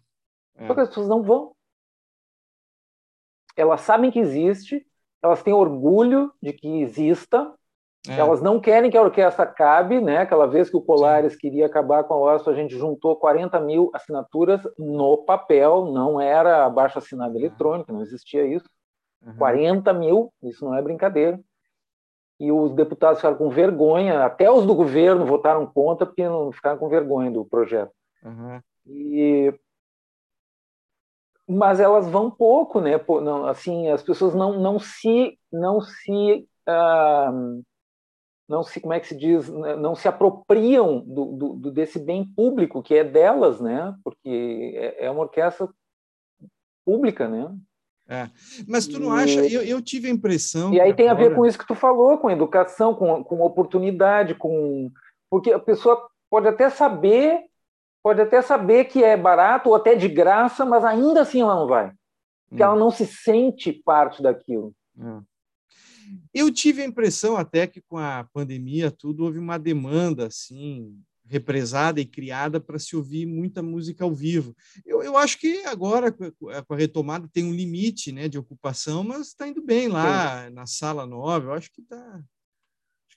é. 0.56 0.68
Só 0.68 0.74
que 0.74 0.82
as 0.82 0.88
pessoas 0.90 1.08
não 1.08 1.22
vão. 1.22 1.56
Elas 3.56 3.82
sabem 3.82 4.10
que 4.10 4.20
existe, 4.20 4.86
elas 5.22 5.44
têm 5.44 5.54
orgulho 5.54 6.34
de 6.42 6.54
que 6.54 6.82
exista, 6.82 7.54
é. 8.08 8.20
Elas 8.20 8.42
não 8.42 8.60
querem 8.60 8.92
que 8.92 8.98
a 8.98 9.02
orquestra 9.02 9.44
acabe, 9.46 10.02
né? 10.02 10.18
Aquela 10.18 10.46
vez 10.46 10.70
que 10.70 10.76
o 10.76 10.82
Polaris 10.82 11.34
Sim. 11.34 11.40
queria 11.40 11.66
acabar 11.66 12.04
com 12.04 12.14
a 12.14 12.18
orquestra, 12.18 12.52
a 12.52 12.56
gente 12.56 12.78
juntou 12.78 13.16
40 13.16 13.60
mil 13.62 13.90
assinaturas 13.94 14.62
no 14.78 15.20
papel, 15.20 15.86
não 15.86 16.20
era 16.20 16.66
abaixo 16.66 17.00
assinado 17.00 17.38
eletrônico, 17.38 17.94
não 17.94 18.02
existia 18.02 18.46
isso. 18.46 18.70
Uhum. 19.26 19.38
40 19.38 19.94
mil, 19.94 20.34
isso 20.44 20.66
não 20.66 20.76
é 20.76 20.82
brincadeira. 20.82 21.40
E 22.40 22.52
os 22.52 22.74
deputados 22.74 23.20
ficaram 23.20 23.38
com 23.38 23.50
vergonha, 23.50 24.26
até 24.26 24.52
os 24.52 24.66
do 24.66 24.76
governo 24.76 25.26
votaram 25.26 25.66
contra 25.66 26.06
porque 26.06 26.24
não 26.24 26.52
ficaram 26.52 26.78
com 26.78 26.90
vergonha 26.90 27.32
do 27.32 27.46
projeto. 27.46 27.92
Uhum. 28.24 28.60
E 28.86 29.54
mas 31.48 31.80
elas 31.80 32.10
vão 32.10 32.32
pouco, 32.32 32.80
né? 32.80 32.92
Não, 33.22 33.46
assim, 33.46 33.90
as 33.90 34.02
pessoas 34.02 34.34
não, 34.34 34.60
não 34.60 34.80
se 34.80 35.38
não 35.52 35.82
se 35.82 36.48
uh, 36.68 37.64
não 38.48 38.64
se, 38.64 38.80
como 38.80 38.94
é 38.94 39.00
que 39.00 39.08
se 39.08 39.16
diz, 39.16 39.50
né, 39.50 39.76
não 39.76 39.96
se 39.96 40.08
apropriam 40.08 41.00
do, 41.00 41.56
do, 41.56 41.72
desse 41.72 42.00
bem 42.00 42.26
público 42.26 42.84
que 42.84 42.96
é 42.96 43.04
delas, 43.04 43.60
né? 43.60 43.96
Porque 44.04 44.74
é, 44.76 45.06
é 45.06 45.12
uma 45.12 45.22
orquestra 45.22 45.68
pública, 46.86 47.28
né? 47.28 47.56
É. 48.08 48.30
Mas 48.68 48.86
tu 48.86 49.00
não 49.00 49.12
acha? 49.12 49.46
Eu, 49.46 49.62
eu 49.64 49.82
tive 49.82 50.08
a 50.08 50.12
impressão. 50.12 50.74
E 50.74 50.80
aí 50.80 50.94
tem 50.94 51.08
agora... 51.08 51.26
a 51.26 51.30
ver 51.30 51.36
com 51.36 51.46
isso 51.46 51.58
que 51.58 51.68
tu 51.68 51.74
falou, 51.74 52.18
com 52.18 52.30
educação, 52.30 52.94
com, 52.94 53.24
com 53.24 53.42
oportunidade, 53.42 54.36
com 54.36 54.92
porque 55.30 55.52
a 55.52 55.60
pessoa 55.60 56.08
pode 56.30 56.48
até 56.48 56.70
saber, 56.70 57.40
pode 58.04 58.22
até 58.22 58.42
saber 58.42 58.86
que 58.86 59.04
é 59.04 59.18
barato 59.18 59.70
ou 59.70 59.76
até 59.76 59.96
de 59.96 60.08
graça, 60.08 60.64
mas 60.64 60.86
ainda 60.86 61.22
assim 61.22 61.42
ela 61.42 61.56
não 61.56 61.68
vai, 61.68 61.92
porque 62.50 62.62
hum. 62.62 62.66
ela 62.66 62.76
não 62.76 62.92
se 62.92 63.08
sente 63.08 63.74
parte 63.74 64.22
daquilo. 64.22 64.76
É. 65.00 65.22
Eu 66.34 66.54
tive 66.54 66.82
a 66.82 66.86
impressão 66.86 67.36
até 67.36 67.66
que 67.66 67.82
com 67.82 67.98
a 67.98 68.28
pandemia 68.32 68.92
tudo 68.92 69.24
houve 69.24 69.40
uma 69.40 69.58
demanda 69.58 70.28
assim 70.28 70.96
represada 71.34 72.00
e 72.00 72.06
criada 72.06 72.60
para 72.60 72.78
se 72.78 72.96
ouvir 72.96 73.26
muita 73.26 73.64
música 73.64 74.04
ao 74.04 74.14
vivo. 74.14 74.56
Eu, 74.86 75.02
eu 75.02 75.18
acho 75.18 75.40
que 75.40 75.66
agora 75.66 76.12
com 76.12 76.32
a 76.50 76.76
retomada 76.76 77.28
tem 77.34 77.44
um 77.44 77.54
limite 77.54 78.12
né, 78.12 78.30
de 78.30 78.38
ocupação, 78.38 79.04
mas 79.04 79.30
está 79.30 79.48
indo 79.48 79.64
bem 79.64 79.88
lá 79.88 80.46
sim. 80.46 80.54
na 80.54 80.68
sala 80.68 81.08
nova. 81.08 81.48
Eu 81.48 81.54
acho 81.54 81.72
que 81.72 81.82
está 81.82 82.22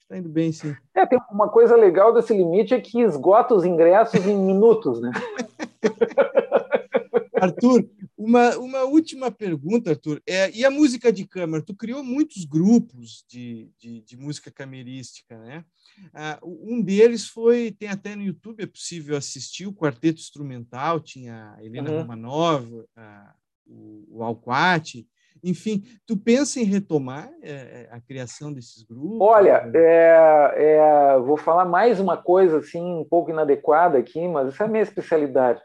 está 0.01 0.17
indo 0.17 0.29
bem, 0.29 0.53
sim. 0.53 0.75
É, 0.95 1.05
tem 1.05 1.19
uma 1.31 1.49
coisa 1.49 1.77
legal 1.77 2.15
desse 2.15 2.33
limite 2.33 2.73
é 2.73 2.81
que 2.81 3.01
esgota 3.01 3.55
os 3.55 3.65
ingressos 3.65 4.25
em 4.25 4.37
minutos, 4.37 5.01
né? 5.01 5.11
Arthur, 7.41 7.87
uma, 8.27 8.59
uma 8.59 8.83
última 8.83 9.31
pergunta, 9.31 9.91
Arthur. 9.91 10.21
É, 10.27 10.51
e 10.51 10.65
a 10.65 10.71
música 10.71 11.13
de 11.13 11.25
câmara? 11.25 11.63
Tu 11.63 11.75
criou 11.75 12.03
muitos 12.03 12.45
grupos 12.45 13.25
de, 13.29 13.71
de, 13.79 14.01
de 14.01 14.17
música 14.17 14.51
camerística, 14.51 15.39
né? 15.39 15.65
Ah, 16.13 16.39
um 16.43 16.83
deles 16.83 17.29
foi, 17.29 17.71
tem 17.71 17.89
até 17.89 18.17
no 18.17 18.23
YouTube, 18.23 18.63
é 18.63 18.67
possível 18.67 19.17
assistir, 19.17 19.67
o 19.67 19.73
Quarteto 19.73 20.21
Instrumental, 20.21 20.99
tinha 20.99 21.55
a 21.57 21.65
Helena 21.65 21.91
uhum. 21.91 22.01
Romanov, 22.01 22.85
a, 22.97 23.35
o, 23.65 24.19
o 24.19 24.23
Alquati, 24.25 25.07
enfim, 25.45 25.85
tu 26.05 26.17
pensa 26.17 26.59
em 26.59 26.65
retomar 26.65 27.31
é, 27.43 27.89
a 27.93 28.01
criação 28.01 28.53
desses 28.53 28.83
grupos? 28.83 29.21
Olha, 29.21 29.71
é, 29.73 30.53
é, 30.57 31.19
vou 31.19 31.37
falar 31.37 31.65
mais 31.65 32.01
uma 32.01 32.17
coisa 32.17 32.59
assim 32.59 32.83
um 32.83 33.05
pouco 33.05 33.31
inadequada 33.31 33.99
aqui, 33.99 34.27
mas 34.27 34.49
essa 34.49 34.65
é 34.65 34.67
a 34.67 34.71
minha 34.71 34.83
especialidade. 34.83 35.61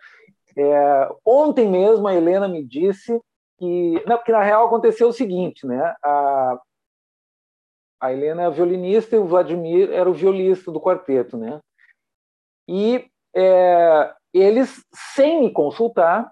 É, 0.58 1.10
ontem 1.26 1.70
mesmo 1.70 2.08
a 2.08 2.14
Helena 2.14 2.48
me 2.48 2.64
disse 2.64 3.20
que, 3.58 4.04
não, 4.06 4.18
porque 4.18 4.32
na 4.32 4.44
real 4.44 4.66
aconteceu 4.66 5.08
o 5.08 5.14
seguinte, 5.14 5.66
né? 5.66 5.96
A, 6.04 6.60
a 8.02 8.12
Helena 8.12 8.44
é 8.44 8.46
a 8.46 8.50
violinista 8.50 9.16
e 9.16 9.20
o 9.20 9.26
Vladimir 9.26 9.92
era 9.92 10.10
o 10.10 10.14
violista 10.14 10.72
do 10.72 10.82
quarteto, 10.82 11.38
né? 11.38 11.60
E 12.68 13.06
é, 13.36 14.14
eles, 14.34 14.84
sem 15.14 15.42
me 15.42 15.52
consultar, 15.52 16.32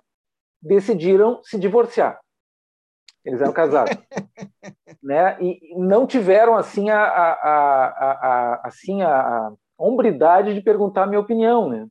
decidiram 0.62 1.42
se 1.44 1.58
divorciar. 1.60 2.20
Eles 3.24 3.42
eram 3.42 3.54
casados, 3.54 3.96
né? 5.04 5.38
E 5.42 5.76
não 5.78 6.08
tiveram 6.08 6.56
assim 6.56 6.90
a, 6.90 7.04
a, 7.04 7.34
a, 7.34 8.12
a 8.12 8.68
assim 8.68 9.02
a, 9.02 9.52
hombridade 9.78 10.54
de 10.54 10.62
perguntar 10.62 11.04
a 11.04 11.08
minha 11.08 11.22
opinião, 11.22 11.70
né? 11.70 11.88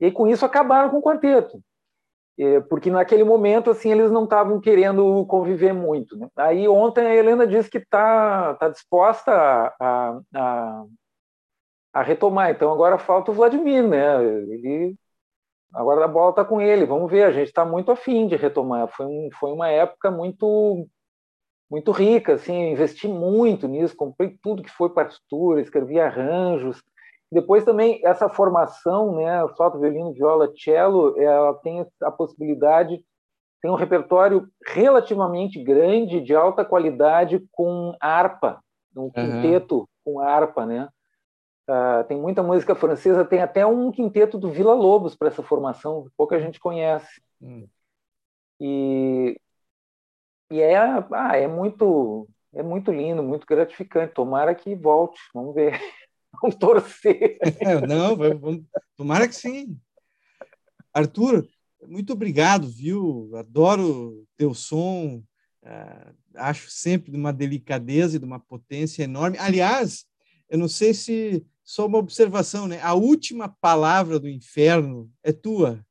E 0.00 0.10
com 0.10 0.26
isso 0.26 0.44
acabaram 0.44 0.90
com 0.90 0.98
o 0.98 1.02
quarteto, 1.02 1.62
é, 2.38 2.60
porque 2.60 2.90
naquele 2.90 3.22
momento 3.22 3.70
assim 3.70 3.92
eles 3.92 4.10
não 4.10 4.24
estavam 4.24 4.60
querendo 4.60 5.24
conviver 5.26 5.72
muito. 5.72 6.16
Né? 6.18 6.28
Aí 6.36 6.68
ontem 6.68 7.06
a 7.06 7.14
Helena 7.14 7.46
disse 7.46 7.70
que 7.70 7.78
está 7.78 8.54
tá 8.54 8.68
disposta 8.68 9.32
a, 9.80 10.20
a, 10.34 10.84
a, 11.92 12.02
retomar. 12.02 12.50
Então 12.50 12.72
agora 12.72 12.98
falta 12.98 13.30
o 13.30 13.34
Vladimir, 13.34 13.86
né? 13.86 14.24
Ele 14.24 14.96
agora 15.72 16.04
a 16.04 16.08
bola 16.08 16.30
está 16.30 16.44
com 16.44 16.60
ele. 16.60 16.86
Vamos 16.86 17.10
ver. 17.10 17.24
A 17.24 17.32
gente 17.32 17.48
está 17.48 17.64
muito 17.64 17.92
afim 17.92 18.26
de 18.26 18.36
retomar. 18.36 18.88
Foi, 18.88 19.06
um, 19.06 19.28
foi 19.32 19.52
uma 19.52 19.68
época 19.68 20.10
muito 20.10 20.88
muito 21.70 21.90
rica, 21.90 22.34
assim, 22.34 22.70
investi 22.70 23.08
muito 23.08 23.66
nisso, 23.66 23.96
comprei 23.96 24.38
tudo 24.40 24.62
que 24.62 24.70
foi 24.70 24.90
partitura, 24.90 25.60
escrevi 25.60 25.98
arranjos, 25.98 26.80
depois 27.34 27.64
também 27.64 28.00
essa 28.04 28.28
formação, 28.28 29.16
né, 29.16 29.46
flauta, 29.56 29.76
violino, 29.76 30.12
viola, 30.12 30.52
cello, 30.56 31.20
ela 31.20 31.52
tem 31.54 31.84
a 32.00 32.10
possibilidade, 32.10 33.04
tem 33.60 33.68
um 33.68 33.74
repertório 33.74 34.48
relativamente 34.64 35.62
grande, 35.62 36.20
de 36.20 36.32
alta 36.32 36.64
qualidade, 36.64 37.44
com 37.50 37.92
harpa, 38.00 38.62
um 38.96 39.10
quinteto 39.10 39.80
uhum. 39.80 39.86
com 40.04 40.20
harpa, 40.20 40.64
né? 40.64 40.88
Uh, 41.68 42.04
tem 42.06 42.20
muita 42.20 42.40
música 42.40 42.74
francesa, 42.74 43.24
tem 43.24 43.42
até 43.42 43.66
um 43.66 43.90
quinteto 43.90 44.38
do 44.38 44.52
Vila 44.52 44.74
Lobos 44.74 45.16
para 45.16 45.28
essa 45.28 45.42
formação, 45.42 46.06
pouca 46.16 46.38
gente 46.38 46.60
conhece. 46.60 47.20
Uhum. 47.40 47.66
E, 48.60 49.40
e 50.52 50.60
é, 50.60 50.76
ah, 50.78 51.36
é 51.36 51.48
muito 51.48 52.28
é 52.54 52.62
muito 52.62 52.92
lindo, 52.92 53.22
muito 53.22 53.44
gratificante. 53.44 54.14
Tomara 54.14 54.54
que 54.54 54.74
volte, 54.76 55.20
vamos 55.34 55.54
ver. 55.54 55.72
Vamos 56.40 56.56
torcer. 56.56 57.38
Não, 57.88 58.16
vamos, 58.16 58.64
tomara 58.96 59.28
que 59.28 59.34
sim. 59.34 59.78
Arthur, 60.92 61.46
muito 61.86 62.12
obrigado, 62.12 62.68
viu? 62.68 63.30
Adoro 63.36 64.26
teu 64.36 64.54
som. 64.54 65.22
Uh, 65.62 66.14
acho 66.34 66.70
sempre 66.70 67.10
de 67.10 67.16
uma 67.16 67.32
delicadeza 67.32 68.16
e 68.16 68.18
de 68.18 68.24
uma 68.24 68.38
potência 68.38 69.02
enorme. 69.02 69.38
Aliás, 69.38 70.04
eu 70.48 70.58
não 70.58 70.68
sei 70.68 70.92
se 70.92 71.44
só 71.62 71.86
uma 71.86 71.98
observação, 71.98 72.68
né? 72.68 72.80
A 72.82 72.94
última 72.94 73.48
palavra 73.48 74.18
do 74.20 74.28
inferno 74.28 75.10
é 75.22 75.32
tua. 75.32 75.84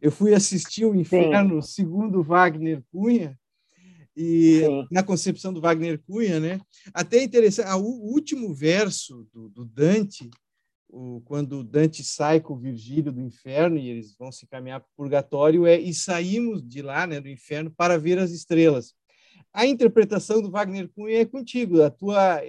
Eu 0.00 0.10
fui 0.10 0.34
assistir 0.34 0.86
o 0.86 0.94
Inferno 0.94 1.60
Sim. 1.60 1.72
segundo 1.72 2.22
Wagner 2.22 2.82
Cunha 2.90 3.38
e 4.16 4.60
Sim. 4.64 4.86
na 4.90 5.02
concepção 5.02 5.52
do 5.52 5.60
Wagner 5.60 6.00
Cunha, 6.06 6.40
né? 6.40 6.60
Até 6.92 7.18
é 7.18 7.24
interessante, 7.24 7.70
o 7.72 7.84
último 7.84 8.52
verso 8.52 9.26
do, 9.32 9.48
do 9.48 9.64
Dante, 9.64 10.28
o, 10.88 11.20
quando 11.24 11.62
Dante 11.62 12.02
sai 12.02 12.40
com 12.40 12.54
o 12.54 12.58
Virgílio 12.58 13.12
do 13.12 13.20
inferno 13.20 13.76
e 13.76 13.88
eles 13.88 14.16
vão 14.16 14.32
se 14.32 14.46
caminhar 14.46 14.80
para 14.80 14.88
o 14.88 14.96
purgatório, 14.96 15.66
é 15.66 15.78
e 15.78 15.94
saímos 15.94 16.66
de 16.66 16.82
lá, 16.82 17.06
né, 17.06 17.20
do 17.20 17.28
inferno, 17.28 17.70
para 17.70 17.98
ver 17.98 18.18
as 18.18 18.30
estrelas. 18.30 18.94
A 19.52 19.66
interpretação 19.66 20.40
do 20.40 20.50
Wagner 20.50 20.88
Cunha 20.94 21.20
é 21.20 21.24
contigo, 21.24 21.82
a 21.82 21.90
tua 21.90 22.40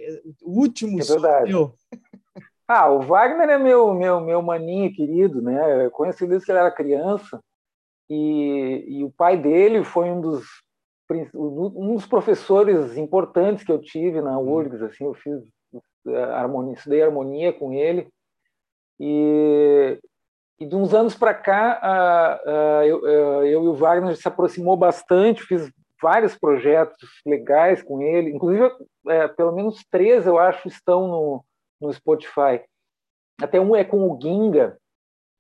o 0.44 0.60
último 0.60 1.00
é 1.00 1.04
verdade. 1.04 1.52
Ah, 2.74 2.90
o 2.90 3.02
Wagner 3.02 3.50
é 3.50 3.58
meu 3.58 3.94
meu 3.94 4.22
meu 4.22 4.42
maninho 4.42 4.94
querido, 4.94 5.42
né? 5.42 5.86
Eu 5.86 5.92
conheci 5.92 6.26
desde 6.26 6.46
que 6.46 6.54
ele 6.54 6.60
era 6.60 6.72
criança 6.72 7.44
e, 8.10 8.86
e 8.88 9.04
o 9.04 9.12
pai 9.12 9.36
dele 9.36 9.84
foi 9.84 10.10
um 10.10 10.22
dos 10.22 10.46
um 11.34 11.96
dos 11.96 12.06
professores 12.06 12.98
importantes 12.98 13.64
que 13.64 13.72
eu 13.72 13.80
tive 13.80 14.22
na 14.22 14.38
uhum. 14.38 14.54
URGS, 14.54 14.84
assim, 14.84 15.06
eu 15.06 15.14
fiz 15.14 15.42
eh, 16.08 16.24
harmonia, 16.24 16.74
estudei 16.74 17.02
harmonia 17.02 17.54
com 17.54 17.74
ele 17.74 18.08
e, 19.00 20.00
e 20.60 20.66
de 20.66 20.76
uns 20.76 20.94
anos 20.94 21.16
para 21.16 21.34
cá 21.34 22.40
eu, 22.86 23.08
eu, 23.08 23.46
e 23.46 23.56
o 23.56 23.74
Wagner 23.74 24.16
se 24.16 24.28
aproximou 24.28 24.78
bastante, 24.78 25.44
fiz 25.44 25.72
vários 26.02 26.36
projetos 26.36 27.10
legais 27.26 27.84
com 27.84 28.02
ele, 28.02 28.32
inclusive 28.32 28.70
é, 29.08 29.28
pelo 29.28 29.52
menos 29.52 29.86
três 29.90 30.26
eu 30.26 30.40
acho 30.40 30.68
estão 30.68 31.08
no, 31.08 31.46
no 31.80 31.94
Spotify. 31.94 32.62
Até 33.42 33.62
um 33.62 33.76
é 33.76 33.84
com 33.84 34.10
o 34.10 34.20
Ginga. 34.20 34.78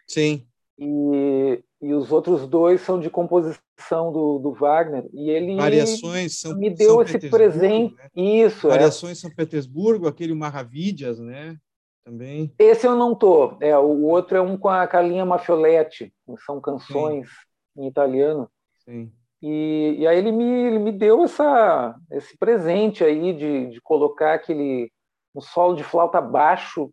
Sim. 0.07 0.45
E, 0.77 1.63
e 1.81 1.93
os 1.93 2.11
outros 2.11 2.47
dois 2.47 2.81
são 2.81 2.99
de 2.99 3.09
composição 3.09 4.11
do, 4.11 4.37
do 4.37 4.53
Wagner. 4.53 5.09
E 5.11 5.31
ele 5.31 5.55
Variações 5.55 6.39
São, 6.39 6.55
me 6.55 6.69
deu 6.69 6.91
São 6.91 7.01
esse 7.01 7.29
presente. 7.29 7.95
Né? 7.95 8.09
Isso. 8.15 8.67
É. 8.67 8.71
Variações 8.71 9.17
é. 9.17 9.21
São 9.21 9.31
Petersburgo, 9.31 10.07
aquele 10.07 10.33
Maravidias, 10.35 11.19
né? 11.19 11.57
Também. 12.05 12.53
Esse 12.59 12.85
eu 12.85 12.95
não 12.95 13.15
tô. 13.15 13.57
É, 13.59 13.75
o 13.77 14.03
outro 14.03 14.37
é 14.37 14.41
um 14.41 14.57
com 14.57 14.69
a 14.69 14.85
Carlinha 14.87 15.25
Mafioletti, 15.25 16.13
são 16.45 16.61
canções 16.61 17.27
Sim. 17.27 17.83
em 17.83 17.87
italiano. 17.87 18.49
Sim. 18.85 19.11
E, 19.41 19.95
e 19.99 20.07
aí 20.07 20.17
ele 20.17 20.31
me, 20.31 20.43
ele 20.43 20.79
me 20.79 20.91
deu 20.91 21.23
essa, 21.23 21.95
esse 22.11 22.37
presente 22.37 23.03
aí 23.03 23.33
de, 23.33 23.71
de 23.71 23.81
colocar 23.81 24.35
aquele 24.35 24.91
um 25.33 25.41
solo 25.41 25.75
de 25.75 25.83
flauta 25.83 26.19
baixo, 26.19 26.91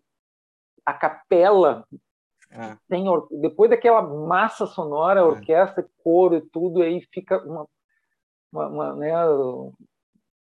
a 0.86 0.94
capela 0.94 1.84
é. 2.50 2.76
Tem, 2.88 3.04
depois 3.40 3.70
daquela 3.70 4.02
massa 4.02 4.66
sonora, 4.66 5.20
é. 5.20 5.22
orquestra, 5.22 5.86
coro 6.02 6.36
e 6.36 6.40
tudo, 6.40 6.82
aí 6.82 7.00
fica 7.12 7.38
uma, 7.44 7.66
uma, 8.52 8.68
uma 8.68 8.96
né, 8.96 9.12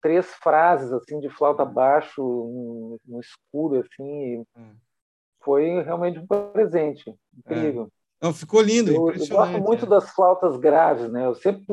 três 0.00 0.26
frases 0.34 0.92
assim 0.92 1.18
de 1.18 1.28
flauta 1.28 1.64
baixo 1.64 2.22
no, 2.22 3.00
no 3.04 3.20
escuro 3.20 3.80
assim. 3.80 4.44
Foi 5.42 5.82
realmente 5.82 6.18
um 6.18 6.26
presente 6.26 7.14
incrível. 7.36 7.88
Não, 8.20 8.32
ficou 8.32 8.60
lindo, 8.60 8.90
eu, 8.90 9.12
eu 9.12 9.28
gosto 9.28 9.60
muito 9.60 9.84
é. 9.84 9.88
das 9.88 10.10
flautas 10.10 10.56
graves, 10.56 11.10
né? 11.10 11.26
Eu 11.26 11.34
sempre 11.36 11.64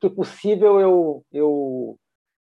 que 0.00 0.10
possível 0.10 0.80
eu 0.80 1.24
eu 1.32 1.98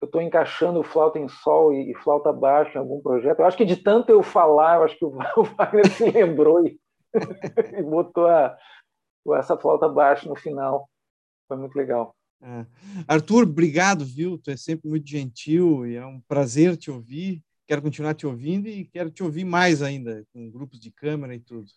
eu 0.02 0.06
estou 0.08 0.22
encaixando 0.22 0.84
flauta 0.84 1.20
em 1.20 1.28
sol 1.28 1.72
e, 1.72 1.91
e, 1.91 1.95
flauta 1.95 2.34
baixa 2.34 2.76
em 2.76 2.82
algum 2.82 2.99
projeto. 2.99 3.40
Eu 3.40 3.45
acho 3.45 3.56
que 3.56 3.66
de 3.66 3.76
tanto 3.76 4.10
eu 4.10 4.24
falar, 4.24 4.78
eu 4.78 4.84
acho 4.84 4.98
que 4.98 5.06
o, 5.06 5.10
o 5.38 5.44
Wagner 5.44 5.88
se 5.91 6.10
lembrou 6.10 6.66
e 6.66 6.80
e 7.77 7.83
botou 7.83 8.27
a, 8.27 8.57
essa 9.38 9.57
flauta 9.57 9.88
baixa 9.88 10.27
no 10.27 10.35
final. 10.35 10.89
Foi 11.47 11.57
muito 11.57 11.75
legal. 11.75 12.15
É. 12.41 12.65
Arthur, 13.07 13.43
obrigado, 13.43 14.03
viu? 14.03 14.38
Tu 14.38 14.51
é 14.51 14.57
sempre 14.57 14.89
muito 14.89 15.07
gentil 15.07 15.85
e 15.85 15.95
é 15.95 16.05
um 16.05 16.19
prazer 16.21 16.75
te 16.75 16.89
ouvir. 16.89 17.43
Quero 17.67 17.81
continuar 17.81 18.15
te 18.15 18.25
ouvindo 18.25 18.67
e 18.67 18.85
quero 18.85 19.11
te 19.11 19.23
ouvir 19.23 19.45
mais 19.45 19.81
ainda, 19.81 20.25
com 20.33 20.49
grupos 20.49 20.79
de 20.79 20.91
câmera 20.91 21.35
e 21.35 21.39
tudo. 21.39 21.67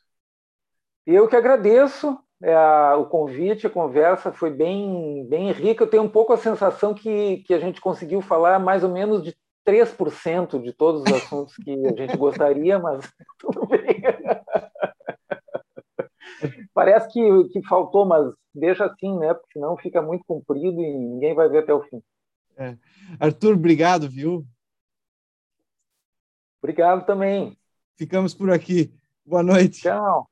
Eu 1.07 1.29
que 1.29 1.37
agradeço 1.37 2.19
é, 2.43 2.95
o 2.95 3.05
convite, 3.07 3.67
a 3.67 3.71
conversa 3.71 4.33
foi 4.33 4.51
bem, 4.51 5.27
bem 5.29 5.53
rica. 5.53 5.85
Eu 5.85 5.89
tenho 5.89 6.03
um 6.03 6.09
pouco 6.09 6.33
a 6.33 6.37
sensação 6.37 6.95
que, 6.95 7.39
que 7.47 7.55
a 7.55 7.59
gente 7.59 7.81
conseguiu 7.81 8.21
falar 8.21 8.59
mais 8.59 8.83
ou 8.83 8.91
menos 8.91 9.23
de 9.23 9.37
3% 9.67 10.63
de 10.63 10.73
todos 10.73 11.03
os 11.03 11.13
assuntos 11.13 11.57
que 11.57 11.71
a 11.87 11.95
gente 11.95 12.17
gostaria, 12.19 12.79
mas 12.79 13.11
tudo 13.39 13.67
bem. 13.67 14.03
Parece 16.73 17.09
que, 17.13 17.45
que 17.53 17.67
faltou, 17.67 18.05
mas 18.05 18.33
deixa 18.55 18.85
assim, 18.85 19.19
né? 19.19 19.35
Porque 19.35 19.55
senão 19.55 19.77
fica 19.77 20.01
muito 20.01 20.25
comprido 20.25 20.81
e 20.81 20.99
ninguém 20.99 21.35
vai 21.35 21.49
ver 21.49 21.59
até 21.59 21.75
o 21.75 21.83
fim. 21.83 22.03
É. 22.57 22.77
Arthur, 23.19 23.55
obrigado, 23.55 24.09
viu? 24.09 24.47
Obrigado 26.63 27.05
também. 27.05 27.59
Ficamos 27.97 28.35
por 28.35 28.51
aqui. 28.51 28.93
Boa 29.25 29.43
noite. 29.43 29.83
Tchau. 29.83 30.23